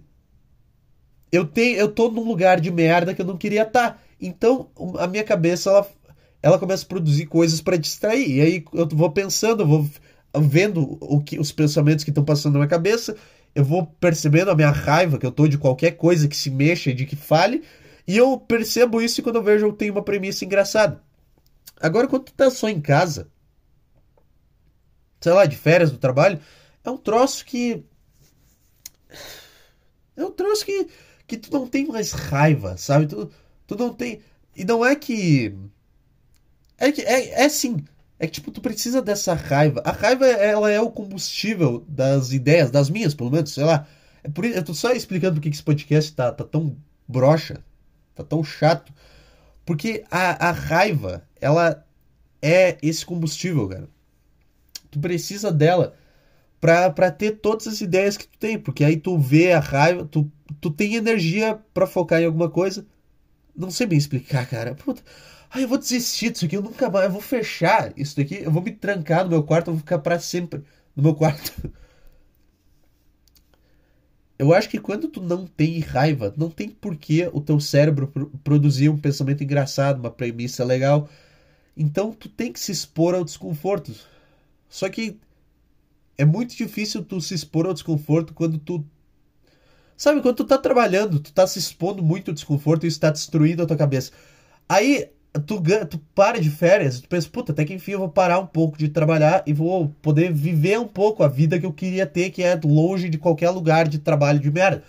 eu 1.31 1.45
tenho, 1.45 1.77
eu 1.77 1.91
tô 1.91 2.09
num 2.09 2.27
lugar 2.27 2.59
de 2.59 2.71
merda 2.71 3.13
que 3.13 3.21
eu 3.21 3.27
não 3.27 3.37
queria 3.37 3.61
estar. 3.61 3.91
Tá. 3.91 3.99
Então, 4.19 4.71
a 4.97 5.05
minha 5.05 5.23
cabeça 5.23 5.69
ela 5.69 5.87
ela 6.41 6.57
começa 6.57 6.83
a 6.83 6.87
produzir 6.87 7.27
coisas 7.27 7.61
para 7.61 7.77
distrair. 7.77 8.37
E 8.37 8.41
aí 8.41 8.65
eu 8.73 8.87
vou 8.87 9.11
pensando, 9.11 9.61
eu 9.61 9.67
vou 9.67 9.87
vendo 10.41 10.97
o 10.99 11.21
que 11.21 11.39
os 11.39 11.51
pensamentos 11.51 12.03
que 12.03 12.09
estão 12.09 12.25
passando 12.25 12.53
na 12.53 12.59
minha 12.59 12.69
cabeça, 12.69 13.15
eu 13.55 13.63
vou 13.63 13.85
percebendo 13.85 14.51
a 14.51 14.55
minha 14.55 14.71
raiva 14.71 15.17
que 15.17 15.25
eu 15.25 15.31
tô 15.31 15.47
de 15.47 15.57
qualquer 15.57 15.91
coisa 15.91 16.27
que 16.27 16.35
se 16.35 16.49
mexa, 16.49 16.93
de 16.93 17.05
que 17.05 17.15
fale, 17.15 17.63
e 18.07 18.17
eu 18.17 18.39
percebo 18.39 19.01
isso 19.01 19.21
quando 19.21 19.37
eu 19.37 19.43
vejo 19.43 19.65
eu 19.65 19.73
tenho 19.73 19.93
uma 19.93 20.03
premissa 20.03 20.43
engraçada. 20.45 21.01
Agora 21.79 22.07
quando 22.07 22.25
tu 22.25 22.33
tá 22.33 22.49
só 22.49 22.67
em 22.69 22.81
casa, 22.81 23.29
sei 25.21 25.31
lá, 25.33 25.45
de 25.45 25.55
férias 25.55 25.91
do 25.91 25.97
trabalho, 25.97 26.39
é 26.83 26.89
um 26.89 26.97
troço 26.97 27.45
que 27.45 27.83
é 30.15 30.23
um 30.23 30.31
troço 30.31 30.65
que 30.65 30.87
que 31.25 31.37
tu 31.37 31.51
não 31.51 31.67
tem 31.67 31.87
mais 31.87 32.11
raiva, 32.11 32.77
sabe? 32.77 33.07
Tu, 33.07 33.31
tu 33.65 33.75
não 33.75 33.93
tem 33.93 34.21
e 34.55 34.65
não 34.65 34.85
é 34.85 34.95
que 34.95 35.55
é, 36.77 36.91
que, 36.91 37.01
é, 37.01 37.43
é 37.43 37.49
sim. 37.49 37.83
É 38.23 38.25
que, 38.25 38.31
tipo, 38.31 38.51
tu 38.51 38.61
precisa 38.61 39.01
dessa 39.01 39.33
raiva. 39.33 39.81
A 39.83 39.91
raiva, 39.91 40.25
ela 40.25 40.71
é 40.71 40.79
o 40.79 40.89
combustível 40.89 41.83
das 41.89 42.31
ideias, 42.31 42.71
das 42.71 42.89
minhas, 42.89 43.13
pelo 43.13 43.29
menos, 43.29 43.53
sei 43.53 43.65
lá. 43.65 43.85
É 44.23 44.29
por 44.29 44.45
eu 44.45 44.63
tô 44.63 44.73
só 44.73 44.93
explicando 44.93 45.33
porque 45.33 45.49
esse 45.49 45.61
podcast 45.61 46.13
tá, 46.13 46.31
tá 46.31 46.45
tão 46.45 46.77
broxa, 47.05 47.61
tá 48.15 48.23
tão 48.23 48.41
chato. 48.41 48.93
Porque 49.65 50.05
a, 50.09 50.47
a 50.47 50.51
raiva, 50.51 51.27
ela 51.41 51.85
é 52.41 52.77
esse 52.81 53.05
combustível, 53.05 53.67
cara. 53.67 53.89
Tu 54.89 54.99
precisa 54.99 55.51
dela 55.51 55.93
pra, 56.61 56.89
pra 56.91 57.11
ter 57.11 57.31
todas 57.41 57.67
as 57.67 57.81
ideias 57.81 58.15
que 58.15 58.25
tu 58.25 58.37
tem. 58.37 58.57
Porque 58.57 58.85
aí 58.85 58.95
tu 58.95 59.19
vê 59.19 59.51
a 59.51 59.59
raiva, 59.59 60.05
tu, 60.05 60.31
tu 60.61 60.71
tem 60.71 60.95
energia 60.95 61.59
para 61.73 61.85
focar 61.85 62.21
em 62.21 62.25
alguma 62.25 62.49
coisa. 62.49 62.85
Não 63.53 63.69
sei 63.69 63.85
bem 63.85 63.97
explicar, 63.97 64.47
cara. 64.47 64.75
Puta. 64.75 65.03
Ai, 65.53 65.63
eu 65.63 65.67
vou 65.67 65.77
desistir 65.77 66.31
disso 66.31 66.45
aqui, 66.45 66.55
eu 66.57 66.61
nunca 66.63 66.89
mais, 66.89 67.05
eu 67.05 67.11
vou 67.11 67.21
fechar 67.21 67.93
isso 67.95 68.15
daqui, 68.17 68.37
eu 68.43 68.51
vou 68.51 68.61
me 68.63 68.71
trancar 68.71 69.23
no 69.23 69.29
meu 69.29 69.43
quarto, 69.43 69.67
eu 69.67 69.73
vou 69.73 69.79
ficar 69.79 69.99
para 69.99 70.19
sempre 70.19 70.63
no 70.95 71.03
meu 71.03 71.15
quarto. 71.15 71.53
Eu 74.37 74.53
acho 74.53 74.67
que 74.67 74.79
quando 74.79 75.07
tu 75.07 75.21
não 75.21 75.45
tem 75.45 75.79
raiva, 75.79 76.33
não 76.35 76.49
tem 76.49 76.67
porquê 76.67 77.29
o 77.31 77.39
teu 77.39 77.59
cérebro 77.59 78.11
produzir 78.43 78.89
um 78.89 78.97
pensamento 78.97 79.43
engraçado, 79.43 79.99
uma 79.99 80.09
premissa 80.11 80.65
legal. 80.65 81.07
Então 81.77 82.11
tu 82.11 82.29
tem 82.29 82.51
que 82.51 82.59
se 82.59 82.71
expor 82.71 83.15
ao 83.15 83.23
desconforto. 83.23 83.93
Só 84.69 84.89
que 84.89 85.19
é 86.17 86.25
muito 86.25 86.55
difícil 86.55 87.03
tu 87.05 87.21
se 87.21 87.33
expor 87.35 87.67
ao 87.67 87.73
desconforto 87.73 88.33
quando 88.33 88.57
tu 88.57 88.85
Sabe, 89.95 90.21
quando 90.21 90.35
tu 90.37 90.45
tá 90.45 90.57
trabalhando, 90.57 91.19
tu 91.19 91.31
tá 91.31 91.45
se 91.47 91.59
expondo 91.59 92.03
muito 92.03 92.29
ao 92.31 92.35
desconforto 92.35 92.83
e 92.83 92.87
isso 92.87 92.99
tá 92.99 93.09
destruindo 93.11 93.63
a 93.63 93.65
tua 93.65 93.77
cabeça. 93.77 94.11
Aí 94.67 95.09
tu, 95.39 95.61
tu 95.89 95.97
para 96.13 96.39
de 96.39 96.49
férias, 96.49 97.01
tu 97.01 97.09
pensa, 97.09 97.29
puta, 97.29 97.51
até 97.51 97.65
que 97.65 97.73
enfim 97.73 97.93
eu 97.93 97.99
vou 97.99 98.09
parar 98.09 98.39
um 98.39 98.45
pouco 98.45 98.77
de 98.77 98.89
trabalhar 98.89 99.43
e 99.47 99.53
vou 99.53 99.89
poder 100.01 100.31
viver 100.31 100.79
um 100.79 100.87
pouco 100.87 101.23
a 101.23 101.27
vida 101.27 101.59
que 101.59 101.65
eu 101.65 101.73
queria 101.73 102.05
ter, 102.05 102.29
que 102.29 102.43
é 102.43 102.59
longe 102.63 103.09
de 103.09 103.17
qualquer 103.17 103.49
lugar 103.49 103.87
de 103.87 103.99
trabalho 103.99 104.39
de 104.39 104.51
merda. 104.51 104.83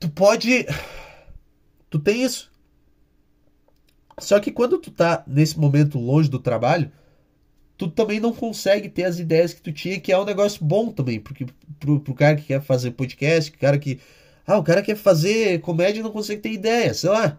Tu 0.00 0.08
pode. 0.08 0.66
Tu 1.88 1.98
tem 1.98 2.22
isso. 2.22 2.50
Só 4.18 4.40
que 4.40 4.50
quando 4.50 4.78
tu 4.78 4.90
tá 4.90 5.22
nesse 5.26 5.58
momento 5.58 5.98
longe 5.98 6.28
do 6.28 6.38
trabalho, 6.38 6.90
tu 7.76 7.88
também 7.88 8.18
não 8.18 8.32
consegue 8.32 8.88
ter 8.88 9.04
as 9.04 9.18
ideias 9.18 9.52
que 9.52 9.60
tu 9.60 9.72
tinha, 9.72 10.00
que 10.00 10.10
é 10.10 10.18
um 10.18 10.24
negócio 10.24 10.64
bom 10.64 10.90
também, 10.90 11.20
porque 11.20 11.46
pro, 11.78 12.00
pro 12.00 12.14
cara 12.14 12.34
que 12.36 12.44
quer 12.44 12.62
fazer 12.62 12.90
podcast, 12.92 13.50
o 13.50 13.58
cara 13.58 13.78
que. 13.78 14.00
Ah, 14.46 14.58
o 14.58 14.62
cara 14.62 14.82
quer 14.82 14.96
fazer 14.96 15.60
comédia 15.60 16.00
e 16.00 16.02
não 16.02 16.12
consegue 16.12 16.40
ter 16.40 16.52
ideia, 16.52 16.94
sei 16.94 17.10
lá. 17.10 17.38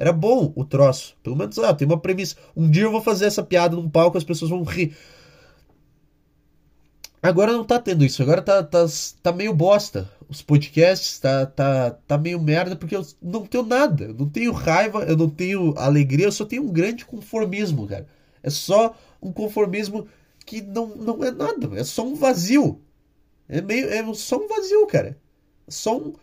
Era 0.00 0.14
bom 0.14 0.50
o 0.56 0.64
troço. 0.64 1.14
Pelo 1.22 1.36
menos, 1.36 1.58
ah, 1.58 1.74
tem 1.74 1.86
uma 1.86 2.00
premissa. 2.00 2.34
Um 2.56 2.70
dia 2.70 2.84
eu 2.84 2.90
vou 2.90 3.02
fazer 3.02 3.26
essa 3.26 3.42
piada 3.42 3.76
num 3.76 3.90
palco, 3.90 4.16
as 4.16 4.24
pessoas 4.24 4.50
vão 4.50 4.62
rir. 4.62 4.96
Agora 7.22 7.52
não 7.52 7.66
tá 7.66 7.78
tendo 7.78 8.02
isso. 8.02 8.22
Agora 8.22 8.40
tá, 8.40 8.62
tá, 8.62 8.86
tá 9.22 9.30
meio 9.30 9.52
bosta. 9.52 10.10
Os 10.26 10.40
podcasts 10.40 11.18
tá, 11.18 11.44
tá, 11.44 11.90
tá 11.90 12.16
meio 12.16 12.40
merda 12.40 12.76
porque 12.76 12.96
eu 12.96 13.06
não 13.20 13.44
tenho 13.44 13.62
nada. 13.62 14.04
Eu 14.04 14.14
não 14.14 14.26
tenho 14.26 14.52
raiva, 14.52 15.02
eu 15.02 15.18
não 15.18 15.28
tenho 15.28 15.74
alegria, 15.76 16.24
eu 16.28 16.32
só 16.32 16.46
tenho 16.46 16.62
um 16.62 16.72
grande 16.72 17.04
conformismo, 17.04 17.86
cara. 17.86 18.08
É 18.42 18.48
só 18.48 18.96
um 19.20 19.30
conformismo 19.30 20.08
que 20.46 20.62
não, 20.62 20.96
não 20.96 21.22
é 21.22 21.30
nada. 21.30 21.78
É 21.78 21.84
só 21.84 22.06
um 22.06 22.14
vazio. 22.14 22.80
É 23.46 23.60
meio. 23.60 23.86
É 23.90 24.14
só 24.14 24.38
um 24.38 24.48
vazio, 24.48 24.86
cara. 24.86 25.18
É 25.68 25.70
só 25.70 25.98
um. 25.98 26.14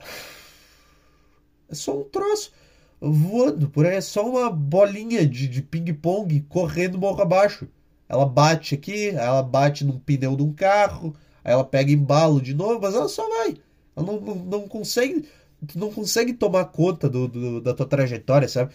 É 1.70 1.74
só 1.74 2.00
um 2.00 2.04
troço 2.04 2.50
voando 3.00 3.68
por 3.68 3.86
aí. 3.86 3.96
É 3.96 4.00
só 4.00 4.28
uma 4.28 4.50
bolinha 4.50 5.26
de, 5.26 5.48
de 5.48 5.62
ping-pong 5.62 6.40
correndo 6.48 6.98
morro 6.98 7.22
abaixo. 7.22 7.68
ela 8.08 8.26
bate 8.26 8.74
aqui, 8.74 9.10
ela 9.10 9.42
bate 9.42 9.84
num 9.84 9.98
pneu 9.98 10.36
de 10.36 10.42
um 10.42 10.52
carro, 10.52 11.14
aí 11.44 11.52
ela 11.52 11.64
pega 11.64 11.92
embalo 11.92 12.40
de 12.40 12.54
novo, 12.54 12.80
mas 12.80 12.94
ela 12.94 13.08
só 13.08 13.28
vai. 13.28 13.56
Ela 13.96 14.06
não, 14.06 14.20
não, 14.20 14.34
não 14.34 14.68
consegue 14.68 15.26
não 15.74 15.92
consegue 15.92 16.32
tomar 16.32 16.66
conta 16.66 17.08
do, 17.08 17.26
do, 17.28 17.60
da 17.60 17.74
tua 17.74 17.86
trajetória, 17.86 18.48
sabe? 18.48 18.72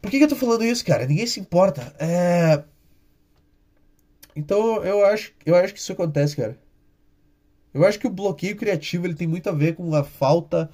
Por 0.00 0.10
que, 0.10 0.18
que 0.18 0.24
eu 0.24 0.28
tô 0.28 0.36
falando 0.36 0.64
isso, 0.64 0.84
cara? 0.84 1.06
Ninguém 1.06 1.26
se 1.26 1.40
importa. 1.40 1.94
É... 1.98 2.62
Então 4.34 4.82
eu 4.84 5.04
acho, 5.06 5.32
eu 5.44 5.54
acho 5.54 5.72
que 5.72 5.80
isso 5.80 5.92
acontece, 5.92 6.36
cara. 6.36 6.58
Eu 7.72 7.84
acho 7.86 7.98
que 7.98 8.06
o 8.06 8.10
bloqueio 8.10 8.56
criativo 8.56 9.06
ele 9.06 9.14
tem 9.14 9.26
muito 9.26 9.48
a 9.48 9.52
ver 9.52 9.74
com 9.74 9.94
a 9.94 10.04
falta 10.04 10.70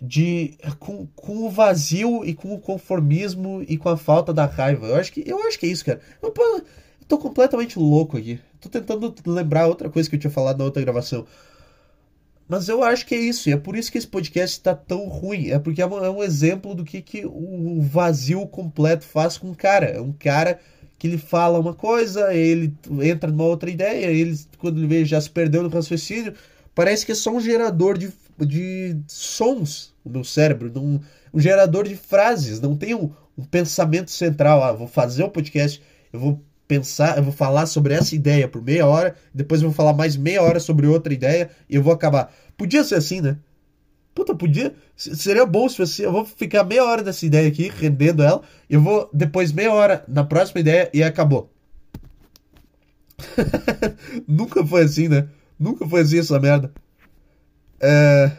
de 0.00 0.56
com, 0.78 1.06
com 1.14 1.44
o 1.44 1.50
vazio 1.50 2.24
e 2.24 2.34
com 2.34 2.54
o 2.54 2.58
conformismo 2.58 3.64
e 3.68 3.76
com 3.76 3.88
a 3.88 3.96
falta 3.96 4.32
da 4.32 4.46
raiva. 4.46 4.86
Eu 4.86 4.96
acho 4.96 5.12
que 5.12 5.22
eu 5.26 5.46
acho 5.46 5.58
que 5.58 5.66
é 5.66 5.68
isso, 5.68 5.84
cara. 5.84 6.00
Eu, 6.22 6.32
eu 6.36 6.64
tô 7.06 7.18
completamente 7.18 7.78
louco 7.78 8.16
aqui. 8.16 8.40
Tô 8.60 8.68
tentando 8.68 9.14
lembrar 9.26 9.66
outra 9.66 9.90
coisa 9.90 10.08
que 10.08 10.16
eu 10.16 10.20
tinha 10.20 10.30
falado 10.30 10.58
na 10.58 10.64
outra 10.64 10.82
gravação. 10.82 11.26
Mas 12.48 12.68
eu 12.68 12.82
acho 12.82 13.06
que 13.06 13.14
é 13.14 13.18
isso, 13.18 13.48
e 13.48 13.52
é 13.52 13.56
por 13.56 13.76
isso 13.76 13.92
que 13.92 13.96
esse 13.96 14.08
podcast 14.08 14.58
está 14.58 14.74
tão 14.74 15.06
ruim. 15.06 15.50
É 15.50 15.58
porque 15.58 15.80
é 15.80 15.86
um, 15.86 16.04
é 16.04 16.10
um 16.10 16.22
exemplo 16.22 16.74
do 16.74 16.84
que, 16.84 17.00
que 17.00 17.24
o 17.24 17.80
vazio 17.80 18.44
completo 18.46 19.04
faz 19.04 19.38
com 19.38 19.52
o 19.52 19.54
cara. 19.54 19.86
É 19.86 20.00
um 20.00 20.12
cara 20.12 20.58
que 20.98 21.06
ele 21.06 21.16
fala 21.16 21.60
uma 21.60 21.74
coisa, 21.74 22.34
ele 22.34 22.74
entra 23.02 23.30
numa 23.30 23.44
outra 23.44 23.70
ideia, 23.70 24.06
ele, 24.06 24.38
quando 24.58 24.78
ele 24.78 24.86
vê, 24.88 25.04
já 25.04 25.20
se 25.20 25.30
perdeu 25.30 25.62
no 25.62 25.68
raciocínio. 25.68 26.34
Parece 26.74 27.06
que 27.06 27.12
é 27.12 27.14
só 27.14 27.30
um 27.30 27.40
gerador 27.40 27.96
de, 27.96 28.12
de 28.46 28.96
sons, 29.06 29.94
o 30.04 30.10
meu 30.10 30.24
cérebro, 30.24 30.72
um, 30.76 31.00
um 31.32 31.40
gerador 31.40 31.86
de 31.86 31.96
frases, 31.96 32.60
não 32.60 32.76
tem 32.76 32.94
um, 32.94 33.10
um 33.36 33.44
pensamento 33.44 34.10
central. 34.10 34.62
Ah, 34.62 34.72
vou 34.72 34.86
fazer 34.86 35.22
o 35.24 35.30
podcast, 35.30 35.82
eu 36.12 36.20
vou 36.20 36.42
pensar, 36.66 37.18
eu 37.18 37.24
vou 37.24 37.32
falar 37.32 37.66
sobre 37.66 37.94
essa 37.94 38.14
ideia 38.14 38.46
por 38.46 38.62
meia 38.62 38.86
hora, 38.86 39.16
depois 39.34 39.60
eu 39.60 39.68
vou 39.68 39.74
falar 39.74 39.92
mais 39.92 40.16
meia 40.16 40.42
hora 40.42 40.60
sobre 40.60 40.86
outra 40.86 41.12
ideia 41.12 41.50
e 41.68 41.74
eu 41.74 41.82
vou 41.82 41.92
acabar. 41.92 42.32
Podia 42.56 42.84
ser 42.84 42.94
assim, 42.94 43.20
né? 43.20 43.38
Puta, 44.14 44.34
podia. 44.34 44.74
Seria 44.96 45.46
bom 45.46 45.68
se 45.68 45.76
fosse. 45.76 46.02
Eu 46.02 46.12
vou 46.12 46.24
ficar 46.24 46.64
meia 46.64 46.84
hora 46.84 47.02
nessa 47.02 47.24
ideia 47.24 47.48
aqui, 47.48 47.68
rendendo 47.74 48.22
ela. 48.22 48.42
Eu 48.68 48.80
vou 48.80 49.08
depois 49.12 49.52
meia 49.52 49.72
hora 49.72 50.04
na 50.06 50.24
próxima 50.24 50.60
ideia 50.60 50.90
e 50.92 51.02
acabou. 51.02 51.50
Nunca 54.26 54.66
foi 54.66 54.82
assim, 54.82 55.08
né? 55.08 55.28
Nunca 55.58 55.86
foi 55.86 56.02
assim 56.02 56.18
essa 56.18 56.38
merda. 56.38 56.72
É... 57.80 58.30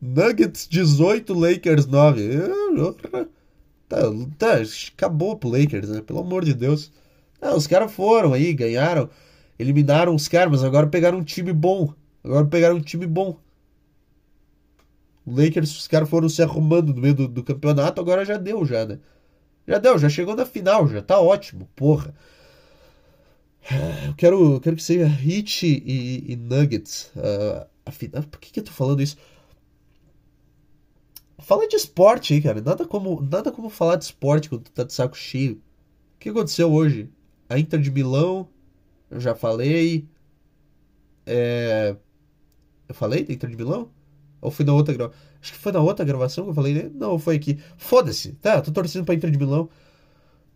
Nuggets 0.00 0.68
18, 0.68 1.32
Lakers 1.32 1.86
9. 1.86 2.22
Tá, 3.88 3.98
tá, 4.38 4.54
acabou 4.94 5.36
pro 5.36 5.50
Lakers, 5.50 5.90
né? 5.90 6.00
Pelo 6.00 6.20
amor 6.20 6.44
de 6.44 6.54
Deus. 6.54 6.90
Ah, 7.40 7.54
os 7.54 7.66
caras 7.66 7.92
foram 7.92 8.32
aí, 8.32 8.52
ganharam, 8.54 9.10
eliminaram 9.58 10.14
os 10.14 10.28
caras, 10.28 10.50
mas 10.50 10.64
agora 10.64 10.86
pegaram 10.86 11.18
um 11.18 11.24
time 11.24 11.52
bom. 11.52 11.92
Agora 12.24 12.46
pegaram 12.46 12.76
um 12.76 12.80
time 12.80 13.06
bom. 13.06 13.36
O 15.26 15.34
Lakers, 15.36 15.76
os 15.76 15.88
caras 15.88 16.08
foram 16.08 16.28
se 16.28 16.42
arrumando 16.42 16.94
no 16.94 17.00
meio 17.00 17.14
do, 17.14 17.28
do, 17.28 17.44
campeonato, 17.44 18.00
agora 18.00 18.24
já 18.24 18.36
deu, 18.36 18.64
já, 18.64 18.86
né? 18.86 18.98
Já 19.66 19.78
deu, 19.78 19.98
já 19.98 20.08
chegou 20.08 20.34
na 20.34 20.46
final, 20.46 20.88
já 20.88 21.02
tá 21.02 21.20
ótimo, 21.20 21.68
porra. 21.76 22.14
Eu 24.08 24.14
quero, 24.14 24.54
eu 24.54 24.60
quero 24.60 24.76
que 24.76 24.82
seja 24.82 25.06
Heat 25.06 25.66
e, 25.66 26.32
e 26.32 26.36
Nuggets. 26.36 27.12
Uh, 27.16 27.66
a 27.84 27.90
final. 27.90 28.22
Por 28.24 28.40
que, 28.40 28.52
que 28.52 28.60
eu 28.60 28.64
tô 28.64 28.72
falando 28.72 29.02
isso? 29.02 29.16
Fala 31.38 31.66
de 31.66 31.76
esporte 31.76 32.34
aí, 32.34 32.40
cara. 32.40 32.60
Nada 32.60 32.86
como, 32.86 33.20
nada 33.20 33.50
como 33.50 33.68
falar 33.68 33.96
de 33.96 34.04
esporte 34.04 34.48
quando 34.48 34.62
tu 34.62 34.72
tá 34.72 34.84
de 34.84 34.92
saco 34.92 35.16
cheio. 35.16 35.60
O 36.14 36.18
que 36.18 36.28
aconteceu 36.28 36.72
hoje? 36.72 37.10
A 37.48 37.58
Inter 37.58 37.80
de 37.80 37.90
Milão, 37.90 38.48
eu 39.10 39.20
já 39.20 39.34
falei. 39.34 40.06
É... 41.26 41.96
Eu 42.88 42.94
falei 42.94 43.24
da 43.24 43.32
Inter 43.32 43.50
de 43.50 43.56
Milão? 43.56 43.90
Ou 44.40 44.50
foi 44.50 44.64
na 44.64 44.72
outra 44.72 44.94
gravação? 44.94 45.20
Acho 45.40 45.52
que 45.52 45.58
foi 45.58 45.72
na 45.72 45.80
outra 45.80 46.04
gravação 46.04 46.44
que 46.44 46.50
eu 46.50 46.54
falei, 46.54 46.74
né? 46.74 46.90
Não, 46.94 47.18
foi 47.18 47.36
aqui. 47.36 47.58
Foda-se, 47.76 48.32
tá? 48.34 48.60
Tô 48.60 48.70
torcendo 48.70 49.04
pra 49.04 49.14
Inter 49.14 49.30
de 49.30 49.38
Milão. 49.38 49.68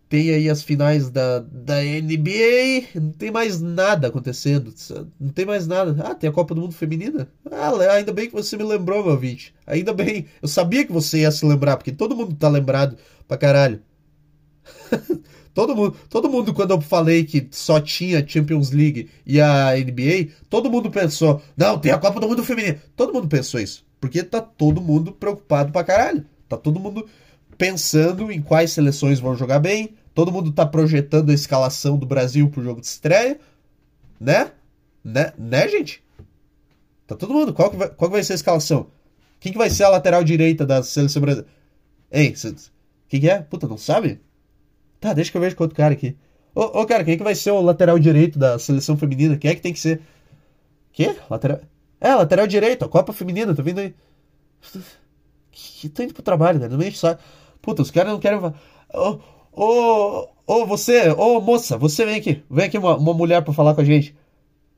Tem 0.09 0.31
aí 0.31 0.49
as 0.49 0.63
finais 0.63 1.11
da, 1.11 1.41
da 1.41 1.83
NBA. 1.83 3.01
Não 3.01 3.11
tem 3.13 3.31
mais 3.31 3.61
nada 3.61 4.07
acontecendo. 4.07 4.73
Não 5.19 5.31
tem 5.31 5.45
mais 5.45 5.67
nada. 5.67 5.97
Ah, 6.05 6.15
tem 6.15 6.31
a 6.31 6.33
Copa 6.33 6.55
do 6.55 6.61
Mundo 6.61 6.75
Feminina? 6.75 7.29
Ah, 7.51 7.73
ainda 7.93 8.13
bem 8.13 8.29
que 8.29 8.35
você 8.35 8.57
me 8.57 8.63
lembrou, 8.63 9.03
meu 9.03 9.13
ouvinte. 9.13 9.53
Ainda 9.67 9.93
bem. 9.93 10.27
Eu 10.41 10.47
sabia 10.47 10.85
que 10.85 10.93
você 10.93 11.21
ia 11.21 11.31
se 11.33 11.45
lembrar, 11.45 11.77
porque 11.77 11.91
todo 11.91 12.15
mundo 12.15 12.37
tá 12.37 12.49
lembrado 12.49 12.97
pra 13.27 13.37
caralho. 13.37 13.83
Todo 15.57 15.75
mundo, 15.75 15.97
todo 16.11 16.29
mundo, 16.29 16.53
quando 16.53 16.73
eu 16.73 16.83
falei 16.83 17.25
que 17.25 17.49
só 17.51 17.81
tinha 17.81 18.23
Champions 18.29 18.73
League 18.73 19.09
e 19.25 19.41
a 19.41 19.73
NBA, 19.75 20.31
todo 20.51 20.71
mundo 20.71 20.91
pensou, 20.91 21.41
não, 21.57 21.79
tem 21.79 21.93
a 21.93 21.99
Copa 21.99 22.21
do 22.21 22.29
Mundo 22.29 22.45
Feminino. 22.45 22.79
Todo 22.95 23.11
mundo 23.11 23.27
pensou 23.27 23.59
isso. 23.59 23.83
Porque 23.99 24.23
tá 24.23 24.43
todo 24.43 24.83
mundo 24.83 25.13
preocupado 25.13 25.73
pra 25.73 25.83
caralho. 25.83 26.27
Tá 26.47 26.59
todo 26.59 26.79
mundo 26.79 27.07
pensando 27.57 28.31
em 28.31 28.41
quais 28.41 28.73
seleções 28.73 29.21
vão 29.21 29.37
jogar 29.37 29.59
bem. 29.59 29.95
Todo 30.15 30.33
mundo 30.33 30.53
tá 30.53 30.65
projetando 30.65 31.31
a 31.31 31.35
escalação 31.35 31.99
do 31.99 32.07
Brasil 32.07 32.49
pro 32.51 32.63
jogo 32.63 32.81
de 32.81 32.87
estreia. 32.87 33.39
Né? 34.21 34.51
Né, 35.05 35.33
né 35.37 35.69
gente? 35.69 36.03
Tá 37.07 37.15
todo 37.15 37.35
mundo. 37.35 37.53
Qual 37.53 37.71
que 37.71 37.77
vai, 37.77 37.89
qual 37.89 38.11
que 38.11 38.17
vai 38.17 38.25
ser 38.25 38.33
a 38.33 38.37
escalação? 38.37 38.89
Quem 39.39 39.53
que 39.53 39.59
vai 39.59 39.71
ser 39.71 39.85
a 39.85 39.89
lateral 39.89 40.25
direita 40.25 40.65
da 40.65 40.83
seleção 40.83 41.21
brasileira? 41.21 41.53
Ei, 42.11 42.35
quem 43.09 43.21
que 43.21 43.29
é? 43.29 43.41
Puta, 43.43 43.67
não 43.67 43.79
sabe? 43.79 44.21
Tá, 45.01 45.13
deixa 45.13 45.31
que 45.31 45.37
eu 45.37 45.41
vejo 45.41 45.55
com 45.55 45.65
outro 45.65 45.77
cara 45.77 45.93
aqui. 45.93 46.17
Ô, 46.55 46.81
ô, 46.81 46.87
cara, 46.87 47.05
quem 47.05 47.19
que 47.19 47.23
vai 47.23 47.35
ser 47.35 47.51
o 47.51 47.61
lateral 47.61 47.99
direito 47.99 48.39
da 48.39 48.59
seleção 48.59 48.97
feminina? 48.97 49.37
Quem 49.37 49.51
é 49.51 49.55
que 49.55 49.61
tem 49.61 49.73
que 49.73 49.79
ser? 49.79 50.01
Quê? 50.93 51.15
Lateral. 51.29 51.61
É, 52.01 52.15
lateral 52.15 52.47
direito, 52.47 52.85
a 52.85 52.89
Copa 52.89 53.13
Feminina, 53.13 53.55
tá 53.55 53.63
vindo 53.63 53.81
aí. 53.81 53.95
Que 55.51 55.89
tô 55.89 56.03
indo 56.03 56.15
pro 56.15 56.23
trabalho, 56.23 56.59
né? 56.59 56.69
Não 56.69 56.79
me 56.79 56.89
enche 56.89 56.99
só. 56.99 57.17
Puta, 57.67 57.83
os 57.83 57.91
caras 57.91 58.13
não 58.13 58.21
querem. 58.21 58.39
Ô, 58.95 59.19
ô, 59.53 60.29
ô, 60.47 60.65
você, 60.67 61.11
ô, 61.11 61.41
moça, 61.41 61.77
você 61.77 62.07
vem 62.07 62.15
aqui. 62.15 62.45
Vem 62.49 62.67
aqui 62.67 62.79
uma, 62.79 62.97
uma 62.97 63.13
mulher 63.13 63.43
pra 63.43 63.53
falar 63.53 63.75
com 63.75 63.81
a 63.81 63.85
gente. 63.85 64.15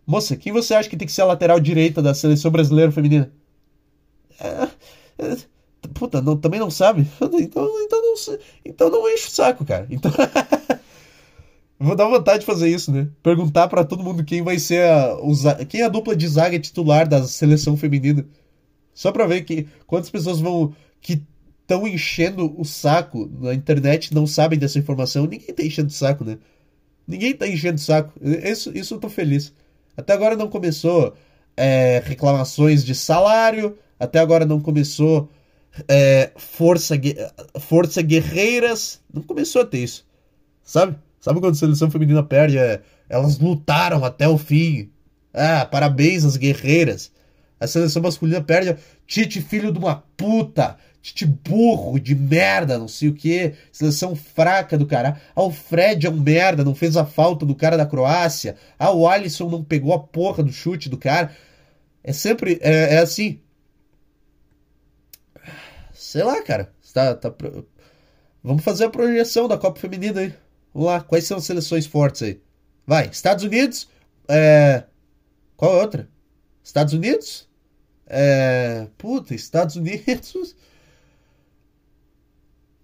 Moça, 0.06 0.34
quem 0.38 0.54
você 0.54 0.72
acha 0.72 0.88
que 0.88 0.96
tem 0.96 1.04
que 1.04 1.12
ser 1.12 1.20
a 1.20 1.26
lateral 1.26 1.60
direita 1.60 2.00
da 2.00 2.14
seleção 2.14 2.50
brasileira 2.50 2.90
feminina? 2.90 3.30
É, 4.40 4.68
é, 5.18 5.36
Puta, 5.92 6.22
não, 6.22 6.34
também 6.34 6.58
não 6.58 6.70
sabe? 6.70 7.06
Então, 7.20 7.68
então, 7.82 8.00
não, 8.00 8.38
então 8.64 8.90
não 8.90 9.06
enche 9.10 9.28
o 9.28 9.30
saco, 9.30 9.66
cara. 9.66 9.86
Então. 9.90 10.10
Vou 11.78 11.94
dar 11.94 12.08
vontade 12.08 12.40
de 12.40 12.46
fazer 12.46 12.70
isso, 12.70 12.90
né? 12.90 13.06
Perguntar 13.22 13.68
para 13.68 13.84
todo 13.84 14.02
mundo 14.02 14.24
quem 14.24 14.42
vai 14.42 14.58
ser 14.58 14.82
a, 14.90 15.64
quem 15.68 15.82
é 15.82 15.84
a 15.84 15.90
dupla 15.90 16.16
de 16.16 16.26
zaga 16.26 16.58
titular 16.58 17.06
da 17.06 17.22
seleção 17.24 17.76
feminina. 17.76 18.26
Só 18.94 19.12
pra 19.12 19.26
ver 19.26 19.42
que 19.42 19.68
quantas 19.86 20.08
pessoas 20.08 20.40
vão 20.40 20.74
que 21.02 21.22
estão 21.68 21.86
enchendo 21.86 22.58
o 22.58 22.64
saco 22.64 23.30
na 23.38 23.52
internet 23.52 24.14
não 24.14 24.26
sabem 24.26 24.58
dessa 24.58 24.78
informação. 24.78 25.26
Ninguém 25.26 25.54
tá 25.54 25.62
enchendo 25.62 25.88
o 25.88 25.92
saco, 25.92 26.24
né? 26.24 26.38
Ninguém 27.06 27.34
tá 27.34 27.46
enchendo 27.46 27.76
o 27.76 27.80
saco. 27.80 28.14
Isso, 28.22 28.72
isso 28.74 28.94
eu 28.94 28.98
tô 28.98 29.10
feliz. 29.10 29.52
Até 29.94 30.14
agora 30.14 30.34
não 30.34 30.48
começou 30.48 31.14
é, 31.54 32.02
reclamações 32.06 32.82
de 32.82 32.94
salário. 32.94 33.76
Até 34.00 34.18
agora 34.18 34.46
não 34.46 34.60
começou 34.60 35.28
é, 35.86 36.30
força, 36.36 36.94
força 37.60 38.00
guerreiras. 38.00 39.02
Não 39.12 39.22
começou 39.22 39.60
a 39.60 39.66
ter 39.66 39.80
isso. 39.80 40.06
Sabe? 40.62 40.96
Sabe 41.20 41.38
quando 41.38 41.52
a 41.52 41.58
seleção 41.58 41.90
feminina 41.90 42.22
perde? 42.22 42.56
É, 42.56 42.80
elas 43.10 43.38
lutaram 43.38 44.06
até 44.06 44.26
o 44.26 44.38
fim. 44.38 44.90
Ah, 45.34 45.66
parabéns 45.66 46.24
às 46.24 46.38
guerreiras. 46.38 47.12
A 47.60 47.66
seleção 47.66 48.00
masculina 48.00 48.40
perde. 48.40 48.74
Tite, 49.06 49.42
filho 49.42 49.70
de 49.70 49.78
uma 49.78 49.96
puta. 50.16 50.78
Tite 51.00 51.24
burro 51.24 51.98
de 51.98 52.14
merda, 52.14 52.76
não 52.76 52.88
sei 52.88 53.08
o 53.08 53.14
que. 53.14 53.54
Seleção 53.72 54.16
fraca 54.16 54.76
do 54.76 54.86
cara. 54.86 55.20
Ah, 55.34 55.42
o 55.42 55.50
Fred 55.50 56.06
é 56.06 56.10
um 56.10 56.20
merda, 56.20 56.64
não 56.64 56.74
fez 56.74 56.96
a 56.96 57.04
falta 57.04 57.46
do 57.46 57.54
cara 57.54 57.76
da 57.76 57.86
Croácia. 57.86 58.56
Ah, 58.78 58.92
o 58.92 59.08
Alisson 59.08 59.48
não 59.48 59.62
pegou 59.64 59.94
a 59.94 60.00
porra 60.00 60.42
do 60.42 60.52
chute 60.52 60.88
do 60.88 60.98
cara. 60.98 61.34
É 62.02 62.12
sempre. 62.12 62.58
É, 62.60 62.96
é 62.96 62.98
assim. 62.98 63.40
Sei 65.92 66.22
lá, 66.22 66.42
cara. 66.42 66.72
Tá, 66.92 67.14
tá... 67.14 67.32
Vamos 68.42 68.64
fazer 68.64 68.84
a 68.84 68.90
projeção 68.90 69.46
da 69.46 69.58
Copa 69.58 69.80
Feminina 69.80 70.20
aí. 70.20 70.34
Vamos 70.72 70.88
lá. 70.88 71.00
Quais 71.00 71.24
são 71.24 71.38
as 71.38 71.44
seleções 71.44 71.86
fortes 71.86 72.22
aí? 72.22 72.40
Vai. 72.86 73.08
Estados 73.08 73.44
Unidos. 73.44 73.88
É... 74.28 74.84
Qual 75.56 75.76
é 75.76 75.80
outra? 75.80 76.08
Estados 76.62 76.92
Unidos. 76.92 77.48
É... 78.06 78.88
Puta, 78.96 79.34
Estados 79.34 79.76
Unidos. 79.76 80.56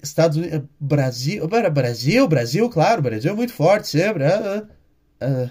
Estados 0.09 0.37
Unidos. 0.37 0.63
Brasil. 0.79 1.47
Brasil, 1.49 2.29
Brasil, 2.29 2.71
claro. 2.71 3.03
Brasil 3.03 3.33
é 3.33 3.35
muito 3.35 3.53
forte 3.53 3.89
sempre. 3.89 4.25
É, 4.25 4.67
é, 5.21 5.27
é. 5.27 5.51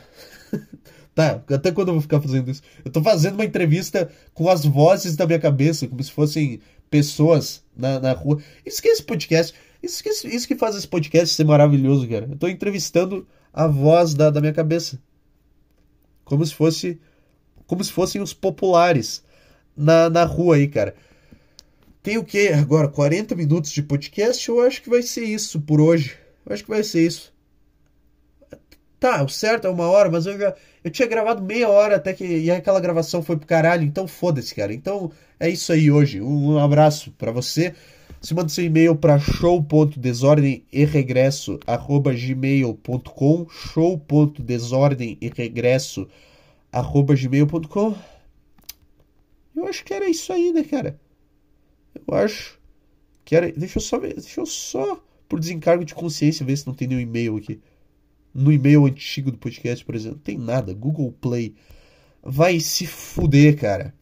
Tá, 1.16 1.44
até 1.54 1.72
quando 1.72 1.90
eu 1.90 1.94
vou 1.94 2.02
ficar 2.02 2.20
fazendo 2.20 2.50
isso? 2.50 2.64
Eu 2.84 2.92
tô 2.92 3.02
fazendo 3.04 3.36
uma 3.36 3.46
entrevista 3.46 4.10
com 4.34 4.50
as 4.50 4.66
vozes 4.66 5.16
da 5.16 5.28
minha 5.28 5.38
cabeça, 5.40 5.88
como 5.88 6.04
se 6.04 6.12
fossem 6.12 6.60
pessoas 6.90 7.64
na, 7.76 8.00
na 8.00 8.14
rua. 8.14 8.42
É 8.66 8.70
esse 8.70 9.04
podcast. 9.04 9.54
Que, 9.80 10.10
isso 10.10 10.48
que 10.48 10.56
faz 10.56 10.76
esse 10.76 10.88
podcast 10.88 11.36
ser 11.36 11.44
maravilhoso, 11.44 12.08
cara. 12.08 12.28
Eu 12.32 12.38
tô 12.38 12.48
entrevistando 12.48 13.28
a 13.52 13.68
voz 13.68 14.16
da, 14.16 14.30
da 14.30 14.42
minha 14.42 14.54
cabeça. 14.54 15.00
Como 16.24 16.44
se 16.46 16.54
fosse. 16.54 17.00
Como 17.68 17.84
se 17.84 17.92
fossem 17.92 18.22
os 18.22 18.34
populares 18.34 19.24
na, 19.76 20.10
na 20.10 20.24
rua 20.24 20.56
aí, 20.56 20.68
cara. 20.68 20.96
Tem 22.04 22.18
o 22.18 22.24
que 22.26 22.50
agora? 22.50 22.90
40 22.90 23.34
minutos 23.34 23.72
de 23.72 23.82
podcast? 23.82 24.50
Eu 24.50 24.60
acho 24.60 24.82
que 24.82 24.90
vai 24.90 25.02
ser 25.02 25.24
isso 25.24 25.62
por 25.62 25.80
hoje. 25.80 26.18
Eu 26.46 26.54
acho 26.54 26.62
que 26.62 26.70
vai 26.70 26.84
ser 26.84 27.08
isso. 27.08 27.34
Tá, 29.00 29.24
o 29.24 29.30
certo 29.30 29.68
é 29.68 29.70
uma 29.70 29.88
hora, 29.88 30.12
mas 30.12 30.26
eu 30.26 30.38
já. 30.38 30.54
Eu 30.84 30.92
tinha 30.92 31.08
gravado 31.08 31.42
meia 31.42 31.70
hora 31.70 31.96
até 31.96 32.12
que. 32.12 32.26
E 32.26 32.52
aquela 32.52 32.82
gravação 32.82 33.24
foi 33.24 33.38
pro 33.38 33.48
caralho, 33.48 33.84
então 33.84 34.06
foda-se, 34.06 34.54
cara. 34.54 34.74
Então 34.74 35.14
é 35.40 35.50
isso 35.50 35.72
aí 35.72 35.90
hoje. 35.90 36.22
Um, 36.22 36.58
abraço 36.58 37.10
para 37.18 37.32
você. 37.32 37.74
Você 38.22 38.34
manda 38.34 38.50
seu 38.50 38.66
e-mail 38.66 38.98
para 38.98 39.18
show.desordem 39.20 40.66
e 40.74 40.84
e 45.22 45.26
Eu 49.56 49.68
acho 49.68 49.86
que 49.86 49.94
era 49.94 50.10
isso 50.10 50.34
aí, 50.34 50.52
né, 50.52 50.64
cara? 50.64 51.00
Eu 52.08 52.16
acho 52.16 52.60
que 53.26 53.36
era... 53.36 53.52
Deixa 53.52 53.78
eu 53.78 53.82
só 53.82 54.00
ver... 54.00 54.16
Deixa 54.16 54.42
eu 54.42 54.46
só, 54.46 55.04
por 55.28 55.40
desencargo 55.40 55.86
de 55.86 55.96
consciência, 55.96 56.46
ver 56.46 56.58
se 56.58 56.68
não 56.68 56.74
tem 56.74 56.88
nenhum 56.88 57.02
e-mail 57.02 57.38
aqui. 57.38 57.60
No 58.34 58.52
e-mail 58.52 58.86
antigo 58.86 59.32
do 59.32 59.38
podcast, 59.38 59.84
por 59.86 59.96
exemplo, 59.96 60.18
não 60.18 60.24
tem 60.24 60.38
nada. 60.38 60.74
Google 60.74 61.12
Play. 61.22 61.56
Vai 62.22 62.60
se 62.60 62.86
fuder, 62.86 63.60
cara 63.60 63.94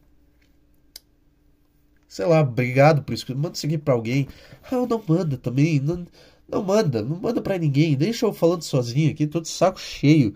sei 2.12 2.26
lá, 2.26 2.42
obrigado 2.42 3.02
por 3.02 3.14
isso. 3.14 3.24
Manda 3.34 3.56
isso 3.56 3.64
aqui 3.64 3.78
pra 3.78 3.94
alguém. 3.94 4.28
Ah, 4.70 4.86
não 4.86 5.02
manda 5.08 5.38
também. 5.38 5.80
Não, 5.80 6.06
não 6.46 6.62
manda, 6.62 7.00
não 7.02 7.16
manda 7.16 7.40
pra 7.40 7.56
ninguém. 7.56 7.96
Deixa 7.96 8.26
eu 8.26 8.34
falando 8.34 8.62
sozinho 8.62 9.10
aqui, 9.10 9.26
tô 9.26 9.40
de 9.40 9.48
saco 9.48 9.80
cheio 9.80 10.34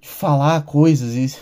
de 0.00 0.08
falar 0.08 0.62
coisas 0.62 1.14
e. 1.14 1.38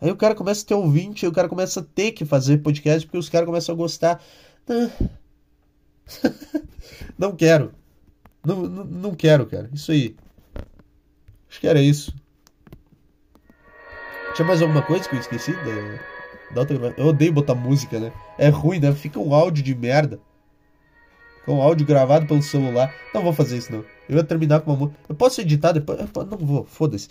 Aí 0.00 0.10
o 0.10 0.16
cara 0.16 0.36
começa 0.36 0.62
a 0.62 0.66
ter 0.66 0.74
ouvinte, 0.74 1.24
aí 1.24 1.30
o 1.30 1.34
cara 1.34 1.48
começa 1.48 1.80
a 1.80 1.82
ter 1.82 2.12
que 2.12 2.24
fazer 2.24 2.58
podcast 2.58 3.04
porque 3.06 3.18
os 3.18 3.28
caras 3.28 3.46
começam 3.46 3.74
a 3.74 3.78
gostar. 3.78 4.22
Não, 7.18 7.34
quero. 7.34 7.72
Não, 8.44 8.62
não, 8.62 8.84
não 8.84 9.14
quero, 9.14 9.46
cara. 9.46 9.68
Isso 9.72 9.90
aí. 9.90 10.14
Acho 11.48 11.60
que 11.60 11.66
era 11.66 11.80
isso. 11.80 12.14
Tinha 14.34 14.46
mais 14.46 14.60
alguma 14.62 14.82
coisa 14.82 15.08
que 15.08 15.16
eu 15.16 15.20
esqueci? 15.20 15.52
Da... 15.52 16.16
Da 16.54 16.60
outra 16.60 16.94
Eu 16.96 17.06
odeio 17.06 17.32
botar 17.32 17.54
música, 17.54 17.98
né? 17.98 18.12
É 18.38 18.48
ruim, 18.48 18.78
né? 18.78 18.92
Fica 18.92 19.18
um 19.18 19.34
áudio 19.34 19.64
de 19.64 19.74
merda. 19.74 20.20
Fica 21.40 21.50
um 21.50 21.60
áudio 21.60 21.86
gravado 21.86 22.26
pelo 22.26 22.42
celular. 22.42 22.94
Não 23.12 23.22
vou 23.22 23.32
fazer 23.32 23.56
isso, 23.56 23.72
não. 23.72 23.84
Eu 24.08 24.16
ia 24.16 24.24
terminar 24.24 24.60
com 24.60 24.70
uma 24.70 24.78
música. 24.78 25.00
Eu 25.08 25.14
posso 25.14 25.40
editar 25.40 25.72
depois? 25.72 25.98
Não 26.30 26.38
vou, 26.38 26.64
foda-se. 26.64 27.08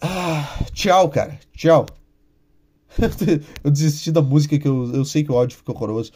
Ah, 0.00 0.58
tchau, 0.72 1.08
cara. 1.08 1.38
Tchau. 1.52 1.86
eu 3.62 3.70
desisti 3.70 4.10
da 4.10 4.22
música 4.22 4.58
que 4.58 4.66
eu, 4.66 4.92
eu 4.92 5.04
sei 5.04 5.22
que 5.22 5.30
o 5.30 5.36
áudio 5.36 5.56
ficou 5.56 5.74
horroroso. 5.74 6.12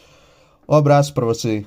Um 0.67 0.75
abraço 0.75 1.13
para 1.13 1.25
você. 1.25 1.65